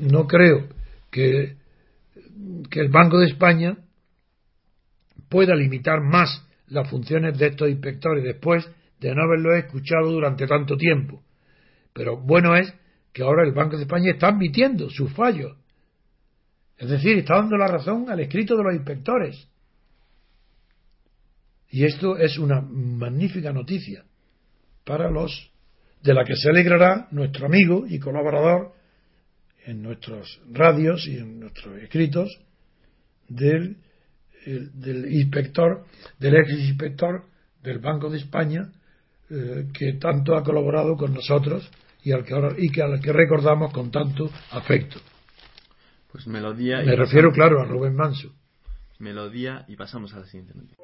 no 0.00 0.26
creo 0.26 0.68
que, 1.10 1.56
que 2.70 2.80
el 2.80 2.88
Banco 2.88 3.18
de 3.18 3.28
España 3.28 3.78
pueda 5.30 5.54
limitar 5.54 6.02
más 6.02 6.44
las 6.66 6.90
funciones 6.90 7.38
de 7.38 7.46
estos 7.46 7.70
inspectores 7.70 8.22
después 8.22 8.68
de 9.00 9.14
no 9.14 9.22
haberlo 9.22 9.54
escuchado 9.54 10.10
durante 10.10 10.46
tanto 10.46 10.76
tiempo. 10.76 11.22
Pero 11.94 12.18
bueno 12.18 12.54
es 12.54 12.74
que 13.12 13.22
ahora 13.22 13.44
el 13.44 13.52
Banco 13.52 13.76
de 13.76 13.82
España 13.82 14.12
está 14.12 14.28
admitiendo 14.28 14.90
sus 14.90 15.12
fallos. 15.12 15.56
Es 16.76 16.88
decir, 16.88 17.18
está 17.18 17.36
dando 17.36 17.56
la 17.56 17.66
razón 17.66 18.08
al 18.08 18.20
escrito 18.20 18.56
de 18.56 18.62
los 18.62 18.74
inspectores. 18.74 19.48
Y 21.70 21.84
esto 21.84 22.16
es 22.16 22.38
una 22.38 22.60
magnífica 22.60 23.52
noticia 23.52 24.04
para 24.84 25.10
los 25.10 25.50
de 26.02 26.14
la 26.14 26.24
que 26.24 26.36
se 26.36 26.48
alegrará 26.48 27.08
nuestro 27.10 27.46
amigo 27.46 27.84
y 27.86 27.98
colaborador 27.98 28.72
en 29.66 29.82
nuestros 29.82 30.40
radios 30.50 31.06
y 31.06 31.18
en 31.18 31.40
nuestros 31.40 31.82
escritos 31.82 32.40
del, 33.28 33.76
del 34.46 35.12
inspector, 35.12 35.84
del 36.18 36.36
ex 36.36 36.50
inspector 36.52 37.24
del 37.62 37.80
Banco 37.80 38.08
de 38.08 38.18
España, 38.18 38.72
eh, 39.28 39.66
que 39.74 39.94
tanto 39.94 40.36
ha 40.36 40.42
colaborado 40.42 40.96
con 40.96 41.12
nosotros 41.12 41.68
y 42.02 42.12
al 42.12 42.24
que, 42.24 42.34
y 42.58 42.70
que 42.70 42.82
al 42.82 43.00
que 43.00 43.12
recordamos 43.12 43.72
con 43.72 43.90
tanto 43.90 44.30
afecto. 44.52 44.98
Pues 46.10 46.26
melodía. 46.26 46.82
Me 46.82 46.96
refiero, 46.96 47.32
claro, 47.32 47.60
a 47.60 47.64
Rubén 47.64 47.94
Manso. 47.94 48.32
Melodía 48.98 49.64
y 49.68 49.76
pasamos 49.76 50.14
a 50.14 50.20
la 50.20 50.26
siguiente 50.26 50.54
noticia. 50.54 50.76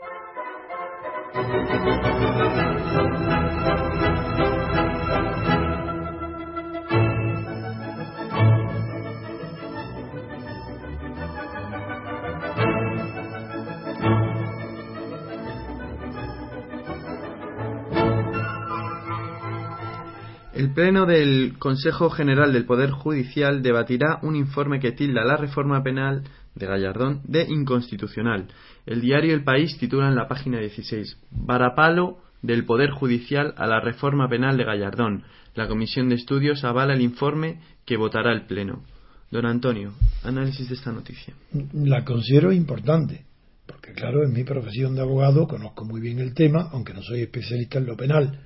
Pleno 20.75 21.07
del 21.07 21.55
Consejo 21.61 22.11
General 22.11 22.53
del 22.53 22.67
Poder 22.67 22.91
Judicial 22.91 23.63
debatirá 23.63 24.19
un 24.23 24.35
informe 24.35 24.81
que 24.81 24.91
tilda 24.91 25.25
la 25.25 25.37
reforma 25.37 25.83
penal 25.85 26.25
de 26.57 26.67
Gallardón 26.67 27.21
de 27.25 27.47
inconstitucional. 27.49 28.49
El 28.85 29.01
diario 29.01 29.35
El 29.35 29.45
País 29.45 29.79
titula 29.79 30.09
en 30.09 30.17
la 30.17 30.27
página 30.27 30.59
16 30.59 31.17
Varapalo 31.31 32.19
del 32.43 32.65
Poder 32.65 32.91
Judicial 32.91 33.55
a 33.57 33.69
la 33.69 33.81
reforma 33.81 34.29
penal 34.29 34.57
de 34.57 34.65
Gallardón. 34.65 35.23
La 35.55 35.69
Comisión 35.69 36.09
de 36.09 36.17
Estudios 36.17 36.65
avala 36.65 36.95
el 36.95 37.03
informe 37.03 37.61
que 37.87 37.97
votará 37.97 38.33
el 38.33 38.47
Pleno. 38.47 38.83
Don 39.31 39.47
Antonio, 39.47 39.93
análisis 40.25 40.69
de 40.69 40.75
esta 40.75 40.91
noticia. 40.91 41.35
La 41.73 42.05
considero 42.05 42.53
importante, 42.53 43.25
porque 43.67 43.93
claro, 43.93 44.25
en 44.25 44.33
mi 44.33 44.43
profesión 44.43 44.97
de 44.97 45.03
abogado 45.03 45.47
conozco 45.47 45.85
muy 45.85 46.01
bien 46.01 46.19
el 46.19 46.35
tema, 46.35 46.69
aunque 46.73 46.95
no 46.95 47.03
soy 47.03 47.23
especialista 47.23 47.79
en 47.79 47.87
lo 47.87 47.97
penal, 47.97 48.41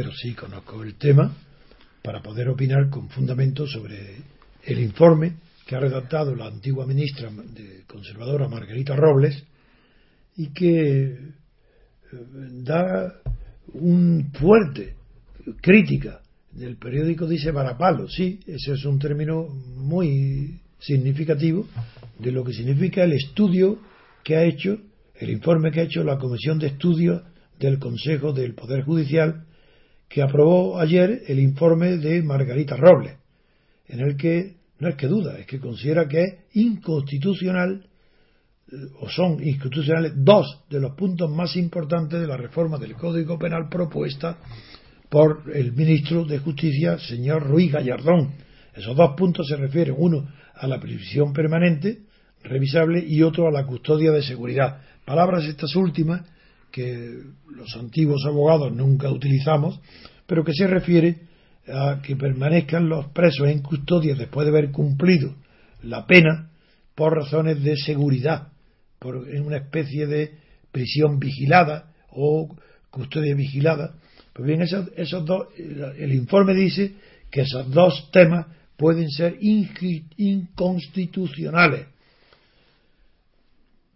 pero 0.00 0.14
sí 0.14 0.32
conozco 0.32 0.82
el 0.82 0.94
tema 0.94 1.30
para 2.00 2.22
poder 2.22 2.48
opinar 2.48 2.88
con 2.88 3.10
fundamento 3.10 3.66
sobre 3.66 4.16
el 4.64 4.80
informe 4.80 5.34
que 5.66 5.76
ha 5.76 5.80
redactado 5.80 6.34
la 6.34 6.46
antigua 6.46 6.86
ministra 6.86 7.28
conservadora 7.86 8.48
Margarita 8.48 8.96
Robles 8.96 9.44
y 10.38 10.54
que 10.54 11.02
eh, 11.02 11.18
da 12.64 13.12
un 13.74 14.30
fuerte 14.32 14.94
crítica 15.60 16.22
del 16.50 16.78
periódico 16.78 17.26
dice 17.26 17.50
varapalo, 17.50 18.08
sí, 18.08 18.40
ese 18.46 18.72
es 18.72 18.86
un 18.86 18.98
término 18.98 19.48
muy 19.48 20.62
significativo 20.78 21.68
de 22.18 22.32
lo 22.32 22.42
que 22.42 22.54
significa 22.54 23.04
el 23.04 23.12
estudio 23.12 23.78
que 24.24 24.36
ha 24.36 24.44
hecho, 24.44 24.78
el 25.16 25.28
informe 25.28 25.70
que 25.70 25.80
ha 25.80 25.84
hecho 25.84 26.02
la 26.04 26.16
Comisión 26.16 26.58
de 26.58 26.68
Estudios 26.68 27.22
del 27.58 27.78
Consejo 27.78 28.32
del 28.32 28.54
Poder 28.54 28.82
Judicial, 28.82 29.44
que 30.10 30.22
aprobó 30.22 30.80
ayer 30.80 31.22
el 31.28 31.38
informe 31.38 31.96
de 31.96 32.20
Margarita 32.20 32.76
Robles, 32.76 33.14
en 33.86 34.00
el 34.00 34.16
que 34.16 34.56
no 34.80 34.88
es 34.88 34.96
que 34.96 35.06
duda, 35.06 35.38
es 35.38 35.46
que 35.46 35.60
considera 35.60 36.08
que 36.08 36.20
es 36.20 36.34
inconstitucional 36.54 37.86
eh, 38.72 38.76
o 39.00 39.08
son 39.08 39.34
inconstitucionales 39.34 40.12
dos 40.16 40.64
de 40.68 40.80
los 40.80 40.96
puntos 40.96 41.30
más 41.30 41.54
importantes 41.54 42.20
de 42.20 42.26
la 42.26 42.36
reforma 42.36 42.76
del 42.76 42.94
Código 42.94 43.38
Penal 43.38 43.68
propuesta 43.70 44.36
por 45.08 45.44
el 45.54 45.72
ministro 45.74 46.24
de 46.24 46.38
Justicia, 46.40 46.98
señor 46.98 47.44
Ruiz 47.44 47.70
Gallardón. 47.72 48.32
Esos 48.74 48.96
dos 48.96 49.12
puntos 49.16 49.46
se 49.46 49.56
refieren, 49.56 49.94
uno 49.96 50.28
a 50.54 50.66
la 50.66 50.80
prisión 50.80 51.32
permanente, 51.32 52.00
revisable, 52.42 53.04
y 53.06 53.22
otro 53.22 53.46
a 53.46 53.52
la 53.52 53.64
custodia 53.64 54.10
de 54.10 54.22
seguridad. 54.22 54.80
Palabras 55.04 55.44
estas 55.44 55.76
últimas 55.76 56.22
que 56.70 57.22
los 57.48 57.76
antiguos 57.76 58.24
abogados 58.26 58.72
nunca 58.72 59.10
utilizamos, 59.10 59.80
pero 60.26 60.44
que 60.44 60.54
se 60.54 60.66
refiere 60.66 61.30
a 61.68 62.00
que 62.02 62.16
permanezcan 62.16 62.88
los 62.88 63.08
presos 63.08 63.48
en 63.48 63.60
custodia 63.62 64.14
después 64.14 64.46
de 64.46 64.50
haber 64.50 64.70
cumplido 64.70 65.34
la 65.82 66.06
pena 66.06 66.50
por 66.94 67.14
razones 67.14 67.62
de 67.62 67.76
seguridad, 67.76 68.48
por, 68.98 69.28
en 69.28 69.44
una 69.44 69.58
especie 69.58 70.06
de 70.06 70.38
prisión 70.72 71.18
vigilada 71.18 71.92
o 72.10 72.56
custodia 72.90 73.34
vigilada. 73.34 73.94
Pues 74.32 74.46
bien, 74.46 74.62
esos, 74.62 74.88
esos 74.96 75.24
dos, 75.24 75.48
el 75.56 76.12
informe 76.12 76.54
dice 76.54 76.94
que 77.30 77.42
esos 77.42 77.70
dos 77.70 78.10
temas 78.12 78.46
pueden 78.76 79.10
ser 79.10 79.36
inconstitucionales. 79.40 81.86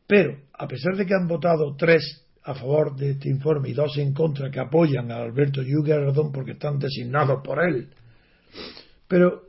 Pero, 0.06 0.38
a 0.52 0.68
pesar 0.68 0.96
de 0.96 1.06
que 1.06 1.14
han 1.14 1.26
votado 1.26 1.74
tres 1.76 2.23
a 2.44 2.54
favor 2.54 2.94
de 2.94 3.12
este 3.12 3.30
informe 3.30 3.70
y 3.70 3.72
dos 3.72 3.96
en 3.96 4.12
contra 4.12 4.50
que 4.50 4.60
apoyan 4.60 5.10
a 5.10 5.16
Alberto 5.16 5.62
Ardón 5.62 6.30
porque 6.30 6.52
están 6.52 6.78
designados 6.78 7.42
por 7.42 7.58
él. 7.64 7.88
Pero 9.08 9.44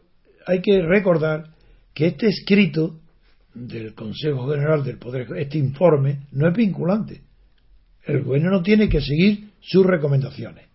hay 0.48 0.62
que 0.62 0.82
recordar 0.82 1.50
que 1.94 2.08
este 2.08 2.28
escrito 2.28 3.00
del 3.54 3.94
Consejo 3.94 4.50
General 4.50 4.84
del 4.84 4.98
Poder, 4.98 5.28
este 5.38 5.58
informe, 5.58 6.28
no 6.32 6.48
es 6.48 6.56
vinculante. 6.56 7.22
El 8.06 8.24
gobierno 8.24 8.52
no 8.52 8.62
tiene 8.62 8.88
que 8.88 9.02
seguir 9.02 9.50
sus 9.60 9.86
recomendaciones. 9.86 10.66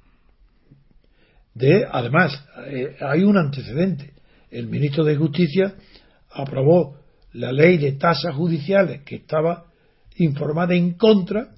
De, 1.54 1.86
además, 1.90 2.44
eh, 2.66 2.96
hay 3.00 3.22
un 3.22 3.36
antecedente. 3.36 4.12
El 4.50 4.66
ministro 4.66 5.04
de 5.04 5.16
Justicia 5.16 5.74
aprobó 6.30 6.96
la 7.32 7.52
ley 7.52 7.78
de 7.78 7.92
tasas 7.92 8.34
judiciales 8.34 9.02
que 9.02 9.16
estaba 9.16 9.66
informada 10.16 10.74
en 10.74 10.94
contra 10.94 11.50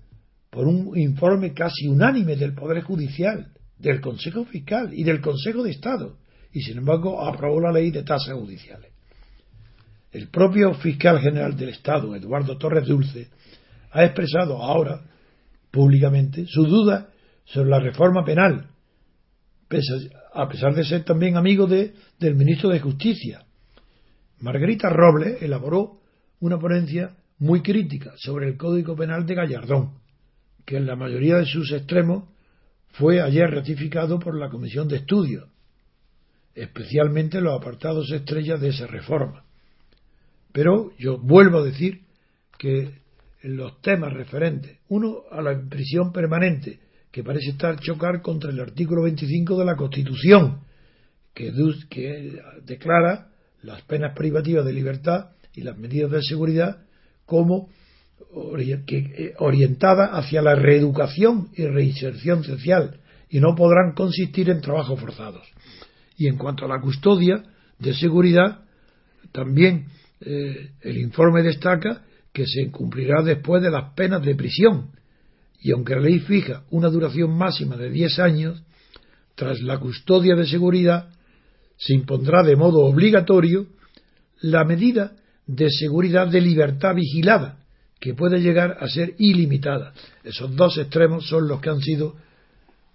por 0.52 0.66
un 0.66 0.98
informe 0.98 1.54
casi 1.54 1.88
unánime 1.88 2.36
del 2.36 2.52
Poder 2.52 2.82
Judicial, 2.82 3.52
del 3.78 4.02
Consejo 4.02 4.44
Fiscal 4.44 4.92
y 4.92 5.02
del 5.02 5.22
Consejo 5.22 5.62
de 5.62 5.70
Estado, 5.70 6.18
y 6.52 6.60
sin 6.60 6.76
embargo 6.76 7.26
aprobó 7.26 7.58
la 7.58 7.72
ley 7.72 7.90
de 7.90 8.02
tasas 8.02 8.34
judiciales. 8.34 8.92
El 10.10 10.28
propio 10.28 10.74
fiscal 10.74 11.20
general 11.20 11.56
del 11.56 11.70
Estado, 11.70 12.14
Eduardo 12.14 12.58
Torres 12.58 12.86
Dulce, 12.86 13.28
ha 13.92 14.04
expresado 14.04 14.62
ahora 14.62 15.00
públicamente 15.70 16.44
su 16.46 16.64
duda 16.64 17.08
sobre 17.46 17.70
la 17.70 17.80
reforma 17.80 18.22
penal, 18.22 18.66
a 20.34 20.48
pesar 20.50 20.74
de 20.74 20.84
ser 20.84 21.02
también 21.04 21.38
amigo 21.38 21.66
de, 21.66 21.94
del 22.18 22.34
ministro 22.34 22.68
de 22.68 22.80
Justicia. 22.80 23.46
Margarita 24.40 24.90
Robles 24.90 25.40
elaboró 25.40 26.00
una 26.40 26.58
ponencia 26.58 27.16
muy 27.38 27.62
crítica 27.62 28.12
sobre 28.18 28.48
el 28.48 28.58
Código 28.58 28.94
Penal 28.94 29.24
de 29.24 29.34
Gallardón, 29.34 30.01
que 30.64 30.76
en 30.76 30.86
la 30.86 30.96
mayoría 30.96 31.36
de 31.36 31.46
sus 31.46 31.72
extremos 31.72 32.24
fue 32.92 33.20
ayer 33.20 33.50
ratificado 33.50 34.18
por 34.18 34.38
la 34.38 34.50
Comisión 34.50 34.88
de 34.88 34.96
Estudio, 34.96 35.48
especialmente 36.54 37.40
los 37.40 37.58
apartados 37.58 38.10
estrellas 38.12 38.60
de 38.60 38.68
esa 38.68 38.86
reforma. 38.86 39.44
Pero 40.52 40.92
yo 40.98 41.18
vuelvo 41.18 41.58
a 41.58 41.64
decir 41.64 42.02
que 42.58 43.00
en 43.42 43.56
los 43.56 43.80
temas 43.80 44.12
referentes, 44.12 44.78
uno 44.88 45.22
a 45.30 45.40
la 45.40 45.58
prisión 45.68 46.12
permanente, 46.12 46.78
que 47.10 47.24
parece 47.24 47.50
estar 47.50 47.78
chocar 47.80 48.22
contra 48.22 48.50
el 48.50 48.60
artículo 48.60 49.02
25 49.02 49.58
de 49.58 49.64
la 49.64 49.76
Constitución, 49.76 50.60
que, 51.34 51.52
que 51.88 52.40
declara 52.64 53.28
las 53.62 53.82
penas 53.82 54.14
privativas 54.14 54.64
de 54.64 54.72
libertad 54.72 55.30
y 55.54 55.62
las 55.62 55.76
medidas 55.78 56.10
de 56.10 56.22
seguridad 56.22 56.82
como 57.26 57.68
orientada 59.38 60.06
hacia 60.06 60.42
la 60.42 60.54
reeducación 60.54 61.48
y 61.56 61.64
reinserción 61.66 62.44
social 62.44 63.00
y 63.28 63.40
no 63.40 63.54
podrán 63.54 63.94
consistir 63.94 64.50
en 64.50 64.60
trabajos 64.60 65.00
forzados. 65.00 65.46
Y 66.16 66.28
en 66.28 66.36
cuanto 66.36 66.64
a 66.64 66.68
la 66.68 66.80
custodia 66.80 67.42
de 67.78 67.94
seguridad, 67.94 68.60
también 69.32 69.86
eh, 70.20 70.70
el 70.82 70.98
informe 70.98 71.42
destaca 71.42 72.02
que 72.32 72.46
se 72.46 72.70
cumplirá 72.70 73.22
después 73.22 73.62
de 73.62 73.70
las 73.70 73.94
penas 73.94 74.22
de 74.22 74.34
prisión. 74.34 74.90
Y 75.60 75.72
aunque 75.72 75.94
la 75.94 76.02
ley 76.02 76.20
fija 76.20 76.64
una 76.70 76.88
duración 76.88 77.36
máxima 77.36 77.76
de 77.76 77.90
10 77.90 78.18
años, 78.18 78.62
tras 79.34 79.60
la 79.60 79.78
custodia 79.78 80.34
de 80.34 80.46
seguridad 80.46 81.08
se 81.76 81.94
impondrá 81.94 82.42
de 82.42 82.56
modo 82.56 82.84
obligatorio 82.84 83.66
la 84.40 84.64
medida 84.64 85.12
de 85.46 85.70
seguridad 85.70 86.28
de 86.28 86.40
libertad 86.40 86.94
vigilada, 86.94 87.61
que 88.02 88.14
puede 88.14 88.40
llegar 88.40 88.78
a 88.80 88.88
ser 88.88 89.14
ilimitada. 89.18 89.92
Esos 90.24 90.56
dos 90.56 90.76
extremos 90.76 91.28
son 91.28 91.46
los 91.46 91.60
que 91.60 91.70
han 91.70 91.80
sido 91.80 92.16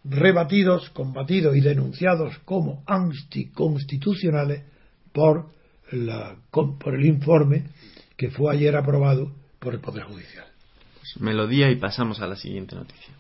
rebatidos, 0.04 0.90
combatidos 0.90 1.56
y 1.56 1.62
denunciados 1.62 2.38
como 2.44 2.84
anticonstitucionales 2.86 4.64
por, 5.14 5.46
el 5.94 7.06
informe 7.06 7.68
que 8.18 8.30
fue 8.30 8.54
ayer 8.54 8.76
aprobado 8.76 9.32
por 9.60 9.74
el 9.74 9.80
Poder 9.80 10.04
Judicial. 10.04 10.46
Pues 10.96 11.22
melodía 11.22 11.72
y 11.72 11.78
pasamos 11.78 12.20
a 12.20 12.28
la 12.28 12.36
siguiente 12.36 12.76
noticia. 12.76 13.14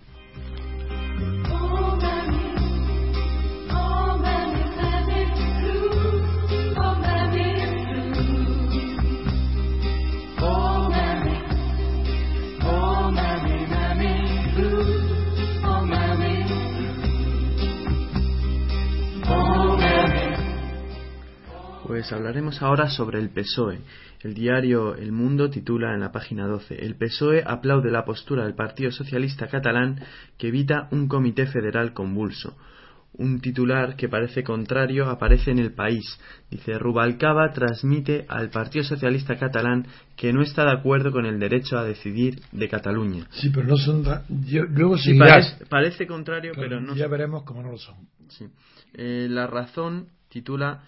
Pues 21.97 22.13
hablaremos 22.13 22.61
ahora 22.61 22.91
sobre 22.91 23.17
el 23.17 23.31
PSOE. 23.31 23.79
El 24.21 24.35
diario 24.35 24.93
El 24.93 25.11
Mundo 25.11 25.49
titula 25.49 25.95
en 25.95 25.99
la 25.99 26.11
página 26.11 26.45
12 26.45 26.85
El 26.85 26.93
PSOE 26.95 27.43
aplaude 27.43 27.89
la 27.89 28.05
postura 28.05 28.43
del 28.43 28.53
Partido 28.53 28.91
Socialista 28.91 29.47
catalán 29.47 29.99
que 30.37 30.49
evita 30.49 30.89
un 30.91 31.07
comité 31.07 31.47
federal 31.47 31.93
convulso. 31.93 32.55
Un 33.13 33.41
titular 33.41 33.95
que 33.95 34.09
parece 34.09 34.43
contrario 34.43 35.09
aparece 35.09 35.49
en 35.49 35.57
el 35.57 35.73
país. 35.73 36.05
Dice 36.51 36.77
Rubalcaba 36.77 37.51
transmite 37.51 38.27
al 38.29 38.51
Partido 38.51 38.83
Socialista 38.83 39.39
catalán 39.39 39.87
que 40.15 40.31
no 40.31 40.43
está 40.43 40.65
de 40.65 40.73
acuerdo 40.73 41.11
con 41.11 41.25
el 41.25 41.39
derecho 41.39 41.79
a 41.79 41.83
decidir 41.83 42.41
de 42.51 42.69
Cataluña. 42.69 43.25
Sí, 43.31 43.49
pero 43.49 43.65
no 43.65 43.75
son. 43.75 44.03
luego 44.69 44.99
sí, 44.99 45.17
parece, 45.17 45.65
parece, 45.65 46.05
contrario, 46.05 46.51
pero, 46.55 46.79
no. 46.79 46.93
Ya 46.93 47.07
veremos 47.07 47.41
cómo 47.41 47.63
no 47.63 47.71
lo 47.71 47.79
son. 47.79 47.95
Sí. 48.27 48.45
Eh, 48.93 49.25
la 49.31 49.47
razón 49.47 50.09
titula 50.29 50.83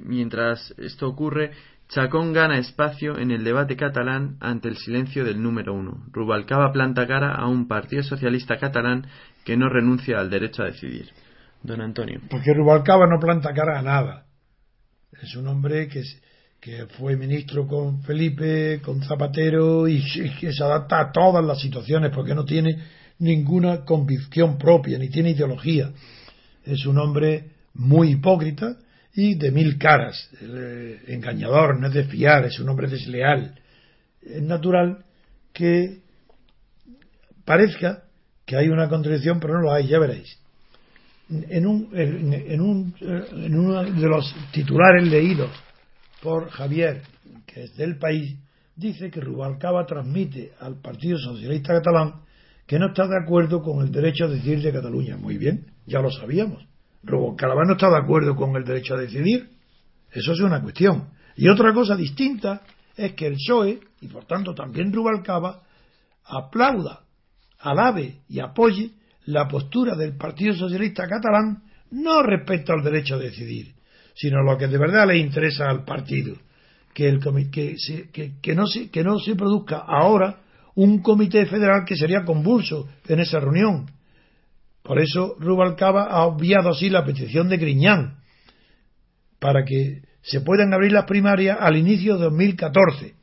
mientras 0.00 0.74
esto 0.78 1.08
ocurre, 1.08 1.52
Chacón 1.88 2.34
gana 2.34 2.58
espacio 2.58 3.18
en 3.18 3.30
el 3.30 3.44
debate 3.44 3.74
catalán 3.74 4.36
ante 4.40 4.68
el 4.68 4.76
silencio 4.76 5.24
del 5.24 5.42
número 5.42 5.72
uno. 5.72 6.04
Rubalcaba 6.12 6.70
planta 6.70 7.06
cara 7.06 7.34
a 7.34 7.48
un 7.48 7.66
partido 7.66 8.02
socialista 8.02 8.58
catalán 8.58 9.06
que 9.44 9.56
no 9.56 9.70
renuncia 9.70 10.18
al 10.18 10.28
derecho 10.28 10.62
a 10.62 10.66
decidir. 10.66 11.08
Don 11.62 11.80
Antonio. 11.80 12.20
Porque 12.28 12.52
Rubalcaba 12.52 13.06
no 13.06 13.18
planta 13.18 13.54
cara 13.54 13.78
a 13.78 13.82
nada. 13.82 14.26
Es 15.22 15.34
un 15.34 15.48
hombre 15.48 15.88
que, 15.88 16.04
fue 16.98 17.16
ministro 17.16 17.66
con 17.66 18.02
Felipe, 18.02 18.80
con 18.82 19.02
Zapatero 19.02 19.88
y 19.88 20.02
que 20.38 20.52
se 20.52 20.62
adapta 20.62 21.00
a 21.00 21.10
todas 21.10 21.42
las 21.42 21.58
situaciones 21.58 22.10
porque 22.14 22.34
no 22.34 22.44
tiene 22.44 22.76
ninguna 23.20 23.84
convicción 23.86 24.58
propia 24.58 24.98
ni 24.98 25.08
tiene 25.08 25.30
ideología. 25.30 25.90
Es 26.64 26.84
un 26.84 26.98
hombre 26.98 27.52
muy 27.72 28.12
hipócrita 28.12 28.76
y 29.14 29.34
de 29.34 29.50
mil 29.50 29.78
caras. 29.78 30.30
Eh, 30.40 31.02
engañador, 31.08 31.80
no 31.80 31.88
es 31.88 31.94
de 31.94 32.04
fiar, 32.04 32.44
es 32.44 32.58
un 32.60 32.68
hombre 32.68 32.88
desleal. 32.88 33.58
Es 34.22 34.42
natural 34.42 35.04
que 35.52 36.00
parezca 37.44 38.04
que 38.44 38.56
hay 38.56 38.68
una 38.68 38.88
contradicción, 38.88 39.40
pero 39.40 39.54
no 39.54 39.62
lo 39.62 39.72
hay, 39.72 39.86
ya 39.86 39.98
veréis. 39.98 40.38
En, 41.30 41.66
un, 41.66 41.90
en, 41.94 42.60
un, 42.60 42.94
en 43.00 43.58
uno 43.58 43.84
de 43.84 44.08
los 44.08 44.34
titulares 44.50 45.06
leídos 45.06 45.50
por 46.22 46.48
Javier, 46.48 47.02
que 47.46 47.64
es 47.64 47.76
del 47.76 47.98
país, 47.98 48.36
dice 48.74 49.10
que 49.10 49.20
Rubalcaba 49.20 49.84
transmite 49.84 50.52
al 50.60 50.80
Partido 50.80 51.18
Socialista 51.18 51.74
Catalán 51.74 52.22
que 52.68 52.78
no 52.78 52.88
está 52.88 53.08
de 53.08 53.16
acuerdo 53.16 53.62
con 53.62 53.80
el 53.80 53.90
derecho 53.90 54.26
a 54.26 54.28
decidir 54.28 54.60
de 54.60 54.72
Cataluña. 54.72 55.16
Muy 55.16 55.38
bien, 55.38 55.72
ya 55.86 56.00
lo 56.00 56.10
sabíamos. 56.10 56.68
Rubalcaba 57.08 57.64
no 57.64 57.72
está 57.72 57.90
de 57.90 57.98
acuerdo 57.98 58.36
con 58.36 58.54
el 58.56 58.64
derecho 58.64 58.94
a 58.94 59.00
decidir. 59.00 59.48
Eso 60.10 60.32
es 60.32 60.40
una 60.40 60.62
cuestión. 60.62 61.08
Y 61.36 61.48
otra 61.48 61.72
cosa 61.72 61.96
distinta 61.96 62.62
es 62.96 63.12
que 63.12 63.26
el 63.26 63.34
PSOE, 63.34 63.80
y 64.00 64.08
por 64.08 64.24
tanto 64.24 64.54
también 64.54 64.92
Rubalcaba, 64.92 65.62
aplauda, 66.24 67.00
alabe 67.60 68.22
y 68.28 68.40
apoye 68.40 68.92
la 69.26 69.46
postura 69.46 69.94
del 69.94 70.16
Partido 70.16 70.54
Socialista 70.54 71.06
Catalán 71.06 71.62
no 71.90 72.22
respecto 72.22 72.72
al 72.72 72.82
derecho 72.82 73.14
a 73.14 73.18
decidir, 73.18 73.74
sino 74.14 74.42
lo 74.42 74.56
que 74.56 74.66
de 74.66 74.78
verdad 74.78 75.06
le 75.06 75.18
interesa 75.18 75.68
al 75.68 75.84
partido, 75.84 76.36
que, 76.92 77.08
el, 77.08 77.20
que, 77.50 77.76
que, 78.42 78.54
no 78.54 78.66
se, 78.66 78.90
que 78.90 79.04
no 79.04 79.18
se 79.18 79.36
produzca 79.36 79.78
ahora 79.86 80.40
un 80.74 81.02
comité 81.02 81.46
federal 81.46 81.84
que 81.86 81.96
sería 81.96 82.24
convulso 82.24 82.88
en 83.06 83.20
esa 83.20 83.40
reunión. 83.40 83.90
Por 84.88 85.02
eso 85.02 85.36
Rubalcaba 85.38 86.04
ha 86.04 86.24
obviado 86.24 86.70
así 86.70 86.88
la 86.88 87.04
petición 87.04 87.50
de 87.50 87.58
Griñán, 87.58 88.20
para 89.38 89.62
que 89.62 90.00
se 90.22 90.40
puedan 90.40 90.72
abrir 90.72 90.92
las 90.92 91.04
primarias 91.04 91.58
al 91.60 91.76
inicio 91.76 92.16
de 92.16 92.24
2014. 92.24 93.14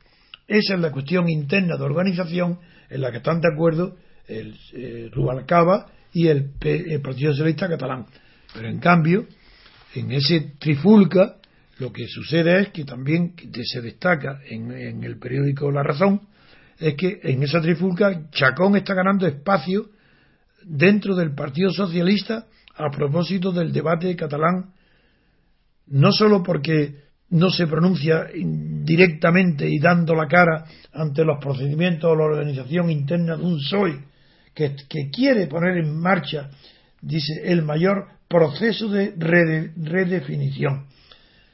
Esa 0.46 0.74
es 0.74 0.80
la 0.80 0.92
cuestión 0.92 1.28
interna 1.28 1.76
de 1.76 1.82
organización 1.82 2.60
en 2.88 3.00
la 3.00 3.10
que 3.10 3.16
están 3.16 3.40
de 3.40 3.48
acuerdo 3.52 3.96
el 4.28 4.56
eh, 4.74 5.10
Rubalcaba 5.12 5.86
y 6.12 6.28
el, 6.28 6.52
Partido 7.02 7.32
Socialista 7.32 7.68
Catalán. 7.68 8.06
Pero 8.54 8.68
en 8.68 8.78
cambio, 8.78 9.26
en 9.96 10.12
ese 10.12 10.52
trifulca, 10.60 11.38
lo 11.80 11.92
que 11.92 12.06
sucede 12.06 12.60
es 12.60 12.68
que 12.68 12.84
también 12.84 13.34
se 13.64 13.80
destaca 13.80 14.38
en, 14.48 14.70
en 14.70 15.02
el 15.02 15.18
periódico 15.18 15.72
La 15.72 15.82
Razón, 15.82 16.28
es 16.78 16.94
que 16.94 17.18
en 17.24 17.42
esa 17.42 17.60
trifulca 17.60 18.30
Chacón 18.30 18.76
está 18.76 18.94
ganando 18.94 19.26
espacio 19.26 19.95
dentro 20.62 21.14
del 21.14 21.34
Partido 21.34 21.70
Socialista 21.70 22.46
a 22.74 22.90
propósito 22.90 23.52
del 23.52 23.72
debate 23.72 24.14
catalán 24.16 24.72
no 25.88 26.12
solo 26.12 26.42
porque 26.42 27.06
no 27.30 27.50
se 27.50 27.66
pronuncia 27.66 28.26
directamente 28.32 29.68
y 29.68 29.78
dando 29.78 30.14
la 30.14 30.26
cara 30.28 30.64
ante 30.92 31.24
los 31.24 31.38
procedimientos 31.40 32.10
o 32.10 32.14
la 32.14 32.24
organización 32.24 32.90
interna 32.90 33.36
de 33.36 33.42
un 33.42 33.58
PSOE 33.58 34.04
que, 34.54 35.10
quiere 35.10 35.46
poner 35.46 35.76
en 35.78 35.98
marcha, 36.00 36.48
dice, 37.02 37.42
el 37.44 37.62
mayor 37.62 38.06
proceso 38.26 38.88
de 38.88 39.12
redefinición. 39.76 40.86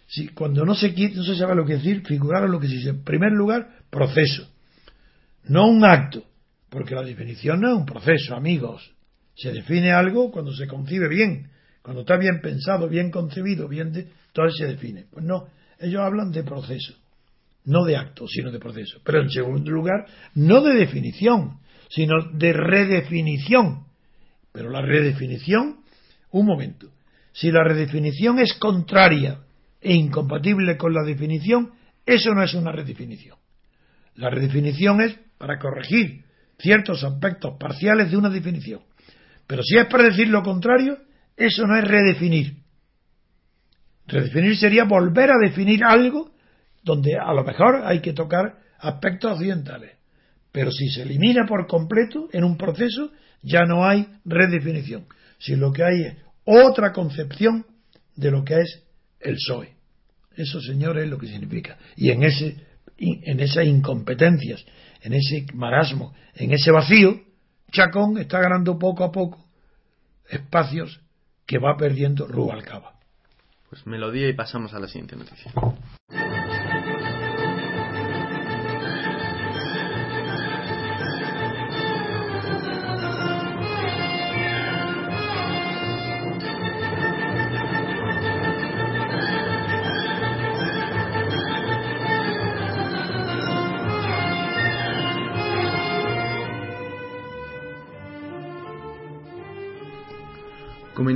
Si, 0.06 0.28
cuando 0.28 0.64
no 0.64 0.74
se, 0.74 0.92
no 1.14 1.24
se 1.24 1.34
sabe 1.34 1.56
lo 1.56 1.64
que 1.64 1.74
decir, 1.74 2.06
figurar 2.06 2.48
lo 2.48 2.60
que 2.60 2.68
se 2.68 2.74
dice. 2.74 2.90
En 2.90 3.02
primer 3.02 3.32
lugar, 3.32 3.66
proceso. 3.90 4.48
No 5.44 5.66
un 5.66 5.84
acto, 5.84 6.22
porque 6.72 6.94
la 6.94 7.02
definición 7.02 7.60
no 7.60 7.68
es 7.68 7.74
un 7.74 7.84
proceso, 7.84 8.34
amigos. 8.34 8.94
Se 9.36 9.52
define 9.52 9.92
algo 9.92 10.30
cuando 10.30 10.52
se 10.54 10.66
concibe 10.66 11.06
bien, 11.06 11.50
cuando 11.82 12.00
está 12.00 12.16
bien 12.16 12.40
pensado, 12.40 12.88
bien 12.88 13.10
concebido, 13.10 13.68
bien 13.68 13.92
de, 13.92 14.08
entonces 14.28 14.58
se 14.58 14.66
define. 14.66 15.04
Pues 15.10 15.22
no, 15.22 15.48
ellos 15.78 16.00
hablan 16.00 16.32
de 16.32 16.42
proceso, 16.42 16.94
no 17.66 17.84
de 17.84 17.96
acto, 17.96 18.26
sino 18.26 18.50
de 18.50 18.58
proceso. 18.58 19.00
Pero 19.04 19.20
en 19.20 19.28
segundo 19.28 19.70
lugar, 19.70 20.06
no 20.34 20.62
de 20.62 20.74
definición, 20.74 21.58
sino 21.90 22.14
de 22.32 22.54
redefinición. 22.54 23.84
Pero 24.50 24.70
la 24.70 24.80
redefinición, 24.80 25.80
un 26.30 26.46
momento, 26.46 26.88
si 27.32 27.50
la 27.50 27.64
redefinición 27.64 28.38
es 28.38 28.54
contraria 28.54 29.40
e 29.78 29.92
incompatible 29.92 30.78
con 30.78 30.94
la 30.94 31.02
definición, 31.04 31.72
eso 32.06 32.32
no 32.32 32.42
es 32.42 32.54
una 32.54 32.72
redefinición. 32.72 33.36
La 34.14 34.30
redefinición 34.30 35.02
es 35.02 35.18
para 35.36 35.58
corregir 35.58 36.31
ciertos 36.62 37.02
aspectos 37.02 37.56
parciales 37.58 38.10
de 38.10 38.16
una 38.16 38.30
definición. 38.30 38.80
Pero 39.46 39.62
si 39.62 39.76
es 39.76 39.86
para 39.86 40.04
decir 40.04 40.28
lo 40.28 40.42
contrario, 40.42 40.98
eso 41.36 41.66
no 41.66 41.76
es 41.76 41.84
redefinir. 41.84 42.62
Redefinir 44.06 44.56
sería 44.56 44.84
volver 44.84 45.30
a 45.30 45.38
definir 45.42 45.84
algo 45.84 46.32
donde 46.82 47.16
a 47.16 47.32
lo 47.32 47.44
mejor 47.44 47.82
hay 47.84 48.00
que 48.00 48.12
tocar 48.12 48.58
aspectos 48.78 49.32
occidentales. 49.32 49.96
Pero 50.52 50.70
si 50.70 50.88
se 50.88 51.02
elimina 51.02 51.46
por 51.46 51.66
completo 51.66 52.28
en 52.32 52.44
un 52.44 52.56
proceso, 52.56 53.10
ya 53.42 53.64
no 53.64 53.84
hay 53.84 54.06
redefinición. 54.24 55.06
Si 55.38 55.56
lo 55.56 55.72
que 55.72 55.82
hay 55.82 56.02
es 56.02 56.16
otra 56.44 56.92
concepción 56.92 57.66
de 58.14 58.30
lo 58.30 58.44
que 58.44 58.60
es 58.60 58.82
el 59.20 59.34
PSOE. 59.34 59.74
Eso, 60.36 60.60
señores, 60.60 61.04
es 61.04 61.10
lo 61.10 61.18
que 61.18 61.26
significa. 61.26 61.78
Y 61.96 62.10
en, 62.10 62.22
ese, 62.22 62.56
en 62.98 63.40
esas 63.40 63.66
incompetencias, 63.66 64.64
en 65.02 65.14
ese 65.14 65.46
marasmo, 65.54 66.14
en 66.34 66.52
ese 66.52 66.70
vacío, 66.70 67.20
Chacón 67.70 68.18
está 68.18 68.40
ganando 68.40 68.78
poco 68.78 69.04
a 69.04 69.12
poco 69.12 69.44
espacios 70.28 71.00
que 71.46 71.58
va 71.58 71.76
perdiendo 71.76 72.26
Rubalcaba. 72.26 72.94
Pues 73.68 73.86
melodía 73.86 74.28
y 74.28 74.34
pasamos 74.34 74.74
a 74.74 74.78
la 74.78 74.86
siguiente 74.86 75.16
noticia. 75.16 75.52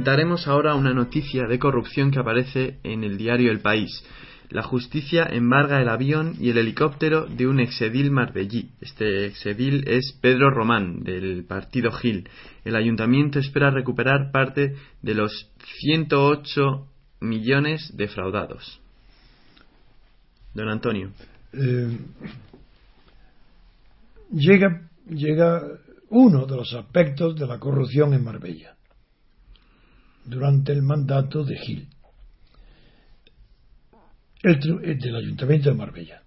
Comentaremos 0.07 0.47
ahora 0.47 0.77
una 0.77 0.95
noticia 0.95 1.49
de 1.49 1.59
corrupción 1.59 2.13
que 2.13 2.21
aparece 2.21 2.79
en 2.85 3.03
el 3.03 3.19
diario 3.19 3.51
El 3.51 3.59
País. 3.59 3.91
La 4.51 4.63
justicia 4.63 5.27
embarga 5.29 5.83
el 5.83 5.89
avión 5.89 6.37
y 6.39 6.51
el 6.51 6.59
helicóptero 6.59 7.27
de 7.27 7.49
un 7.49 7.59
exedil 7.59 8.13
marbellí. 8.13 8.71
Este 8.81 9.27
exedil 9.27 9.83
es 9.89 10.17
Pedro 10.23 10.51
Román, 10.51 11.03
del 11.03 11.45
partido 11.45 11.91
Gil. 11.91 12.29
El 12.65 12.77
ayuntamiento 12.77 13.41
espera 13.41 13.73
recuperar 13.73 14.31
parte 14.31 14.77
de 15.03 15.15
los 15.15 15.51
108 15.81 16.87
millones 17.23 17.93
defraudados. 17.97 18.81
Don 20.55 20.69
Antonio. 20.69 21.11
Eh, 21.53 21.99
llega, 24.31 24.89
llega 25.09 25.63
uno 26.11 26.47
de 26.47 26.57
los 26.59 26.73
aspectos 26.75 27.35
de 27.35 27.49
la 27.49 27.59
corrupción 27.59 28.15
en 28.15 28.23
Marbella 28.23 28.76
durante 30.27 30.73
el 30.73 30.83
mandato 30.83 31.45
de 31.45 31.57
Gil, 31.57 31.89
el, 34.43 34.59
eh, 34.83 34.97
del 34.97 35.17
Ayuntamiento 35.17 35.71
de 35.71 35.77
Marbella. 35.77 36.23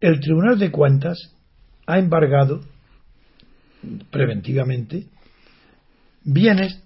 El 0.00 0.20
Tribunal 0.20 0.58
de 0.58 0.70
Cuentas 0.70 1.18
ha 1.86 1.98
embargado 1.98 2.60
preventivamente 4.10 5.06
bienes 6.24 6.82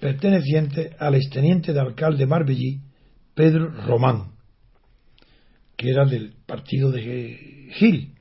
pertenecientes 0.00 0.92
al 1.00 1.14
exteniente 1.14 1.72
de 1.72 1.80
alcalde 1.80 2.26
marbellí 2.26 2.80
Pedro 3.34 3.68
Román, 3.86 4.32
que 5.76 5.90
era 5.90 6.04
del 6.04 6.34
partido 6.46 6.90
de 6.90 7.70
Gil. 7.74 8.12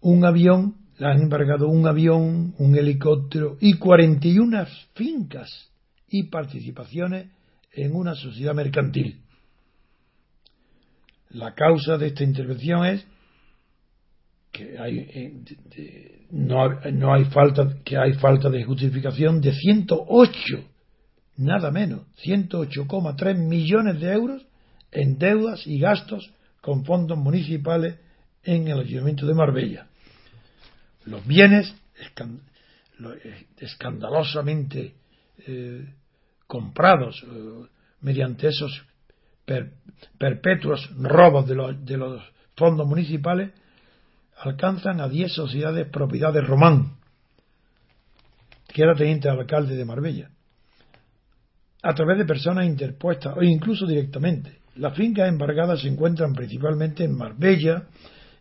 Un 0.00 0.24
avión, 0.24 0.76
le 0.98 1.06
han 1.06 1.22
embargado 1.22 1.68
un 1.68 1.86
avión, 1.86 2.54
un 2.58 2.76
helicóptero 2.76 3.56
y 3.60 3.74
41 3.74 4.66
fincas 4.94 5.69
y 6.10 6.24
participaciones 6.24 7.28
en 7.72 7.94
una 7.94 8.14
sociedad 8.14 8.54
mercantil. 8.54 9.20
La 11.30 11.54
causa 11.54 11.96
de 11.96 12.08
esta 12.08 12.24
intervención 12.24 12.84
es 12.84 13.06
que 14.50 14.76
hay, 14.78 14.98
eh, 14.98 16.26
no, 16.30 16.80
no, 16.90 17.14
hay 17.14 17.24
falta 17.26 17.76
que 17.84 17.96
hay 17.96 18.14
falta 18.14 18.50
de 18.50 18.64
justificación 18.64 19.40
de 19.40 19.52
108 19.52 20.40
nada 21.36 21.70
menos 21.70 22.02
108,3 22.24 23.36
millones 23.36 24.00
de 24.00 24.12
euros 24.12 24.44
en 24.90 25.18
deudas 25.18 25.64
y 25.68 25.78
gastos 25.78 26.32
con 26.60 26.84
fondos 26.84 27.16
municipales 27.16 27.96
en 28.42 28.66
el 28.66 28.80
ayuntamiento 28.80 29.24
de 29.24 29.34
Marbella 29.34 29.86
los 31.04 31.24
bienes 31.24 31.72
eh, 31.96 33.46
escandalosamente 33.58 34.94
eh, 35.46 35.86
comprados 36.50 37.22
eh, 37.22 37.66
mediante 38.00 38.48
esos 38.48 38.84
perpetuos 40.18 40.90
robos 40.98 41.46
de 41.46 41.54
los, 41.54 41.84
de 41.84 41.96
los 41.96 42.20
fondos 42.56 42.88
municipales 42.88 43.52
alcanzan 44.36 45.00
a 45.00 45.08
10 45.08 45.32
sociedades 45.32 45.86
propiedad 45.88 46.32
de 46.32 46.40
Román, 46.40 46.96
que 48.66 48.82
era 48.82 48.96
teniente 48.96 49.28
alcalde 49.28 49.76
de 49.76 49.84
Marbella, 49.84 50.30
a 51.82 51.94
través 51.94 52.18
de 52.18 52.24
personas 52.24 52.66
interpuestas 52.66 53.36
o 53.36 53.42
incluso 53.42 53.86
directamente. 53.86 54.58
Las 54.76 54.96
fincas 54.96 55.28
embargadas 55.28 55.82
se 55.82 55.88
encuentran 55.88 56.32
principalmente 56.32 57.04
en 57.04 57.16
Marbella, 57.16 57.84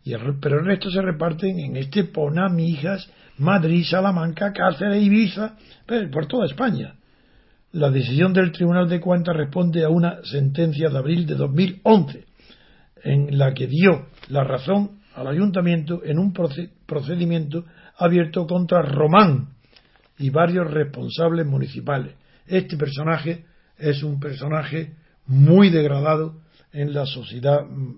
y 0.03 0.15
pero 0.41 0.59
el 0.59 0.65
resto 0.65 0.89
se 0.89 1.01
reparten 1.01 1.59
en 1.59 1.77
Estepona, 1.77 2.49
Mijas, 2.49 3.07
Madrid, 3.37 3.83
Salamanca, 3.83 4.51
Cáceres, 4.51 5.03
Ibiza, 5.03 5.57
por 6.11 6.25
toda 6.27 6.45
España. 6.45 6.95
La 7.71 7.91
decisión 7.91 8.33
del 8.33 8.51
Tribunal 8.51 8.89
de 8.89 8.99
Cuentas 8.99 9.35
responde 9.35 9.85
a 9.85 9.89
una 9.89 10.23
sentencia 10.23 10.89
de 10.89 10.97
abril 10.97 11.27
de 11.27 11.35
2011, 11.35 12.25
en 13.03 13.37
la 13.37 13.53
que 13.53 13.67
dio 13.67 14.07
la 14.29 14.43
razón 14.43 14.99
al 15.13 15.27
ayuntamiento 15.27 16.03
en 16.03 16.17
un 16.17 16.33
procedimiento 16.33 17.65
abierto 17.97 18.47
contra 18.47 18.81
Román 18.81 19.49
y 20.17 20.31
varios 20.31 20.71
responsables 20.71 21.45
municipales. 21.45 22.15
Este 22.47 22.75
personaje 22.75 23.45
es 23.77 24.01
un 24.01 24.19
personaje 24.19 24.95
muy 25.27 25.69
degradado 25.69 26.41
en 26.73 26.91
la 26.91 27.05
sociedad 27.05 27.63
mm, 27.63 27.95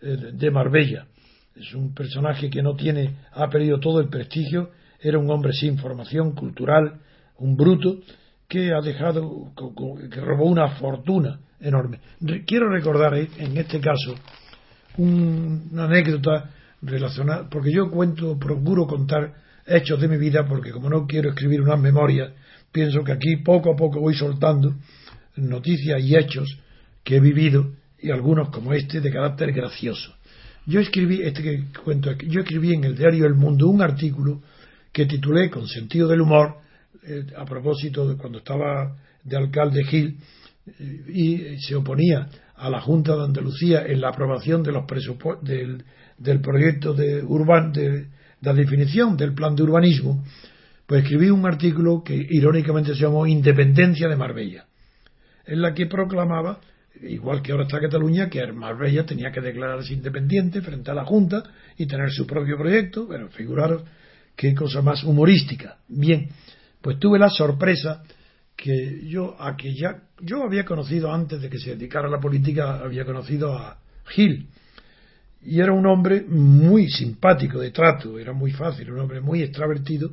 eh, 0.00 0.16
de 0.32 0.50
Marbella. 0.50 1.06
Es 1.54 1.74
un 1.74 1.92
personaje 1.92 2.48
que 2.48 2.62
no 2.62 2.74
tiene, 2.74 3.16
ha 3.32 3.50
perdido 3.50 3.80
todo 3.80 4.00
el 4.00 4.08
prestigio, 4.08 4.70
era 4.98 5.18
un 5.18 5.30
hombre 5.30 5.52
sin 5.52 5.76
formación 5.76 6.34
cultural, 6.34 7.00
un 7.36 7.56
bruto, 7.56 7.98
que 8.50 8.72
ha 8.72 8.80
dejado, 8.80 9.52
que 10.10 10.20
robó 10.20 10.46
una 10.46 10.70
fortuna 10.70 11.38
enorme. 11.60 12.00
Quiero 12.44 12.68
recordar 12.68 13.14
eh, 13.14 13.28
en 13.38 13.56
este 13.56 13.80
caso 13.80 14.16
una 14.98 15.84
anécdota 15.84 16.50
relacionada, 16.82 17.48
porque 17.48 17.72
yo 17.72 17.88
cuento, 17.88 18.36
procuro 18.38 18.88
contar 18.88 19.34
hechos 19.64 20.00
de 20.00 20.08
mi 20.08 20.16
vida, 20.16 20.46
porque 20.48 20.72
como 20.72 20.90
no 20.90 21.06
quiero 21.06 21.30
escribir 21.30 21.62
unas 21.62 21.78
memorias, 21.78 22.32
pienso 22.72 23.04
que 23.04 23.12
aquí 23.12 23.36
poco 23.36 23.72
a 23.72 23.76
poco 23.76 24.00
voy 24.00 24.14
soltando 24.14 24.74
noticias 25.36 26.02
y 26.02 26.16
hechos 26.16 26.58
que 27.04 27.16
he 27.16 27.20
vivido 27.20 27.70
y 28.00 28.10
algunos 28.10 28.48
como 28.48 28.74
este 28.74 29.00
de 29.00 29.12
carácter 29.12 29.52
gracioso. 29.52 30.12
Yo 30.66 30.80
escribí, 30.80 31.22
este 31.22 31.42
que 31.42 31.64
cuento 31.84 32.10
yo 32.26 32.40
escribí 32.40 32.74
en 32.74 32.82
el 32.82 32.96
diario 32.96 33.26
El 33.26 33.34
Mundo 33.34 33.68
un 33.68 33.80
artículo 33.80 34.42
que 34.92 35.06
titulé 35.06 35.50
con 35.50 35.68
sentido 35.68 36.08
del 36.08 36.22
humor, 36.22 36.56
eh, 37.02 37.26
a 37.36 37.44
propósito 37.44 38.08
de 38.08 38.16
cuando 38.16 38.38
estaba 38.38 38.96
de 39.24 39.36
alcalde 39.36 39.84
Gil 39.84 40.18
y 41.08 41.58
se 41.58 41.74
oponía 41.74 42.28
a 42.56 42.68
la 42.68 42.80
Junta 42.80 43.16
de 43.16 43.24
Andalucía 43.24 43.84
en 43.86 44.00
la 44.00 44.10
aprobación 44.10 44.62
de 44.62 44.72
los 44.72 44.84
del, 45.42 45.82
del 46.18 46.40
proyecto 46.40 46.92
de, 46.92 47.22
urban, 47.22 47.72
de, 47.72 48.08
la 48.42 48.52
definición 48.52 49.16
del 49.16 49.34
plan 49.34 49.54
de 49.56 49.62
urbanismo, 49.62 50.22
pues 50.86 51.02
escribí 51.02 51.30
un 51.30 51.46
artículo 51.46 52.02
que 52.04 52.14
irónicamente 52.14 52.94
se 52.94 53.00
llamó 53.02 53.26
Independencia 53.26 54.08
de 54.08 54.16
Marbella, 54.16 54.66
en 55.46 55.62
la 55.62 55.72
que 55.72 55.86
proclamaba, 55.86 56.60
igual 57.02 57.42
que 57.42 57.52
ahora 57.52 57.64
está 57.64 57.80
Cataluña, 57.80 58.28
que 58.28 58.44
Marbella 58.52 59.06
tenía 59.06 59.30
que 59.30 59.40
declararse 59.40 59.94
independiente 59.94 60.60
frente 60.60 60.90
a 60.90 60.94
la 60.94 61.04
Junta 61.04 61.42
y 61.78 61.86
tener 61.86 62.10
su 62.10 62.26
propio 62.26 62.58
proyecto, 62.58 63.06
bueno, 63.06 63.28
figuraros 63.28 63.84
qué 64.36 64.54
cosa 64.54 64.82
más 64.82 65.04
humorística. 65.04 65.78
Bien, 65.88 66.28
pues 66.80 66.98
tuve 66.98 67.18
la 67.18 67.28
sorpresa 67.28 68.02
que 68.56 69.06
yo 69.06 69.36
a 69.40 69.56
que 69.56 69.74
ya 69.74 70.02
yo 70.20 70.42
había 70.44 70.64
conocido 70.64 71.12
antes 71.12 71.40
de 71.40 71.48
que 71.48 71.58
se 71.58 71.70
dedicara 71.70 72.08
a 72.08 72.10
la 72.10 72.20
política 72.20 72.80
había 72.82 73.04
conocido 73.04 73.56
a 73.56 73.78
Gil. 74.06 74.48
Y 75.42 75.60
era 75.60 75.72
un 75.72 75.86
hombre 75.86 76.22
muy 76.28 76.88
simpático 76.88 77.58
de 77.58 77.70
trato 77.70 78.18
era 78.18 78.32
muy 78.32 78.52
fácil 78.52 78.90
un 78.92 79.00
hombre 79.00 79.20
muy 79.20 79.42
extravertido 79.42 80.10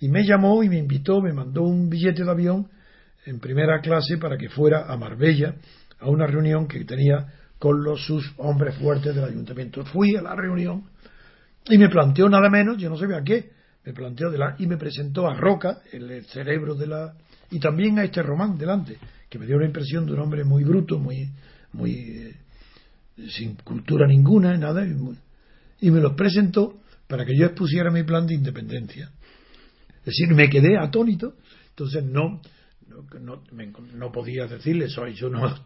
y 0.00 0.08
me 0.08 0.24
llamó 0.24 0.62
y 0.62 0.68
me 0.68 0.78
invitó 0.78 1.20
me 1.20 1.32
mandó 1.32 1.62
un 1.62 1.90
billete 1.90 2.24
de 2.24 2.30
avión 2.30 2.68
en 3.26 3.40
primera 3.40 3.80
clase 3.80 4.16
para 4.18 4.36
que 4.36 4.48
fuera 4.48 4.86
a 4.86 4.96
Marbella 4.96 5.56
a 5.98 6.08
una 6.08 6.26
reunión 6.26 6.68
que 6.68 6.84
tenía 6.84 7.26
con 7.58 7.82
los 7.82 8.04
sus 8.06 8.32
hombres 8.36 8.76
fuertes 8.76 9.16
del 9.16 9.24
ayuntamiento. 9.24 9.84
Fui 9.84 10.14
a 10.14 10.22
la 10.22 10.36
reunión 10.36 10.84
y 11.68 11.76
me 11.76 11.88
planteó 11.88 12.28
nada 12.28 12.48
menos 12.48 12.78
yo 12.78 12.88
no 12.88 12.96
sabía 12.96 13.22
qué 13.24 13.57
me 13.88 13.94
planteó 13.94 14.30
de 14.30 14.36
la, 14.36 14.54
y 14.58 14.66
me 14.66 14.76
presentó 14.76 15.26
a 15.26 15.34
Roca 15.34 15.80
el 15.92 16.22
cerebro 16.26 16.74
de 16.74 16.86
la 16.86 17.14
y 17.50 17.58
también 17.58 17.98
a 17.98 18.04
este 18.04 18.22
Román 18.22 18.58
delante, 18.58 18.98
que 19.30 19.38
me 19.38 19.46
dio 19.46 19.58
la 19.58 19.64
impresión 19.64 20.04
de 20.04 20.12
un 20.12 20.18
hombre 20.18 20.44
muy 20.44 20.62
bruto, 20.62 20.98
muy, 20.98 21.30
muy 21.72 21.92
eh, 21.92 22.34
sin 23.30 23.54
cultura 23.54 24.06
ninguna, 24.06 24.54
nada, 24.58 24.86
y, 25.80 25.90
me 25.90 26.00
los 26.00 26.12
presentó 26.12 26.82
para 27.06 27.24
que 27.24 27.34
yo 27.34 27.46
expusiera 27.46 27.90
mi 27.90 28.02
plan 28.02 28.26
de 28.26 28.34
independencia. 28.34 29.10
Es 30.00 30.04
decir, 30.04 30.34
me 30.34 30.50
quedé 30.50 30.76
atónito, 30.76 31.36
entonces 31.70 32.04
no, 32.04 32.42
no, 33.22 33.42
no, 33.94 34.12
podía 34.12 34.46
decirle, 34.46 34.90
soy 34.90 35.14
yo 35.14 35.30
no, 35.30 35.64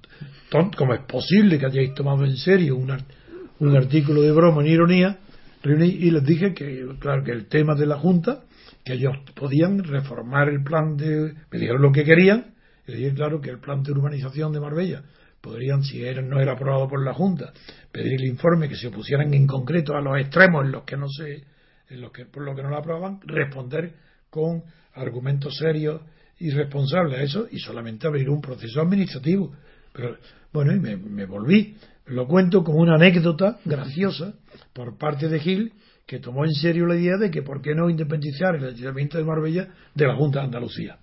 ¿cómo 0.76 0.94
es 0.94 1.00
posible 1.08 1.58
que 1.58 1.66
hayáis 1.66 1.92
tomado 1.94 2.24
en 2.24 2.36
serio 2.36 2.76
un 2.76 3.76
artículo 3.76 4.22
de 4.22 4.30
broma 4.30 4.62
en 4.62 4.68
ironía? 4.68 5.18
Y 5.64 6.10
les 6.10 6.24
dije 6.24 6.54
que, 6.54 6.86
claro, 6.98 7.22
que 7.22 7.32
el 7.32 7.46
tema 7.46 7.74
de 7.74 7.86
la 7.86 7.98
Junta 7.98 8.42
que 8.84 8.94
ellos 8.94 9.16
podían 9.34 9.82
reformar 9.82 10.48
el 10.48 10.62
plan 10.62 10.96
de. 10.96 11.34
me 11.50 11.58
dijeron 11.58 11.82
lo 11.82 11.92
que 11.92 12.04
querían, 12.04 12.54
y 12.86 12.92
dije, 12.94 13.14
claro, 13.14 13.40
que 13.40 13.50
el 13.50 13.60
plan 13.60 13.82
de 13.82 13.92
urbanización 13.92 14.52
de 14.52 14.60
Marbella 14.60 15.02
podrían, 15.40 15.82
si 15.82 16.02
era, 16.04 16.22
no 16.22 16.40
era 16.40 16.52
aprobado 16.52 16.88
por 16.88 17.04
la 17.04 17.14
Junta, 17.14 17.52
pedir 17.90 18.14
el 18.14 18.26
informe 18.26 18.68
que 18.68 18.76
se 18.76 18.88
opusieran 18.88 19.32
en 19.34 19.46
concreto 19.46 19.96
a 19.96 20.00
los 20.00 20.18
extremos 20.18 20.64
en 20.64 20.72
los 20.72 20.84
que 20.84 20.96
no 20.96 21.08
se. 21.08 21.44
en 21.90 22.00
los 22.00 22.12
que, 22.12 22.26
por 22.26 22.42
lo 22.42 22.54
que 22.54 22.62
no 22.62 22.70
lo 22.70 22.78
aprobaban, 22.78 23.20
responder 23.24 23.94
con 24.30 24.62
argumentos 24.94 25.56
serios 25.56 26.00
y 26.38 26.50
responsables 26.50 27.18
a 27.18 27.22
eso 27.22 27.46
y 27.50 27.58
solamente 27.58 28.06
abrir 28.06 28.28
un 28.28 28.40
proceso 28.40 28.80
administrativo. 28.80 29.54
Pero 29.92 30.16
bueno, 30.52 30.72
y 30.72 30.80
me, 30.80 30.96
me 30.96 31.26
volví. 31.26 31.76
Lo 32.06 32.26
cuento 32.26 32.64
como 32.64 32.78
una 32.78 32.96
anécdota 32.96 33.58
graciosa 33.64 34.34
por 34.72 34.98
parte 34.98 35.28
de 35.28 35.38
Gil 35.38 35.72
que 36.06 36.18
tomó 36.18 36.44
en 36.44 36.52
serio 36.52 36.86
la 36.86 36.96
idea 36.96 37.16
de 37.16 37.30
que 37.30 37.42
por 37.42 37.62
qué 37.62 37.74
no 37.74 37.88
independizar 37.88 38.56
el 38.56 38.64
ayuntamiento 38.64 39.18
de 39.18 39.24
Marbella 39.24 39.68
de 39.94 40.06
la 40.06 40.16
Junta 40.16 40.40
de 40.40 40.46
Andalucía. 40.46 40.98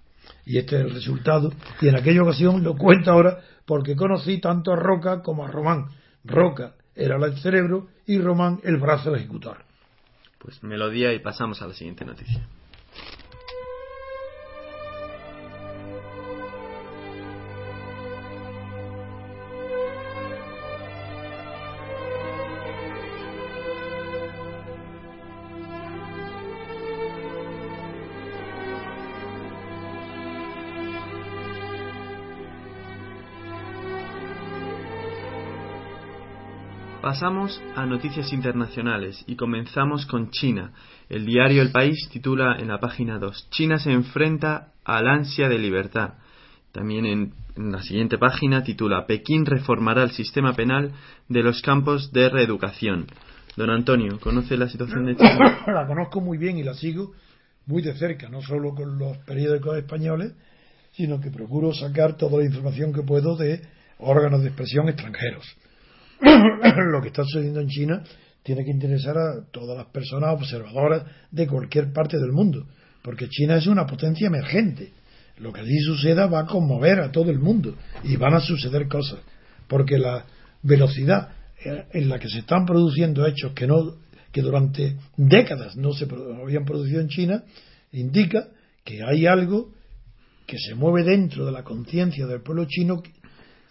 Y 0.45 0.57
este 0.57 0.75
es 0.75 0.81
el 0.85 0.91
resultado. 0.91 1.53
Y 1.81 1.87
en 1.87 1.95
aquella 1.95 2.21
ocasión 2.21 2.63
lo 2.63 2.75
cuento 2.75 3.11
ahora 3.11 3.39
porque 3.65 3.95
conocí 3.95 4.39
tanto 4.39 4.73
a 4.73 4.75
Roca 4.75 5.21
como 5.21 5.45
a 5.45 5.47
Román. 5.47 5.85
Roca 6.23 6.75
era 6.95 7.15
el 7.15 7.37
cerebro 7.37 7.87
y 8.05 8.19
Román 8.19 8.59
el 8.63 8.77
brazo 8.77 9.15
ejecutor. 9.15 9.57
Pues 10.37 10.61
melodía 10.63 11.13
y 11.13 11.19
pasamos 11.19 11.61
a 11.61 11.67
la 11.67 11.73
siguiente 11.73 12.05
noticia. 12.05 12.45
Pasamos 37.09 37.59
a 37.75 37.87
noticias 37.87 38.31
internacionales 38.33 39.23
y 39.25 39.35
comenzamos 39.35 40.05
con 40.05 40.29
China. 40.29 40.73
El 41.09 41.25
diario 41.25 41.63
El 41.63 41.71
País 41.71 42.07
titula 42.11 42.57
en 42.59 42.67
la 42.67 42.77
página 42.77 43.17
2 43.17 43.47
China 43.49 43.79
se 43.79 43.91
enfrenta 43.91 44.73
al 44.85 45.07
ansia 45.07 45.49
de 45.49 45.57
libertad. 45.57 46.13
También 46.71 47.07
en, 47.07 47.33
la 47.55 47.81
siguiente 47.81 48.19
página 48.19 48.63
titula 48.63 49.07
Pekín 49.07 49.47
reformará 49.47 50.03
el 50.03 50.11
sistema 50.11 50.53
penal 50.53 50.91
de 51.27 51.41
los 51.41 51.63
campos 51.63 52.13
de 52.13 52.29
reeducación. 52.29 53.07
Don 53.57 53.71
Antonio, 53.71 54.19
¿conoce 54.19 54.55
la 54.55 54.69
situación 54.69 55.07
de 55.07 55.15
China? 55.15 55.63
La 55.65 55.87
conozco 55.87 56.21
muy 56.21 56.37
bien 56.37 56.59
y 56.59 56.63
la 56.63 56.75
sigo 56.75 57.13
muy 57.65 57.81
de 57.81 57.95
cerca, 57.95 58.29
no 58.29 58.43
solo 58.43 58.75
con 58.75 58.99
los 58.99 59.17
periódicos 59.25 59.75
españoles, 59.79 60.35
sino 60.91 61.19
que 61.19 61.31
procuro 61.31 61.73
sacar 61.73 62.17
toda 62.17 62.37
la 62.37 62.45
información 62.45 62.93
que 62.93 63.01
puedo 63.01 63.35
de 63.35 63.61
órganos 63.97 64.41
de 64.41 64.49
expresión 64.49 64.89
extranjeros 64.89 65.57
lo 66.21 67.01
que 67.01 67.07
está 67.07 67.23
sucediendo 67.23 67.59
en 67.61 67.67
China 67.67 68.03
tiene 68.43 68.63
que 68.63 68.71
interesar 68.71 69.17
a 69.17 69.45
todas 69.51 69.77
las 69.77 69.87
personas 69.87 70.33
observadoras 70.33 71.03
de 71.31 71.47
cualquier 71.47 71.91
parte 71.91 72.17
del 72.17 72.31
mundo, 72.31 72.65
porque 73.01 73.29
China 73.29 73.57
es 73.57 73.67
una 73.67 73.85
potencia 73.85 74.27
emergente. 74.27 74.93
Lo 75.37 75.53
que 75.53 75.61
allí 75.61 75.79
suceda 75.79 76.27
va 76.27 76.41
a 76.41 76.45
conmover 76.45 76.99
a 76.99 77.11
todo 77.11 77.31
el 77.31 77.39
mundo 77.39 77.75
y 78.03 78.17
van 78.17 78.33
a 78.33 78.39
suceder 78.41 78.87
cosas, 78.87 79.19
porque 79.67 79.97
la 79.97 80.25
velocidad 80.63 81.29
en 81.63 82.09
la 82.09 82.19
que 82.19 82.29
se 82.29 82.39
están 82.39 82.65
produciendo 82.65 83.25
hechos 83.25 83.53
que 83.53 83.67
no 83.67 83.97
que 84.31 84.41
durante 84.41 84.95
décadas 85.17 85.75
no 85.75 85.91
se 85.91 86.05
habían 86.41 86.63
producido 86.63 87.01
en 87.01 87.07
China 87.07 87.43
indica 87.91 88.47
que 88.83 89.03
hay 89.03 89.25
algo 89.25 89.73
que 90.45 90.57
se 90.57 90.75
mueve 90.75 91.03
dentro 91.03 91.45
de 91.45 91.51
la 91.51 91.63
conciencia 91.63 92.27
del 92.27 92.41
pueblo 92.41 92.65
chino 92.65 93.01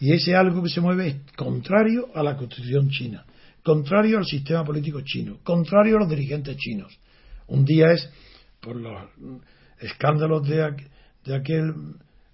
y 0.01 0.13
ese 0.13 0.35
algo 0.35 0.63
que 0.63 0.69
se 0.69 0.81
mueve 0.81 1.09
es 1.09 1.17
contrario 1.37 2.09
a 2.15 2.23
la 2.23 2.37
constitución 2.37 2.89
china, 2.91 3.25
contrario 3.63 4.19
al 4.19 4.25
sistema 4.25 4.65
político 4.65 5.01
chino, 5.03 5.39
contrario 5.43 5.97
a 5.97 6.01
los 6.01 6.09
dirigentes 6.09 6.57
chinos. 6.57 6.99
Un 7.49 7.65
día 7.65 7.93
es 7.93 8.09
por 8.61 8.77
los 8.77 9.03
escándalos 9.81 10.47
de, 10.49 10.75
de 11.25 11.37
aquel 11.37 11.73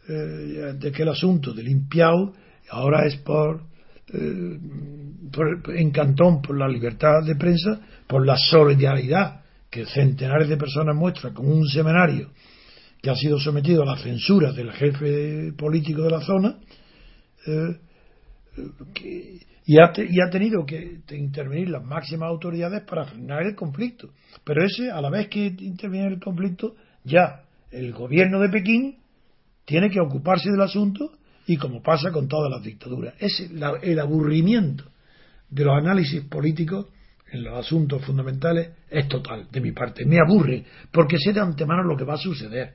eh, 0.06 0.74
de 0.78 0.88
aquel 0.88 1.08
asunto 1.08 1.54
del 1.54 1.64
limpiado, 1.64 2.34
ahora 2.68 3.06
es 3.06 3.16
por, 3.16 3.62
eh, 4.12 4.58
por, 5.32 5.74
en 5.74 5.90
Cantón 5.92 6.42
por 6.42 6.58
la 6.58 6.68
libertad 6.68 7.22
de 7.24 7.36
prensa, 7.36 7.80
por 8.06 8.26
la 8.26 8.36
solidaridad 8.36 9.40
que 9.70 9.86
centenares 9.86 10.50
de 10.50 10.58
personas 10.58 10.94
muestran 10.94 11.32
con 11.32 11.50
un 11.50 11.66
seminario 11.66 12.32
que 13.00 13.08
ha 13.08 13.14
sido 13.14 13.38
sometido 13.40 13.82
a 13.82 13.86
la 13.86 13.96
censura 13.96 14.52
del 14.52 14.72
jefe 14.72 15.54
político 15.56 16.02
de 16.02 16.10
la 16.10 16.20
zona, 16.20 16.58
eh, 17.46 17.78
y, 19.66 19.78
ha 19.78 19.92
y 19.96 20.20
ha 20.20 20.30
tenido 20.30 20.64
que 20.64 21.00
intervenir 21.10 21.70
las 21.70 21.84
máximas 21.84 22.28
autoridades 22.28 22.82
para 22.82 23.04
frenar 23.04 23.42
el 23.42 23.54
conflicto. 23.54 24.10
Pero 24.44 24.64
ese, 24.64 24.90
a 24.90 25.00
la 25.00 25.10
vez 25.10 25.28
que 25.28 25.46
interviene 25.46 26.08
el 26.08 26.20
conflicto, 26.20 26.74
ya 27.02 27.42
el 27.70 27.92
gobierno 27.92 28.40
de 28.40 28.48
Pekín 28.48 28.96
tiene 29.64 29.90
que 29.90 30.00
ocuparse 30.00 30.50
del 30.50 30.60
asunto 30.60 31.12
y 31.46 31.56
como 31.56 31.82
pasa 31.82 32.10
con 32.10 32.28
todas 32.28 32.50
las 32.50 32.62
dictaduras. 32.62 33.14
Es 33.18 33.50
el 33.82 33.98
aburrimiento 33.98 34.84
de 35.50 35.64
los 35.64 35.76
análisis 35.76 36.22
políticos 36.24 36.86
en 37.34 37.42
los 37.42 37.58
asuntos 37.58 38.04
fundamentales 38.04 38.70
es 38.88 39.08
total, 39.08 39.48
de 39.50 39.60
mi 39.60 39.72
parte. 39.72 40.04
Me 40.04 40.18
aburre, 40.20 40.64
porque 40.92 41.18
sé 41.18 41.32
de 41.32 41.40
antemano 41.40 41.82
lo 41.82 41.96
que 41.96 42.04
va 42.04 42.14
a 42.14 42.18
suceder. 42.18 42.74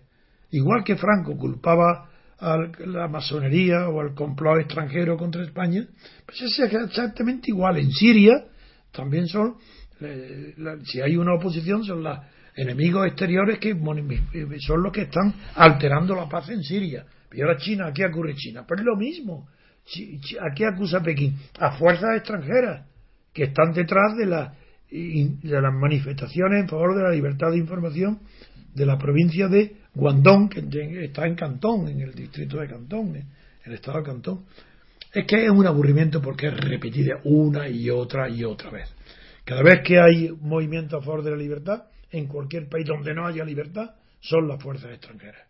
Igual 0.51 0.83
que 0.83 0.97
Franco 0.97 1.37
culpaba 1.37 2.08
a 2.39 2.57
la 2.85 3.07
masonería 3.07 3.89
o 3.89 3.99
al 4.01 4.13
complot 4.13 4.59
extranjero 4.59 5.17
contra 5.17 5.43
España, 5.43 5.85
pues 6.25 6.41
es 6.41 6.59
exactamente 6.59 7.51
igual. 7.51 7.77
En 7.77 7.91
Siria 7.91 8.45
también 8.91 9.27
son, 9.27 9.55
eh, 10.01 10.55
si 10.85 11.01
hay 11.01 11.17
una 11.17 11.35
oposición, 11.35 11.83
son 11.83 12.03
los 12.03 12.17
enemigos 12.55 13.07
exteriores 13.07 13.59
que 13.59 13.75
son 14.59 14.83
los 14.83 14.91
que 14.91 15.03
están 15.03 15.33
alterando 15.55 16.15
la 16.15 16.27
paz 16.27 16.49
en 16.49 16.63
Siria. 16.63 17.05
Y 17.31 17.41
ahora 17.41 17.57
China, 17.57 17.87
¿a 17.87 17.93
qué 17.93 18.05
ocurre 18.05 18.35
China? 18.35 18.65
Pues 18.67 18.81
lo 18.81 18.95
mismo. 18.95 19.47
¿A 20.41 20.53
qué 20.55 20.65
acusa 20.65 21.01
Pekín? 21.01 21.37
A 21.59 21.71
fuerzas 21.71 22.17
extranjeras 22.17 22.85
que 23.33 23.43
están 23.45 23.73
detrás 23.73 24.15
de, 24.17 24.25
de 24.27 25.61
las 25.61 25.73
manifestaciones 25.73 26.61
en 26.61 26.69
favor 26.69 26.95
de 26.95 27.03
la 27.03 27.11
libertad 27.11 27.51
de 27.51 27.57
información 27.57 28.19
de 28.73 28.85
la 28.85 28.97
provincia 28.97 29.47
de 29.47 29.77
Guangdong, 29.93 30.49
que 30.49 31.03
está 31.03 31.25
en 31.25 31.35
Cantón, 31.35 31.87
en 31.87 32.01
el 32.01 32.13
distrito 32.13 32.59
de 32.59 32.67
Cantón, 32.67 33.15
en 33.15 33.27
el 33.65 33.73
estado 33.73 33.99
de 33.99 34.03
Cantón. 34.05 34.45
Es 35.13 35.25
que 35.25 35.45
es 35.45 35.51
un 35.51 35.65
aburrimiento 35.65 36.21
porque 36.21 36.47
es 36.47 36.57
repetida 36.57 37.19
una 37.23 37.67
y 37.67 37.89
otra 37.89 38.29
y 38.29 38.43
otra 38.43 38.69
vez. 38.69 38.93
Cada 39.43 39.63
vez 39.63 39.81
que 39.83 39.99
hay 39.99 40.29
movimiento 40.41 40.97
a 40.97 41.01
favor 41.01 41.23
de 41.23 41.31
la 41.31 41.37
libertad, 41.37 41.85
en 42.11 42.27
cualquier 42.27 42.69
país 42.69 42.85
donde 42.85 43.13
no 43.13 43.25
haya 43.25 43.43
libertad, 43.43 43.91
son 44.19 44.47
las 44.47 44.61
fuerzas 44.61 44.91
extranjeras, 44.91 45.47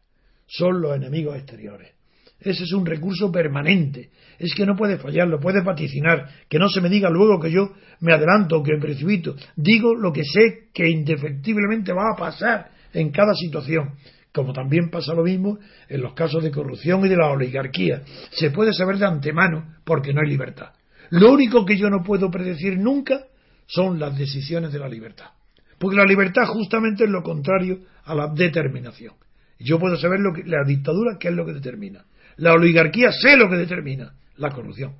son 0.47 0.81
los 0.81 0.95
enemigos 0.95 1.35
exteriores. 1.35 1.91
Ese 2.39 2.63
es 2.63 2.71
un 2.71 2.85
recurso 2.85 3.29
permanente. 3.31 4.11
Es 4.37 4.53
que 4.55 4.65
no 4.65 4.75
puede 4.75 4.97
fallar, 4.97 5.27
lo 5.27 5.41
puede 5.41 5.61
vaticinar. 5.61 6.29
Que 6.47 6.57
no 6.57 6.69
se 6.69 6.79
me 6.79 6.87
diga 6.87 7.09
luego 7.09 7.37
que 7.37 7.51
yo 7.51 7.73
me 7.99 8.13
adelanto 8.13 8.63
que 8.63 8.73
me 8.73 8.79
precipito. 8.79 9.35
Digo 9.57 9.93
lo 9.93 10.13
que 10.13 10.23
sé 10.23 10.69
que 10.73 10.89
indefectiblemente 10.89 11.91
va 11.91 12.13
a 12.13 12.17
pasar 12.17 12.71
en 12.93 13.11
cada 13.11 13.33
situación. 13.33 13.95
Como 14.33 14.53
también 14.53 14.89
pasa 14.89 15.13
lo 15.13 15.23
mismo 15.23 15.57
en 15.87 16.01
los 16.01 16.13
casos 16.13 16.43
de 16.43 16.51
corrupción 16.51 17.05
y 17.05 17.09
de 17.09 17.17
la 17.17 17.31
oligarquía. 17.31 18.03
Se 18.31 18.51
puede 18.51 18.73
saber 18.73 18.97
de 18.97 19.05
antemano 19.05 19.75
porque 19.83 20.13
no 20.13 20.21
hay 20.21 20.29
libertad. 20.29 20.71
Lo 21.09 21.31
único 21.31 21.65
que 21.65 21.77
yo 21.77 21.89
no 21.89 22.03
puedo 22.03 22.29
predecir 22.29 22.77
nunca 22.77 23.25
son 23.65 23.99
las 23.99 24.17
decisiones 24.17 24.71
de 24.71 24.79
la 24.79 24.87
libertad. 24.87 25.31
Porque 25.79 25.97
la 25.97 26.05
libertad 26.05 26.45
justamente 26.45 27.05
es 27.05 27.09
lo 27.09 27.23
contrario 27.23 27.79
a 28.03 28.13
la 28.13 28.27
determinación. 28.27 29.13
Yo 29.59 29.79
puedo 29.79 29.97
saber 29.97 30.19
lo 30.19 30.33
que, 30.33 30.43
la 30.43 30.63
dictadura 30.65 31.17
qué 31.19 31.29
es 31.29 31.33
lo 31.33 31.45
que 31.45 31.53
determina. 31.53 32.05
La 32.37 32.53
oligarquía 32.53 33.11
sé 33.11 33.35
lo 33.35 33.49
que 33.49 33.57
determina 33.57 34.13
la 34.37 34.49
corrupción, 34.51 34.95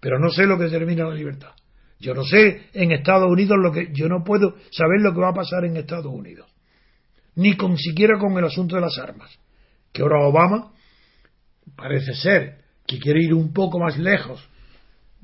pero 0.00 0.18
no 0.18 0.30
sé 0.30 0.46
lo 0.46 0.56
que 0.56 0.64
determina 0.64 1.04
la 1.04 1.14
libertad. 1.14 1.50
Yo 2.00 2.14
no 2.14 2.24
sé 2.24 2.68
en 2.72 2.92
Estados 2.92 3.28
Unidos 3.30 3.58
lo 3.60 3.72
que 3.72 3.90
yo 3.92 4.08
no 4.08 4.24
puedo 4.24 4.54
saber 4.70 5.00
lo 5.00 5.12
que 5.12 5.20
va 5.20 5.30
a 5.30 5.34
pasar 5.34 5.64
en 5.64 5.76
Estados 5.76 6.12
Unidos, 6.12 6.48
ni 7.38 7.56
con 7.56 7.76
siquiera 7.76 8.18
con 8.18 8.36
el 8.36 8.44
asunto 8.44 8.74
de 8.74 8.82
las 8.82 8.98
armas. 8.98 9.30
Que 9.92 10.02
ahora 10.02 10.26
Obama 10.26 10.72
parece 11.76 12.12
ser 12.14 12.58
que 12.84 12.98
quiere 12.98 13.22
ir 13.22 13.32
un 13.32 13.52
poco 13.52 13.78
más 13.78 13.96
lejos 13.96 14.46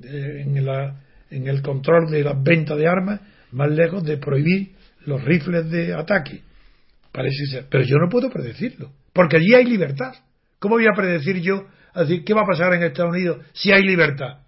en, 0.01 0.57
en 0.57 1.49
el 1.49 1.61
control 1.61 2.11
de 2.11 2.23
la 2.23 2.35
venta 2.35 2.77
de 2.77 2.87
armas, 2.87 3.21
más 3.51 3.71
lejos 3.71 4.05
de 4.05 4.17
prohibir 4.19 4.75
los 5.07 5.25
rifles 5.25 5.69
de 5.71 5.93
ataque. 5.93 6.43
Parece 7.11 7.47
ser, 7.47 7.67
pero 7.69 7.83
yo 7.83 7.97
no 7.97 8.09
puedo 8.09 8.31
predecirlo, 8.31 8.93
porque 9.13 9.39
allí 9.39 9.53
hay 9.55 9.65
libertad. 9.65 10.15
¿Cómo 10.61 10.77
voy 10.77 10.87
a 10.87 10.97
predecir 10.97 11.41
yo 11.41 11.67
decir, 11.97 12.25
qué 12.25 12.33
va 12.33 12.43
a 12.43 12.47
pasar 12.47 12.75
en 12.75 12.85
Estados 12.85 13.13
Unidos 13.13 13.45
si 13.53 13.73
hay 13.73 13.83
libertad? 13.83 14.39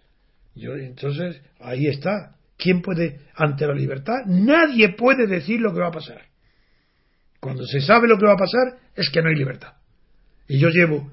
Yo, 0.55 0.77
entonces, 0.77 1.43
ahí 1.61 1.89
está. 1.89 2.37
¿Quién 2.57 2.81
puede, 2.81 3.23
ante 3.35 3.67
la 3.67 3.75
libertad? 3.75 4.25
Nadie 4.27 4.91
puede 4.91 5.27
decir 5.27 5.61
lo 5.61 5.75
que 5.75 5.81
va 5.81 5.89
a 5.89 5.93
pasar. 5.93 6.36
Cuando 7.47 7.65
se 7.65 7.81
sabe 7.81 8.09
lo 8.09 8.19
que 8.19 8.27
va 8.27 8.33
a 8.33 8.37
pasar, 8.37 8.77
es 8.97 9.09
que 9.09 9.23
no 9.23 9.29
hay 9.29 9.37
libertad. 9.37 9.75
Y 10.49 10.59
yo 10.59 10.69
llevo, 10.69 11.13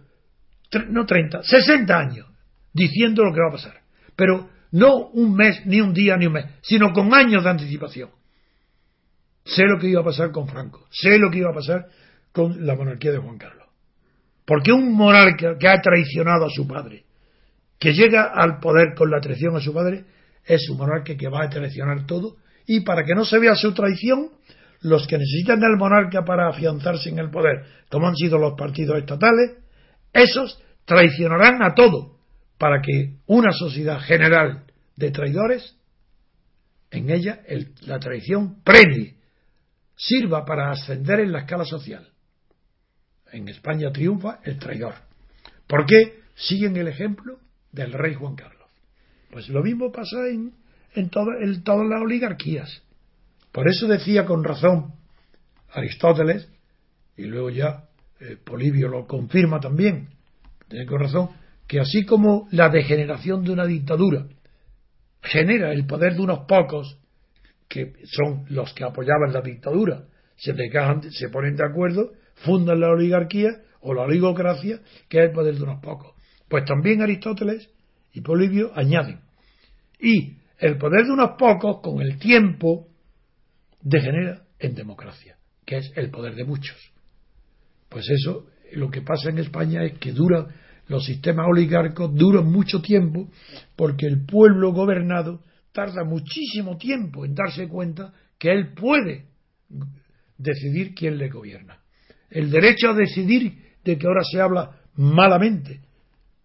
no 0.90 1.06
30, 1.06 1.44
60 1.44 1.96
años 1.96 2.28
diciendo 2.74 3.24
lo 3.24 3.32
que 3.32 3.40
va 3.40 3.50
a 3.50 3.52
pasar. 3.52 3.82
Pero 4.16 4.50
no 4.72 5.10
un 5.10 5.36
mes, 5.36 5.64
ni 5.68 5.80
un 5.80 5.94
día, 5.94 6.18
ni 6.18 6.26
un 6.26 6.34
mes, 6.34 6.46
sino 6.64 6.92
con 6.92 7.14
años 7.14 7.44
de 7.44 7.52
anticipación. 7.52 8.10
Sé 9.46 9.66
lo 9.66 9.78
que 9.80 9.90
iba 9.90 10.02
a 10.02 10.04
pasar 10.04 10.32
con 10.32 10.48
Franco, 10.48 10.88
sé 10.90 11.20
lo 11.20 11.30
que 11.30 11.38
iba 11.38 11.52
a 11.52 11.54
pasar 11.54 11.86
con 12.32 12.66
la 12.66 12.74
monarquía 12.74 13.12
de 13.12 13.20
Juan 13.20 13.38
Carlos. 13.38 13.68
Porque 14.44 14.72
un 14.72 14.92
monarca 14.92 15.56
que 15.60 15.68
ha 15.68 15.80
traicionado 15.82 16.48
a 16.48 16.50
su 16.50 16.68
padre, 16.68 17.04
que 17.78 17.94
llega 17.94 18.32
al 18.34 18.60
poder 18.60 18.96
con 18.96 19.12
la 19.12 19.22
traición 19.22 19.56
a 19.56 19.60
su 19.60 19.72
padre, 19.72 20.06
es 20.46 20.68
un 20.68 20.80
monarca 20.80 21.16
que 21.16 21.28
va 21.28 21.44
a 21.44 21.50
traicionar 21.50 22.08
todo 22.08 22.38
y 22.66 22.80
para 22.80 23.04
que 23.04 23.14
no 23.14 23.24
se 23.24 23.38
vea 23.38 23.54
su 23.54 23.72
traición, 23.76 24.32
los 24.84 25.08
que 25.08 25.18
necesitan 25.18 25.60
del 25.60 25.78
monarca 25.78 26.24
para 26.24 26.50
afianzarse 26.50 27.10
en 27.10 27.20
el 27.20 27.30
poder, 27.30 27.66
como 27.90 28.08
han 28.08 28.16
sido 28.16 28.38
los 28.38 28.54
partidos 28.58 29.00
estatales, 29.00 29.58
esos 30.14 30.62
traicionarán 30.86 31.64
a 31.64 31.74
todo 31.74 32.18
para 32.58 32.82
que 32.82 33.16
una 33.26 33.52
sociedad 33.52 34.00
general 34.00 34.66
de 34.96 35.12
traidores, 35.12 35.76
en 36.92 37.10
ella 37.10 37.42
la 37.82 38.00
traición 38.00 38.62
premie, 38.64 39.16
sirva 39.96 40.46
para 40.46 40.70
ascender 40.72 41.22
en 41.22 41.32
la 41.32 41.40
escala 41.40 41.66
social 41.66 42.14
en 43.34 43.50
España 43.50 43.92
triunfa 43.92 44.40
el 44.44 44.58
traidor. 44.60 44.94
¿Por 45.68 45.86
qué 45.86 46.22
siguen 46.36 46.78
el 46.78 46.88
ejemplo 46.88 47.40
del 47.72 47.92
rey 47.92 48.14
Juan 48.14 48.36
Carlos? 48.36 48.70
Pues 49.32 49.50
lo 49.50 49.64
mismo 49.64 49.92
pasa 49.92 50.28
en, 50.30 50.54
en, 50.94 51.10
todas 51.10 51.88
las 51.88 52.02
oligarquías. 52.02 52.84
Por 53.54 53.70
eso 53.70 53.88
decía 53.88 54.26
con 54.26 54.44
razón 54.44 54.96
Aristóteles, 55.72 56.50
y 57.16 57.24
luego 57.24 57.52
ya 57.52 57.86
eh, 58.20 58.38
Polibio 58.44 58.90
lo 58.90 59.06
confirma 59.06 59.60
también, 59.60 60.10
tiene 60.68 60.86
con 60.86 61.00
razón, 61.00 61.30
que 61.68 61.80
así 61.80 62.06
como 62.06 62.48
la 62.52 62.70
degeneración 62.70 63.44
de 63.44 63.52
una 63.52 63.66
dictadura 63.66 64.28
genera 65.22 65.72
el 65.72 65.86
poder 65.86 66.16
de 66.16 66.22
unos 66.22 66.40
pocos, 66.48 67.00
que 67.70 67.94
son 68.06 68.46
los 68.50 68.74
que 68.74 68.84
apoyaban 68.84 69.32
la 69.32 69.42
dictadura, 69.42 70.04
se, 70.36 70.54
se 71.12 71.30
ponen 71.30 71.56
de 71.56 71.66
acuerdo 71.66 72.12
fundan 72.38 72.80
la 72.80 72.90
oligarquía 72.90 73.50
o 73.82 73.94
la 73.94 74.02
oligocracia, 74.04 74.80
que 75.08 75.20
es 75.20 75.26
el 75.26 75.32
poder 75.32 75.56
de 75.56 75.64
unos 75.64 75.80
pocos. 75.82 76.16
Pues 76.50 76.66
también 76.66 77.02
Aristóteles 77.02 77.70
y 78.14 78.22
Polibio 78.22 78.72
añaden. 78.76 79.20
Y 80.00 80.38
el 80.58 80.78
poder 80.78 81.06
de 81.06 81.12
unos 81.12 81.32
pocos, 81.38 81.82
con 81.82 82.02
el 82.02 82.18
tiempo, 82.18 82.88
degenera 83.84 84.44
en 84.60 84.76
democracia, 84.76 85.38
que 85.66 85.78
es 85.78 85.92
el 85.96 86.10
poder 86.10 86.36
de 86.36 86.46
muchos. 86.46 86.78
Pues 87.90 88.10
eso, 88.10 88.48
lo 88.74 88.90
que 88.90 89.02
pasa 89.02 89.30
en 89.30 89.38
España 89.38 89.84
es 89.84 90.00
que 90.00 90.12
dura, 90.12 90.48
los 90.88 91.06
sistemas 91.06 91.46
oligárquicos 91.48 92.16
duran 92.16 92.52
mucho 92.52 92.82
tiempo 92.82 93.30
porque 93.76 94.08
el 94.08 94.26
pueblo 94.26 94.74
gobernado 94.74 95.44
tarda 95.72 96.04
muchísimo 96.04 96.78
tiempo 96.78 97.26
en 97.26 97.36
darse 97.36 97.68
cuenta 97.68 98.14
que 98.38 98.52
él 98.52 98.74
puede 98.74 99.26
decidir 100.38 100.94
quién 100.94 101.18
le 101.18 101.30
gobierna 101.30 101.84
el 102.34 102.50
derecho 102.50 102.90
a 102.90 102.94
decidir 102.94 103.54
de 103.86 103.98
que 103.98 104.08
ahora 104.08 104.24
se 104.24 104.42
habla 104.42 104.72
malamente, 104.96 105.82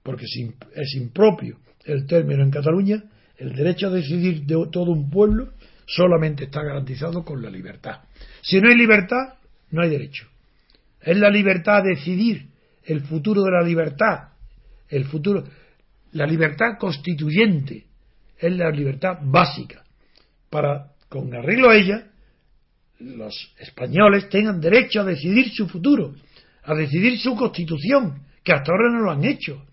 porque 0.03 0.25
es 0.25 0.95
impropio 0.97 1.59
el 1.85 2.07
término 2.07 2.43
en 2.43 2.51
Cataluña, 2.51 3.03
el 3.39 3.55
derecho 3.55 3.87
a 3.87 3.91
decidir 3.91 4.45
de 4.45 4.55
todo 4.71 4.91
un 4.93 5.09
pueblo 5.09 5.53
solamente 5.89 6.45
está 6.45 6.63
garantizado 6.63 7.25
con 7.25 7.43
la 7.43 7.51
libertad. 7.51 8.03
Si 8.43 8.61
no 8.61 8.69
hay 8.69 8.77
libertad, 8.77 9.35
no 9.71 9.83
hay 9.83 9.89
derecho. 9.89 10.29
Es 11.01 11.17
la 11.17 11.31
libertad 11.31 11.79
a 11.79 11.83
decidir 11.83 12.47
el 12.85 13.01
futuro 13.01 13.43
de 13.43 13.51
la 13.51 13.63
libertad, 13.63 14.29
el 14.89 15.07
futuro, 15.07 15.45
la 16.13 16.27
libertad 16.27 16.77
constituyente, 16.79 17.87
es 18.39 18.53
la 18.53 18.71
libertad 18.71 19.19
básica. 19.23 19.83
Para, 20.51 20.93
con 21.09 21.35
arreglo 21.35 21.71
a 21.71 21.77
ella, 21.77 22.07
los 22.99 23.55
españoles 23.59 24.29
tengan 24.29 24.61
derecho 24.61 25.01
a 25.01 25.05
decidir 25.05 25.51
su 25.51 25.69
futuro, 25.69 26.15
a 26.65 26.75
decidir 26.75 27.19
su 27.19 27.35
constitución, 27.35 28.27
que 28.45 28.53
hasta 28.53 28.73
ahora 28.73 28.91
no 28.93 29.01
lo 29.01 29.11
han 29.11 29.25
hecho. 29.25 29.65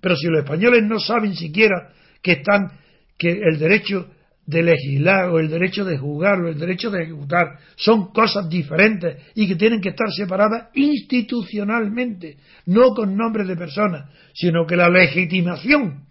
Pero 0.00 0.16
si 0.16 0.28
los 0.28 0.40
españoles 0.40 0.84
no 0.84 1.00
saben 1.00 1.34
siquiera 1.34 1.92
que 2.22 2.32
están, 2.32 2.78
que 3.18 3.30
el 3.30 3.58
derecho 3.58 4.08
de 4.46 4.62
legislar 4.62 5.30
o 5.30 5.38
el 5.38 5.48
derecho 5.48 5.84
de 5.84 5.96
juzgar 5.96 6.40
o 6.40 6.48
el 6.48 6.58
derecho 6.58 6.90
de 6.90 7.04
ejecutar 7.04 7.58
son 7.76 8.12
cosas 8.12 8.48
diferentes 8.48 9.22
y 9.34 9.48
que 9.48 9.56
tienen 9.56 9.80
que 9.80 9.90
estar 9.90 10.10
separadas 10.10 10.68
institucionalmente, 10.74 12.36
no 12.66 12.90
con 12.90 13.16
nombres 13.16 13.48
de 13.48 13.56
personas, 13.56 14.10
sino 14.34 14.66
que 14.66 14.76
la 14.76 14.88
legitimación 14.88 16.04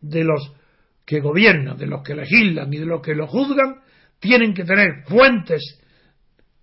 de 0.00 0.24
los 0.24 0.52
que 1.04 1.20
gobiernan, 1.20 1.76
de 1.76 1.86
los 1.86 2.02
que 2.02 2.14
legislan 2.14 2.72
y 2.72 2.78
de 2.78 2.86
los 2.86 3.02
que 3.02 3.14
lo 3.14 3.26
juzgan, 3.26 3.80
tienen 4.20 4.54
que 4.54 4.64
tener 4.64 5.02
fuentes 5.06 5.80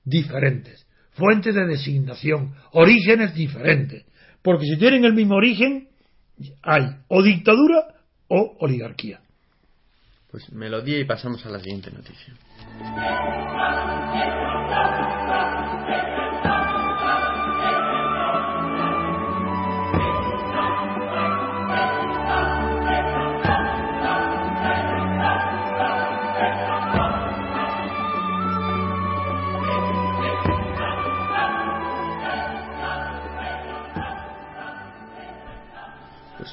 diferentes, 0.06 0.88
fuentes 1.12 1.54
de 1.54 1.66
designación, 1.66 2.54
orígenes 2.72 3.34
diferentes. 3.36 4.06
Porque 4.42 4.66
si 4.66 4.78
tienen 4.78 5.04
el 5.04 5.14
mismo 5.14 5.36
origen, 5.36 5.90
hay 6.62 6.86
o 7.10 7.22
dictadura 7.22 7.96
o 8.30 8.58
oligarquía. 8.60 9.20
Pues 10.32 10.52
melodía 10.52 11.00
y 11.00 11.06
pasamos 11.06 11.46
a 11.46 11.50
la 11.50 11.60
siguiente 11.60 11.90
noticia. 11.92 12.34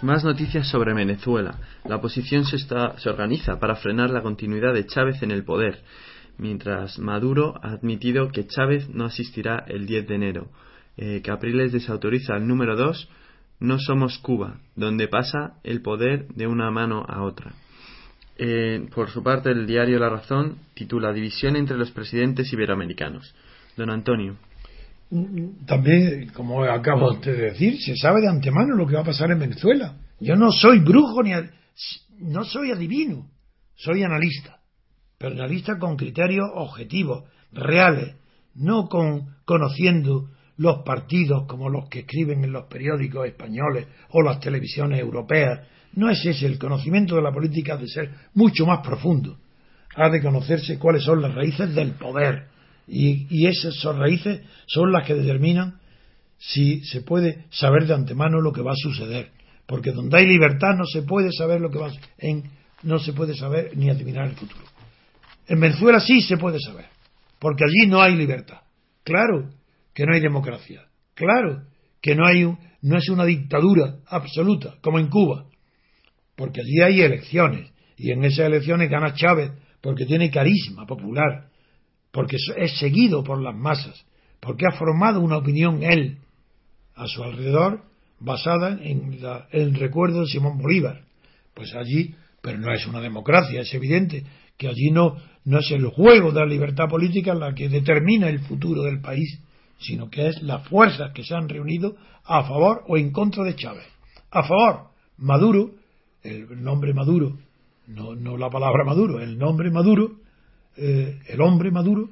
Más 0.05 0.23
noticias 0.23 0.69
sobre 0.69 0.93
Venezuela. 0.93 1.59
La 1.87 1.97
oposición 1.97 2.45
se, 2.45 2.57
está, 2.57 2.99
se 2.99 3.09
organiza 3.09 3.59
para 3.59 3.75
frenar 3.75 4.11
la 4.11 4.21
continuidad 4.21 4.75
de 4.75 4.85
Chávez 4.85 5.23
en 5.23 5.31
el 5.31 5.45
poder, 5.45 5.79
mientras 6.37 6.99
Maduro 6.99 7.55
ha 7.63 7.71
admitido 7.71 8.29
que 8.29 8.47
Chávez 8.47 8.91
no 8.91 9.07
asistirá 9.07 9.65
el 9.67 9.87
10 9.87 10.07
de 10.07 10.15
enero. 10.15 10.49
Eh, 10.99 11.23
Capriles 11.25 11.73
desautoriza 11.73 12.37
el 12.37 12.47
número 12.47 12.77
2, 12.77 13.09
No 13.61 13.79
somos 13.79 14.19
Cuba, 14.19 14.59
donde 14.77 15.09
pasa 15.09 15.55
el 15.65 15.81
poder 15.81 16.29
de 16.35 16.49
una 16.49 16.71
mano 16.71 17.07
a 17.09 17.23
otra. 17.23 17.55
Eh, 18.37 18.87
por 18.95 19.09
su 19.09 19.23
parte, 19.23 19.53
el 19.53 19.67
diario 19.67 19.99
La 19.99 20.11
Razón 20.11 20.59
titula 20.75 21.15
División 21.15 21.57
entre 21.57 21.79
los 21.79 21.91
presidentes 21.93 22.53
iberoamericanos. 22.53 23.35
Don 23.75 23.89
Antonio 23.89 24.37
también, 25.67 26.31
como 26.35 26.65
acabo 26.65 27.13
de 27.15 27.33
decir, 27.33 27.81
se 27.81 27.97
sabe 27.97 28.21
de 28.21 28.29
antemano 28.29 28.75
lo 28.75 28.87
que 28.87 28.95
va 28.95 29.03
a 29.03 29.05
pasar 29.05 29.31
en 29.31 29.39
Venezuela. 29.39 29.97
Yo 30.21 30.35
no 30.37 30.51
soy 30.51 30.81
brujo 30.81 31.23
ni 31.23 31.33
no 32.19 32.45
soy 32.45 32.71
adivino, 32.71 33.31
soy 33.75 34.03
analista, 34.03 34.61
pero 35.19 35.35
analista 35.35 35.79
con 35.79 35.97
criterios 35.97 36.47
objetivos, 36.55 37.25
reales, 37.53 38.17
no 38.55 38.89
con 38.89 39.35
conociendo 39.45 40.31
los 40.57 40.83
partidos 40.85 41.47
como 41.47 41.69
los 41.69 41.89
que 41.89 42.01
escriben 42.01 42.45
en 42.45 42.53
los 42.53 42.67
periódicos 42.67 43.27
españoles 43.27 43.89
o 44.11 44.23
las 44.23 44.41
televisiones 44.41 45.01
europeas. 45.01 45.67
No 45.95 46.11
es 46.11 46.25
ese 46.25 46.47
el 46.47 46.59
conocimiento 46.59 47.17
de 47.17 47.23
la 47.23 47.33
política 47.33 47.77
de 47.77 47.89
ser 47.89 48.11
mucho 48.35 48.67
más 48.67 48.81
profundo. 48.81 49.39
Ha 49.97 50.09
de 50.09 50.23
conocerse 50.23 50.79
cuáles 50.79 51.05
son 51.05 51.23
las 51.23 51.35
raíces 51.35 51.75
del 51.75 51.93
poder, 51.93 52.49
y, 52.87 53.47
esas 53.47 53.83
raíces 53.97 54.43
son 54.67 54.93
las 54.93 55.07
que 55.07 55.15
determinan 55.15 55.81
si 56.39 56.85
se 56.85 57.01
puede 57.01 57.47
saber 57.51 57.87
de 57.87 57.95
antemano 57.95 58.41
lo 58.41 58.53
que 58.53 58.63
va 58.63 58.73
a 58.73 58.77
suceder. 58.77 59.31
Porque 59.67 59.93
donde 59.93 60.19
hay 60.19 60.27
libertad 60.27 60.77
no 60.77 60.85
se 60.85 61.03
puede 61.03 61.31
saber 61.33 61.61
lo 61.61 61.71
que 61.71 61.79
va 61.79 61.89
a 61.89 61.93
en, 62.19 62.43
no 62.83 62.99
se 62.99 63.15
puede 63.15 63.35
saber 63.35 63.77
ni 63.77 63.89
adivinar 63.89 64.29
el 64.29 64.37
futuro. 64.37 64.65
En 65.47 65.61
Venezuela 65.61 66.01
sí 66.01 66.21
se 66.21 66.37
puede 66.37 66.59
saber, 66.61 66.87
porque 67.39 67.65
allí 67.65 67.89
no 67.89 68.03
hay 68.03 68.15
libertad. 68.15 68.61
Claro 69.03 69.51
que 69.95 70.05
no 70.05 70.15
hay 70.15 70.21
democracia. 70.21 70.83
Claro 71.15 71.63
que 72.03 72.15
no 72.15 72.27
hay 72.27 72.45
no 72.83 72.99
es 72.99 73.09
una 73.09 73.25
dictadura 73.25 73.97
absoluta 74.07 74.75
como 74.83 74.99
en 74.99 75.09
Cuba, 75.09 75.47
porque 76.37 76.61
allí 76.61 76.83
hay 76.83 77.01
elecciones 77.01 77.71
y 77.97 78.11
en 78.11 78.25
esas 78.25 78.47
elecciones 78.47 78.91
gana 78.91 79.15
Chávez 79.15 79.53
porque 79.81 80.05
tiene 80.05 80.31
carisma 80.31 80.85
popular 80.85 81.49
porque 82.15 82.37
es 82.37 82.79
seguido 82.79 83.25
por 83.25 83.43
las 83.43 83.57
masas, 83.57 84.07
porque 84.39 84.67
ha 84.67 84.79
formado 84.79 85.21
una 85.21 85.37
opinión 85.37 85.83
él 85.83 86.19
a 86.95 87.09
su 87.09 87.25
alrededor 87.25 87.83
basada 88.21 88.79
en 88.81 89.19
el 89.51 89.75
recuerdo 89.75 90.21
de 90.21 90.29
Simón 90.29 90.57
Bolívar. 90.59 91.01
Pues 91.55 91.75
allí, 91.75 92.15
pero 92.41 92.59
no 92.59 92.73
es 92.73 92.87
una 92.87 93.01
democracia, 93.01 93.63
es 93.63 93.75
evidente 93.75 94.25
que 94.57 94.69
allí 94.69 94.93
no, 94.93 95.17
no 95.45 95.59
es 95.59 95.69
el 95.73 95.87
juego 95.87 96.31
de 96.31 96.39
la 96.39 96.47
libertad 96.47 96.89
política 96.89 97.35
la 97.35 97.53
que 97.53 97.69
determina 97.69 98.29
el 98.29 98.39
futuro 98.39 98.85
del 98.85 99.01
país, 99.01 99.41
sino 99.81 100.09
que 100.09 100.29
es 100.29 100.41
las 100.41 100.69
fuerzas 100.69 101.11
que 101.13 101.25
se 101.25 101.35
han 101.35 101.49
reunido 101.49 101.97
a 102.25 102.45
favor 102.45 102.85
o 102.87 102.97
en 102.97 103.11
contra 103.11 103.43
de 103.43 103.57
Chávez. 103.57 103.87
A 104.31 104.45
favor, 104.45 104.91
Maduro, 105.19 105.73
el 106.23 106.63
nombre 106.63 106.95
Maduro, 106.95 107.39
no, 107.89 108.15
no 108.15 108.37
la 108.37 108.51
palabra 108.51 108.85
Maduro, 108.85 109.19
el 109.19 109.37
nombre 109.37 109.73
Maduro, 109.73 110.24
eh, 110.77 111.19
el 111.29 111.41
hombre 111.41 111.71
Maduro 111.71 112.11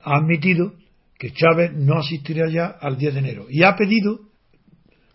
ha 0.00 0.16
admitido 0.16 0.74
que 1.18 1.32
Chávez 1.32 1.72
no 1.74 1.98
asistirá 1.98 2.48
ya 2.50 2.66
al 2.66 2.96
10 2.96 3.14
de 3.14 3.20
enero 3.20 3.46
y 3.48 3.62
ha 3.62 3.74
pedido 3.76 4.20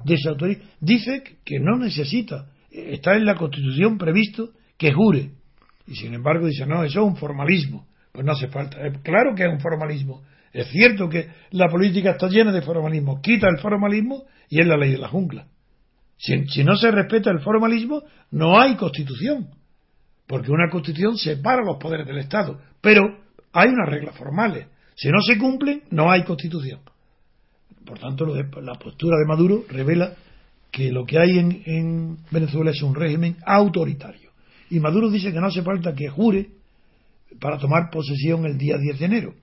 desautorizar. 0.04 0.64
Dice 0.80 1.24
que 1.46 1.60
no 1.60 1.78
necesita, 1.78 2.48
está 2.72 3.16
en 3.16 3.26
la 3.26 3.36
Constitución 3.36 3.98
previsto 3.98 4.52
que 4.78 4.92
jure. 4.92 5.32
Y 5.88 5.96
sin 5.96 6.14
embargo 6.14 6.48
dice, 6.48 6.66
no, 6.66 6.84
eso 6.84 7.02
es 7.02 7.06
un 7.06 7.18
formalismo. 7.18 7.88
Pues 8.12 8.26
no 8.26 8.34
hace 8.34 8.48
falta. 8.48 8.86
Eh, 8.86 8.94
claro 9.04 9.36
que 9.36 9.44
es 9.44 9.50
un 9.50 9.60
formalismo. 9.60 10.24
Es 10.54 10.68
cierto 10.68 11.08
que 11.08 11.28
la 11.52 11.70
política 11.70 12.12
está 12.12 12.28
llena 12.28 12.52
de 12.52 12.62
formalismo. 12.62 13.22
Quita 13.22 13.48
el 13.48 13.60
formalismo 13.60 14.24
y 14.50 14.60
es 14.60 14.68
la 14.68 14.78
ley 14.78 14.92
de 14.92 14.98
la 14.98 15.08
jungla. 15.08 15.48
si 16.18 16.64
no 16.64 16.76
se 16.76 16.92
respeta 16.92 17.32
el 17.32 17.40
formalismo, 17.40 18.04
no 18.32 18.60
hay 18.60 18.76
constitución 18.76 19.50
porque 20.28 20.52
una 20.52 20.70
constitución 20.70 21.18
separa 21.18 21.64
los 21.64 21.78
poderes 21.78 22.08
del 22.08 22.20
Estado, 22.20 22.60
pero 22.80 23.04
hay 23.54 23.70
unas 23.70 23.90
reglas 23.90 24.16
formales. 24.16 24.68
Si 24.96 25.10
no 25.10 25.22
se 25.22 25.38
cumplen, 25.38 25.84
no 25.92 26.12
hay 26.12 26.24
constitución. 26.24 26.80
Por 27.86 28.00
tanto, 28.00 28.26
la 28.26 28.76
postura 28.76 29.18
de 29.18 29.26
Maduro 29.26 29.64
revela 29.70 30.14
que 30.72 30.92
lo 30.92 31.06
que 31.06 31.20
hay 31.20 31.38
en, 31.38 32.18
Venezuela 32.32 32.72
es 32.72 32.82
un 32.82 32.96
régimen 32.96 33.38
autoritario. 33.46 34.32
Y 34.70 34.80
Maduro 34.80 35.10
dice 35.10 35.34
que 35.34 35.40
no 35.40 35.48
hace 35.48 35.62
falta 35.62 35.94
que 35.94 36.08
jure 36.08 36.50
para 37.40 37.58
tomar 37.58 37.90
posesión 37.92 38.46
el 38.46 38.58
día 38.58 38.78
10 38.78 39.00
de 39.00 39.06
enero. 39.06 39.34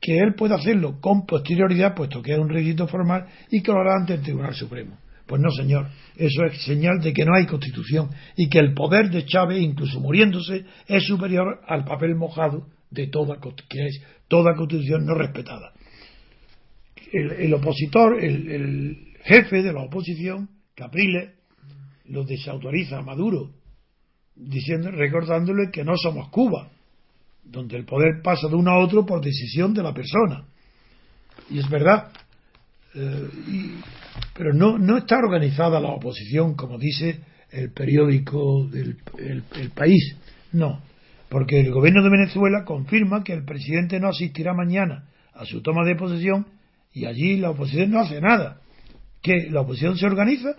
Que 0.00 0.18
él 0.18 0.34
puede 0.34 0.54
hacerlo 0.54 0.98
con 1.00 1.26
posterioridad, 1.26 1.94
puesto 1.94 2.22
que 2.22 2.32
es 2.32 2.38
un 2.38 2.48
requisito 2.48 2.86
formal, 2.86 3.26
y 3.50 3.62
que 3.62 3.72
lo 3.72 3.80
hará 3.80 3.96
ante 3.96 4.14
el 4.14 4.22
Tribunal 4.22 4.54
Supremo. 4.54 4.96
Pues 5.26 5.42
no, 5.42 5.50
señor. 5.50 5.88
Eso 6.16 6.44
es 6.44 6.62
señal 6.62 7.00
de 7.00 7.12
que 7.12 7.24
no 7.24 7.34
hay 7.34 7.46
constitución 7.46 8.10
y 8.36 8.48
que 8.48 8.58
el 8.58 8.74
poder 8.74 9.10
de 9.10 9.26
Chávez, 9.26 9.60
incluso 9.60 10.00
muriéndose, 10.00 10.64
es 10.86 11.04
superior 11.04 11.60
al 11.66 11.84
papel 11.84 12.14
mojado 12.14 12.66
de 12.90 13.08
toda, 13.08 13.38
constitución 13.40 15.04
no 15.04 15.14
respetada. 15.14 15.72
El, 17.12 17.52
opositor, 17.54 18.22
el, 18.22 19.14
jefe 19.24 19.62
de 19.62 19.72
la 19.72 19.82
oposición, 19.82 20.48
Capriles, 20.74 21.30
lo 22.06 22.24
desautoriza 22.24 22.98
a 22.98 23.02
Maduro, 23.02 23.50
diciendo, 24.36 24.90
recordándole 24.90 25.70
que 25.72 25.82
no 25.82 25.96
somos 25.96 26.28
Cuba, 26.30 26.70
donde 27.42 27.76
el 27.76 27.84
poder 27.84 28.22
pasa 28.22 28.48
de 28.48 28.54
uno 28.54 28.70
a 28.70 28.84
otro 28.84 29.04
por 29.04 29.20
decisión 29.20 29.74
de 29.74 29.82
la 29.82 29.92
persona. 29.92 30.46
Y 31.50 31.58
es 31.58 31.68
verdad, 31.68 32.12
eh, 32.94 33.28
pero 34.34 34.52
no, 34.52 34.78
no 34.78 34.98
está 34.98 35.18
organizada 35.18 35.80
la 35.80 35.88
oposición, 35.88 36.54
como 36.54 36.78
dice 36.78 37.20
el 37.50 37.72
periódico 37.72 38.66
del 38.66 38.98
el, 39.18 39.70
país. 39.70 40.16
No, 40.52 40.82
porque 41.28 41.60
el 41.60 41.70
gobierno 41.72 42.02
de 42.02 42.10
Venezuela 42.10 42.64
confirma 42.64 43.24
que 43.24 43.32
el 43.32 43.44
presidente 43.44 43.98
no 44.00 44.08
asistirá 44.08 44.52
mañana 44.54 45.08
a 45.34 45.44
su 45.44 45.62
toma 45.62 45.84
de 45.84 45.96
posesión 45.96 46.46
y 46.92 47.06
allí 47.06 47.36
la 47.36 47.50
oposición 47.50 47.90
no 47.90 48.00
hace 48.00 48.20
nada. 48.20 48.60
Que 49.22 49.50
la 49.50 49.62
oposición 49.62 49.96
se 49.96 50.06
organiza 50.06 50.54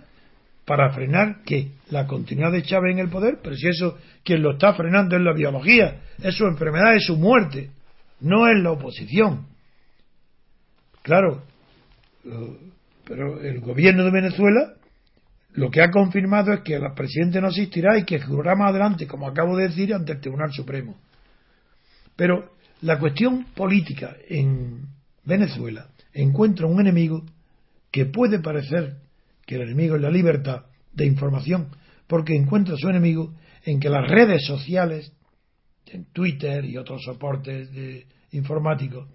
para 0.64 0.90
frenar 0.92 1.42
que 1.44 1.72
la 1.90 2.06
continuidad 2.06 2.52
de 2.52 2.62
Chávez 2.62 2.92
en 2.92 2.98
el 2.98 3.08
poder, 3.08 3.38
pero 3.42 3.56
si 3.56 3.68
eso 3.68 3.96
quien 4.22 4.42
lo 4.42 4.52
está 4.52 4.74
frenando 4.74 5.16
es 5.16 5.22
la 5.22 5.32
biología, 5.32 6.02
es 6.22 6.34
su 6.34 6.44
enfermedad, 6.46 6.94
es 6.94 7.06
su 7.06 7.16
muerte, 7.16 7.70
no 8.20 8.46
es 8.46 8.62
la 8.62 8.72
oposición. 8.72 9.46
Claro, 11.02 11.42
pero 13.08 13.40
el 13.40 13.60
gobierno 13.60 14.04
de 14.04 14.10
Venezuela 14.10 14.74
lo 15.54 15.70
que 15.70 15.82
ha 15.82 15.90
confirmado 15.90 16.52
es 16.52 16.60
que 16.60 16.74
el 16.74 16.92
presidente 16.94 17.40
no 17.40 17.48
asistirá 17.48 17.98
y 17.98 18.04
que 18.04 18.20
jurará 18.20 18.54
más 18.54 18.70
adelante, 18.70 19.06
como 19.06 19.26
acabo 19.26 19.56
de 19.56 19.68
decir, 19.68 19.94
ante 19.94 20.12
el 20.12 20.20
Tribunal 20.20 20.52
Supremo. 20.52 20.94
Pero 22.14 22.52
la 22.82 22.98
cuestión 22.98 23.46
política 23.54 24.14
en 24.28 24.82
Venezuela 25.24 25.88
encuentra 26.12 26.66
un 26.66 26.80
enemigo 26.80 27.24
que 27.90 28.04
puede 28.04 28.40
parecer 28.40 28.96
que 29.46 29.54
el 29.54 29.62
enemigo 29.62 29.96
es 29.96 30.02
la 30.02 30.10
libertad 30.10 30.66
de 30.92 31.06
información, 31.06 31.68
porque 32.06 32.36
encuentra 32.36 32.76
su 32.76 32.88
enemigo 32.90 33.34
en 33.64 33.80
que 33.80 33.88
las 33.88 34.06
redes 34.06 34.44
sociales, 34.46 35.12
en 35.86 36.04
Twitter 36.12 36.64
y 36.66 36.76
otros 36.76 37.02
soportes 37.04 37.72
de 37.72 38.06
informáticos, 38.32 39.08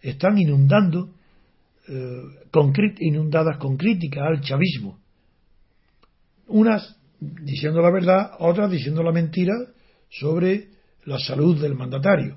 están 0.00 0.38
inundando 0.38 1.10
eh, 1.88 2.96
inundadas 3.00 3.58
con 3.58 3.76
críticas 3.76 4.24
al 4.26 4.40
chavismo. 4.40 4.98
Unas 6.46 6.96
diciendo 7.20 7.80
la 7.80 7.90
verdad, 7.90 8.32
otras 8.38 8.70
diciendo 8.70 9.02
la 9.02 9.12
mentira 9.12 9.54
sobre 10.10 10.68
la 11.04 11.18
salud 11.18 11.60
del 11.60 11.74
mandatario. 11.74 12.36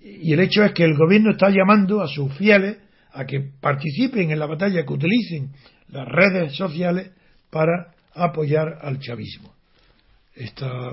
Y 0.00 0.32
el 0.32 0.40
hecho 0.40 0.64
es 0.64 0.72
que 0.72 0.84
el 0.84 0.96
gobierno 0.96 1.32
está 1.32 1.50
llamando 1.50 2.00
a 2.02 2.08
sus 2.08 2.32
fieles 2.34 2.78
a 3.12 3.26
que 3.26 3.40
participen 3.60 4.30
en 4.30 4.38
la 4.38 4.46
batalla, 4.46 4.84
que 4.84 4.92
utilicen 4.92 5.50
las 5.88 6.06
redes 6.06 6.54
sociales 6.56 7.10
para 7.50 7.94
apoyar 8.14 8.78
al 8.82 8.98
chavismo. 9.00 9.52
Esta 10.34 10.92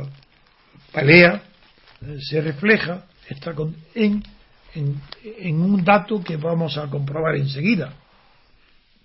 pelea 0.91 1.43
eh, 2.01 2.17
se 2.19 2.41
refleja 2.41 3.05
está 3.29 3.53
en, 3.95 4.23
en, 4.77 5.61
un 5.61 5.83
dato 5.83 6.23
que 6.23 6.37
vamos 6.37 6.77
a 6.77 6.89
comprobar 6.89 7.35
enseguida, 7.35 7.93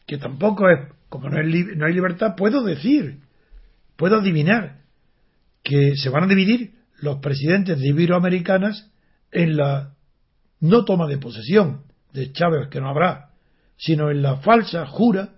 que 0.06 0.18
tampoco 0.18 0.68
es, 0.68 0.88
como 1.08 1.28
no, 1.28 1.36
no 1.42 1.86
hay 1.86 1.92
libertad, 1.94 2.34
puedo 2.36 2.62
decir, 2.62 3.20
puedo 3.96 4.18
adivinar 4.18 4.80
que 5.62 5.96
se 5.96 6.08
van 6.08 6.24
a 6.24 6.26
dividir 6.26 6.72
los 7.00 7.18
presidentes 7.18 7.78
de 7.78 7.88
Iberoamericanas 7.88 8.90
en 9.30 9.56
la 9.56 9.94
no 10.60 10.84
toma 10.84 11.06
de 11.06 11.18
posesión 11.18 11.82
de 12.12 12.32
Chávez, 12.32 12.68
que 12.68 12.80
no 12.80 12.88
habrá, 12.88 13.30
sino 13.76 14.10
en 14.10 14.22
la 14.22 14.36
falsa 14.36 14.86
jura, 14.86 15.30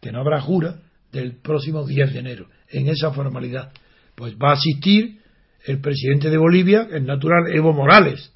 que 0.00 0.12
no 0.12 0.20
habrá 0.20 0.40
jura, 0.40 0.80
del 1.12 1.36
próximo 1.36 1.86
10 1.86 2.12
de 2.12 2.18
enero, 2.18 2.46
en 2.68 2.88
esa 2.88 3.12
formalidad. 3.12 3.72
Pues 4.14 4.34
va 4.34 4.50
a 4.50 4.54
asistir 4.54 5.20
el 5.64 5.80
presidente 5.80 6.30
de 6.30 6.38
Bolivia, 6.38 6.88
el 6.90 7.06
natural 7.06 7.52
Evo 7.52 7.72
Morales. 7.72 8.32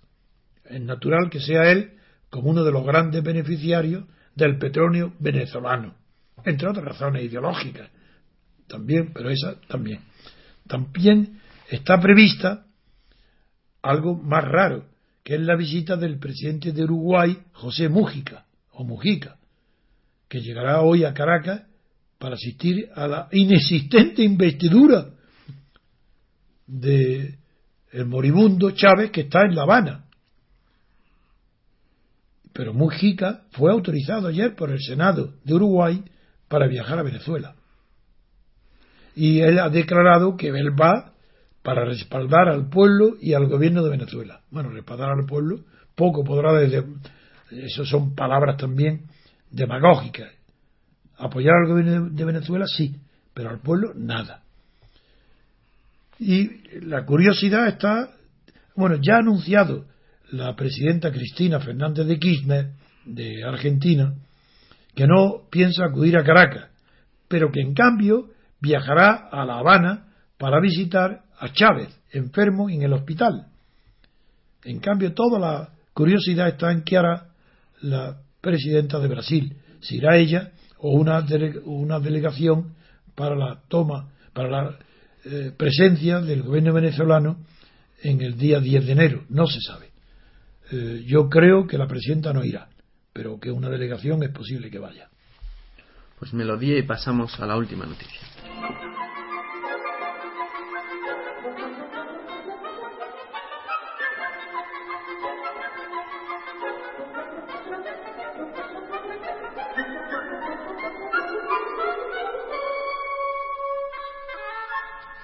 Es 0.65 0.81
natural 0.81 1.31
que 1.31 1.41
sea 1.41 1.71
él 1.71 1.99
como 2.31 2.51
uno 2.51 2.65
de 2.65 2.73
los 2.73 2.85
grandes 2.85 3.23
beneficiarios 3.23 4.05
del 4.35 4.59
petróleo 4.59 5.15
venezolano, 5.21 5.95
entre 6.45 6.69
otras 6.69 6.85
razones 6.85 7.25
ideológicas 7.25 7.91
también, 8.67 9.13
pero 9.13 9.31
esa 9.31 9.61
también. 9.69 10.01
También 10.67 11.41
está 11.71 12.01
prevista 12.01 12.67
algo 13.83 14.17
más 14.17 14.45
raro, 14.45 14.87
que 15.23 15.35
es 15.35 15.41
la 15.41 15.57
visita 15.57 15.97
del 15.97 16.19
presidente 16.19 16.73
de 16.73 16.85
Uruguay, 16.85 17.39
José 17.53 17.89
Mújica, 17.89 18.47
o 18.73 18.85
Mujica, 18.85 19.37
que 20.29 20.41
llegará 20.41 20.81
hoy 20.81 21.05
a 21.05 21.15
Caracas 21.15 21.63
para 22.19 22.35
asistir 22.35 22.89
a 22.95 23.07
la 23.07 23.29
inexistente 23.33 24.23
investidura 24.23 25.11
de 26.67 27.39
el 27.93 28.07
moribundo 28.07 28.71
Chávez 28.73 29.11
que 29.11 29.23
está 29.23 29.45
en 29.45 29.55
La 29.55 29.63
Habana. 29.63 30.04
Pero 32.55 32.73
Mujica 32.73 33.43
fue 33.51 33.73
autorizado 33.73 34.29
ayer 34.29 34.55
por 34.55 34.71
el 34.71 34.81
Senado 34.81 35.35
de 35.45 35.55
Uruguay 35.55 36.05
para 36.49 36.69
viajar 36.69 37.01
a 37.01 37.03
Venezuela. 37.03 37.57
Y 39.17 39.41
él 39.41 39.59
ha 39.59 39.69
declarado 39.69 40.37
que 40.37 40.49
él 40.49 40.71
va 40.71 41.13
para 41.63 41.85
respaldar 41.85 42.49
al 42.49 42.69
pueblo 42.69 43.17
y 43.21 43.35
al 43.35 43.49
gobierno 43.49 43.83
de 43.83 43.91
Venezuela. 43.91 44.41
Bueno, 44.51 44.71
respaldar 44.71 45.11
al 45.11 45.27
pueblo, 45.27 45.65
poco 45.97 46.23
podrá 46.23 46.53
desde. 46.53 46.85
Eso 47.51 47.85
son 47.85 48.15
palabras 48.15 48.57
también 48.57 49.03
demagógicas. 49.51 50.31
Apoyar 51.17 51.55
al 51.57 51.69
gobierno 51.69 52.11
de 52.11 52.25
Venezuela, 52.25 52.67
sí, 52.69 52.95
pero 53.35 53.51
al 53.51 53.61
pueblo, 53.61 53.93
nada. 53.97 54.43
Y 56.21 56.81
la 56.83 57.05
curiosidad 57.05 57.67
está, 57.67 58.11
bueno, 58.77 58.97
ya 59.01 59.17
ha 59.17 59.19
anunciado 59.19 59.87
la 60.35 60.55
presidenta 60.57 61.13
Cristina 61.13 61.61
Fernández 61.61 62.07
de 62.07 62.19
Kirchner, 62.19 62.71
de 63.05 63.45
Argentina, 63.45 64.15
que 64.95 65.07
no 65.07 65.43
piensa 65.51 65.85
acudir 65.85 66.17
a 66.17 66.25
Caracas, 66.25 66.71
pero 67.29 67.51
que 67.51 67.61
en 67.61 67.75
cambio 67.75 68.31
viajará 68.61 69.29
a 69.31 69.45
La 69.45 69.59
Habana 69.59 70.09
para 70.39 70.61
visitar 70.61 71.23
a 71.39 71.53
Chávez, 71.53 71.89
enfermo 72.13 72.69
en 72.69 72.83
el 72.83 72.93
hospital. 72.93 73.47
En 74.65 74.81
cambio, 74.81 75.13
toda 75.13 75.39
la 75.39 75.69
curiosidad 75.93 76.49
está 76.49 76.73
en 76.73 76.83
qué 76.83 76.97
hará 76.97 77.29
la 77.83 78.19
presidenta 78.41 78.99
de 78.99 79.09
Brasil, 79.09 79.57
si 79.81 79.97
irá 79.97 80.17
ella 80.17 80.51
o 80.79 80.91
una, 80.91 81.21
delegación 82.01 82.75
para 83.15 83.37
la 83.37 83.61
toma, 83.69 84.11
para 84.33 84.51
la 84.51 84.79
eh, 85.25 85.53
presencia 85.57 86.21
del 86.21 86.43
gobierno 86.43 86.73
venezolano 86.73 87.39
en 88.03 88.21
el 88.21 88.37
día 88.37 88.61
10 88.61 88.87
de 88.87 88.93
enero. 88.93 89.25
No 89.29 89.47
se 89.47 89.61
sabe. 89.61 89.94
Eh, 90.77 91.05
yo 91.07 91.29
creo 91.29 91.69
que 91.69 91.79
la 91.79 91.87
presidenta 91.87 92.33
no 92.33 92.45
irá, 92.45 92.69
pero 93.13 93.39
que 93.39 93.53
una 93.53 93.69
delegación 93.69 94.25
es 94.25 94.31
posible 94.31 94.73
que 94.73 94.81
vaya. 94.81 95.09
Pues 96.19 96.35
melodía 96.35 96.77
y 96.77 96.83
pasamos 96.83 97.39
a 97.39 97.47
la 97.47 97.57
última 97.57 97.87
noticia. 97.87 98.21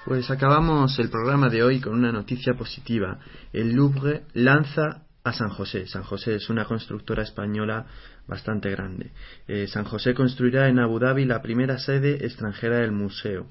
Pues 0.04 0.30
acabamos 0.30 0.96
el 1.00 1.10
programa 1.10 1.48
de 1.48 1.64
hoy 1.64 1.80
con 1.80 1.94
una 1.94 2.12
noticia 2.12 2.54
positiva. 2.54 3.18
El 3.52 3.72
Louvre 3.72 4.22
lanza 4.34 5.09
a 5.24 5.32
San 5.32 5.50
José. 5.50 5.86
San 5.86 6.02
José 6.02 6.36
es 6.36 6.48
una 6.50 6.64
constructora 6.64 7.22
española 7.22 7.86
bastante 8.26 8.70
grande. 8.70 9.10
Eh, 9.46 9.66
San 9.66 9.84
José 9.84 10.14
construirá 10.14 10.68
en 10.68 10.78
Abu 10.78 10.98
Dhabi 10.98 11.24
la 11.24 11.42
primera 11.42 11.78
sede 11.78 12.24
extranjera 12.24 12.78
del 12.78 12.92
museo. 12.92 13.46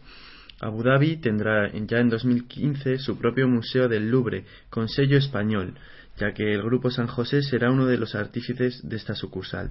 Abu 0.61 0.83
Dhabi 0.83 1.17
tendrá 1.17 1.71
ya 1.71 1.99
en 1.99 2.09
2015 2.09 2.97
su 2.99 3.17
propio 3.17 3.47
museo 3.47 3.87
del 3.87 4.09
Louvre, 4.09 4.45
con 4.69 4.89
sello 4.89 5.17
español, 5.17 5.75
ya 6.17 6.33
que 6.33 6.53
el 6.53 6.61
Grupo 6.61 6.91
San 6.91 7.07
José 7.07 7.41
será 7.41 7.71
uno 7.71 7.85
de 7.85 7.97
los 7.97 8.13
artífices 8.15 8.81
de 8.83 8.97
esta 8.97 9.15
sucursal. 9.15 9.69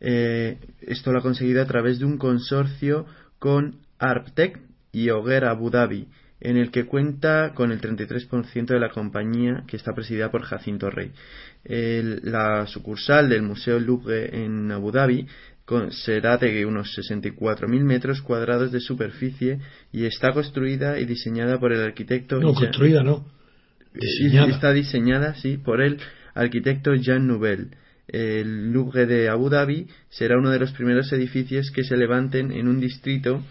Eh, 0.00 0.58
esto 0.80 1.12
lo 1.12 1.20
ha 1.20 1.22
conseguido 1.22 1.62
a 1.62 1.66
través 1.66 1.98
de 1.98 2.04
un 2.04 2.18
consorcio 2.18 3.06
con 3.38 3.80
Arptec 3.98 4.60
y 4.92 5.10
Hoguera 5.10 5.50
Abu 5.50 5.70
Dhabi, 5.70 6.08
en 6.40 6.56
el 6.56 6.70
que 6.70 6.86
cuenta 6.86 7.52
con 7.54 7.72
el 7.72 7.80
33% 7.80 8.66
de 8.66 8.80
la 8.80 8.90
compañía 8.90 9.64
que 9.66 9.76
está 9.76 9.94
presidida 9.94 10.30
por 10.30 10.42
Jacinto 10.42 10.90
Rey. 10.90 11.12
la 11.64 12.66
sucursal 12.66 13.28
del 13.28 13.42
Museo 13.42 13.80
Louvre 13.80 14.44
en 14.44 14.70
Abu 14.70 14.92
Dhabi 14.92 15.26
será 15.90 16.38
de 16.38 16.64
unos 16.64 16.96
64.000 16.96 17.84
metros 17.84 18.22
cuadrados 18.22 18.72
de 18.72 18.80
superficie 18.80 19.58
y 19.92 20.06
está 20.06 20.32
construida 20.32 20.98
y 20.98 21.04
diseñada 21.04 21.58
por 21.58 21.72
el 21.72 21.82
arquitecto. 21.82 22.40
No, 22.40 22.54
construida 22.54 23.02
no. 23.02 23.26
Está 24.48 24.72
diseñada, 24.72 25.34
sí, 25.34 25.56
por 25.56 25.82
el 25.82 25.98
arquitecto 26.34 26.94
Jean 26.94 27.26
Nouvel. 27.26 27.70
El 28.06 28.72
Louvre 28.72 29.04
de 29.04 29.28
Abu 29.28 29.50
Dhabi 29.50 29.86
será 30.08 30.38
uno 30.38 30.50
de 30.50 30.58
los 30.58 30.72
primeros 30.72 31.12
edificios 31.12 31.70
que 31.70 31.84
se 31.84 31.96
levanten 31.96 32.52
en 32.52 32.68
un 32.68 32.80
distrito 32.80 33.42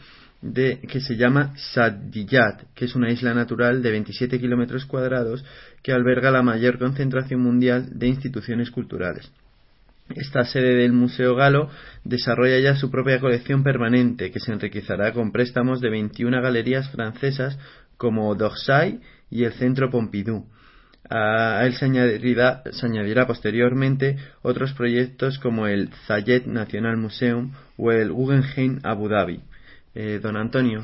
de, 0.41 0.79
que 0.79 1.01
se 1.01 1.15
llama 1.15 1.53
Sadiyat, 1.73 2.73
que 2.75 2.85
es 2.85 2.95
una 2.95 3.11
isla 3.11 3.33
natural 3.33 3.81
de 3.81 3.91
27 3.91 4.39
kilómetros 4.39 4.85
cuadrados 4.85 5.43
que 5.81 5.91
alberga 5.91 6.31
la 6.31 6.43
mayor 6.43 6.77
concentración 6.77 7.41
mundial 7.41 7.89
de 7.97 8.07
instituciones 8.07 8.71
culturales. 8.71 9.31
Esta 10.15 10.45
sede 10.45 10.75
del 10.75 10.93
Museo 10.93 11.35
Galo 11.35 11.69
desarrolla 12.05 12.59
ya 12.59 12.75
su 12.75 12.89
propia 12.89 13.19
colección 13.19 13.63
permanente, 13.63 14.31
que 14.31 14.39
se 14.39 14.53
enriquecerá 14.53 15.11
con 15.11 15.31
préstamos 15.31 15.81
de 15.81 15.89
21 15.89 16.41
galerías 16.41 16.89
francesas 16.91 17.57
como 17.97 18.33
d'Orsay 18.35 19.01
y 19.29 19.43
el 19.43 19.53
Centro 19.53 19.89
Pompidou. 19.89 20.45
A 21.09 21.65
él 21.65 21.73
se 21.73 21.85
añadirá, 21.85 22.63
se 22.71 22.85
añadirá, 22.85 23.27
posteriormente 23.27 24.17
otros 24.41 24.73
proyectos 24.73 25.39
como 25.39 25.67
el 25.67 25.89
Zayed 26.05 26.45
National 26.45 26.97
Museum 26.97 27.53
o 27.77 27.91
el 27.91 28.11
Guggenheim 28.11 28.79
Abu 28.83 29.07
Dhabi. 29.07 29.41
Eh, 29.99 30.19
don 30.21 30.37
Antonio, 30.37 30.83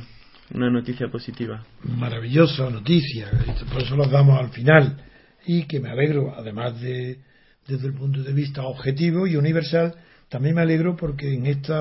una 0.55 0.71
noticia 0.71 1.07
positiva. 1.07 1.63
Maravillosa 1.83 2.67
noticia, 2.71 3.29
por 3.71 3.83
eso 3.83 3.95
los 3.95 4.09
damos 4.09 4.39
al 4.39 4.49
final. 4.49 5.03
Y 5.45 5.65
que 5.65 5.79
me 5.79 5.91
alegro, 5.91 6.33
además 6.35 6.81
de 6.81 7.19
desde 7.67 7.89
el 7.89 7.93
punto 7.93 8.23
de 8.23 8.33
vista 8.33 8.63
objetivo 8.63 9.27
y 9.27 9.35
universal, 9.35 9.93
también 10.29 10.55
me 10.55 10.61
alegro 10.61 10.95
porque 10.95 11.31
en 11.31 11.45
este 11.45 11.73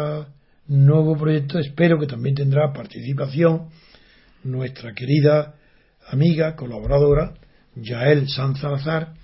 nuevo 0.67 1.17
proyecto 1.17 1.59
espero 1.59 1.99
que 1.99 2.07
también 2.07 2.35
tendrá 2.35 2.71
participación 2.71 3.71
nuestra 4.45 4.93
querida 4.93 5.55
amiga, 6.09 6.55
colaboradora, 6.55 7.33
Yael 7.77 8.29
Sanz 8.29 8.61
Salazar, 8.61 9.15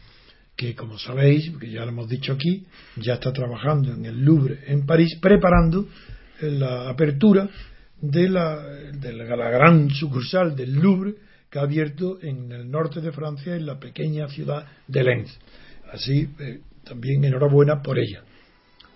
que 0.57 0.75
como 0.75 0.99
sabéis, 0.99 1.53
que 1.61 1.71
ya 1.71 1.83
lo 1.83 1.91
hemos 1.91 2.09
dicho 2.09 2.33
aquí, 2.33 2.65
ya 2.97 3.15
está 3.15 3.35
trabajando 3.35 3.93
en 3.93 4.07
el 4.07 4.25
Louvre 4.25 4.61
en 4.67 4.87
París, 4.87 5.19
preparando 5.21 5.87
la 6.41 6.89
apertura 6.89 7.51
de 8.01 8.29
la, 8.29 8.63
de 8.63 9.13
la 9.13 9.51
gran 9.51 9.91
sucursal 9.91 10.55
del 10.55 10.75
Louvre 10.75 11.15
que 11.51 11.59
ha 11.59 11.63
abierto 11.63 12.19
en 12.21 12.53
el 12.53 12.71
norte 12.71 13.01
de 13.01 13.13
Francia, 13.13 13.57
en 13.57 13.67
la 13.67 13.79
pequeña 13.79 14.29
ciudad 14.29 14.67
de 14.87 15.03
Lens. 15.03 15.39
Así, 15.93 16.29
eh, 16.39 16.61
también 16.85 17.25
enhorabuena 17.25 17.83
por 17.83 17.99
ella. 17.99 18.23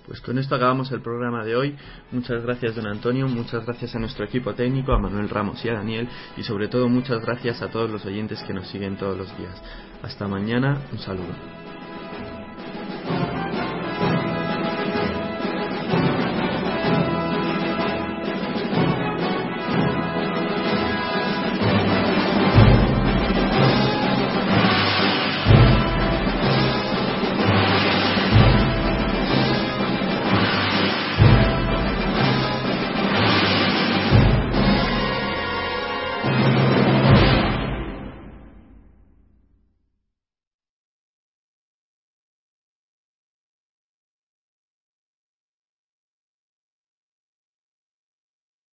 Pues 0.07 0.21
con 0.21 0.37
esto 0.39 0.55
acabamos 0.57 0.91
el 0.91 1.01
programa 1.01 1.45
de 1.45 1.55
hoy. 1.55 1.77
Muchas 2.11 2.43
gracias, 2.43 2.75
don 2.75 2.87
Antonio. 2.87 3.29
Muchas 3.29 3.65
gracias 3.65 3.95
a 3.95 3.99
nuestro 3.99 4.25
equipo 4.25 4.53
técnico, 4.55 4.93
a 4.93 4.99
Manuel 4.99 5.29
Ramos 5.29 5.65
y 5.65 5.69
a 5.69 5.75
Daniel. 5.75 6.09
Y 6.37 6.43
sobre 6.43 6.69
todo, 6.69 6.89
muchas 6.89 7.23
gracias 7.23 7.63
a 7.63 7.71
todos 7.71 7.89
los 7.89 8.05
oyentes 8.05 8.43
que 8.43 8.53
nos 8.53 8.69
siguen 8.69 8.97
todos 8.97 9.17
los 9.17 9.39
días. 9.39 9.63
Hasta 10.03 10.27
mañana. 10.27 10.83
Un 10.91 10.99
saludo. 10.99 11.62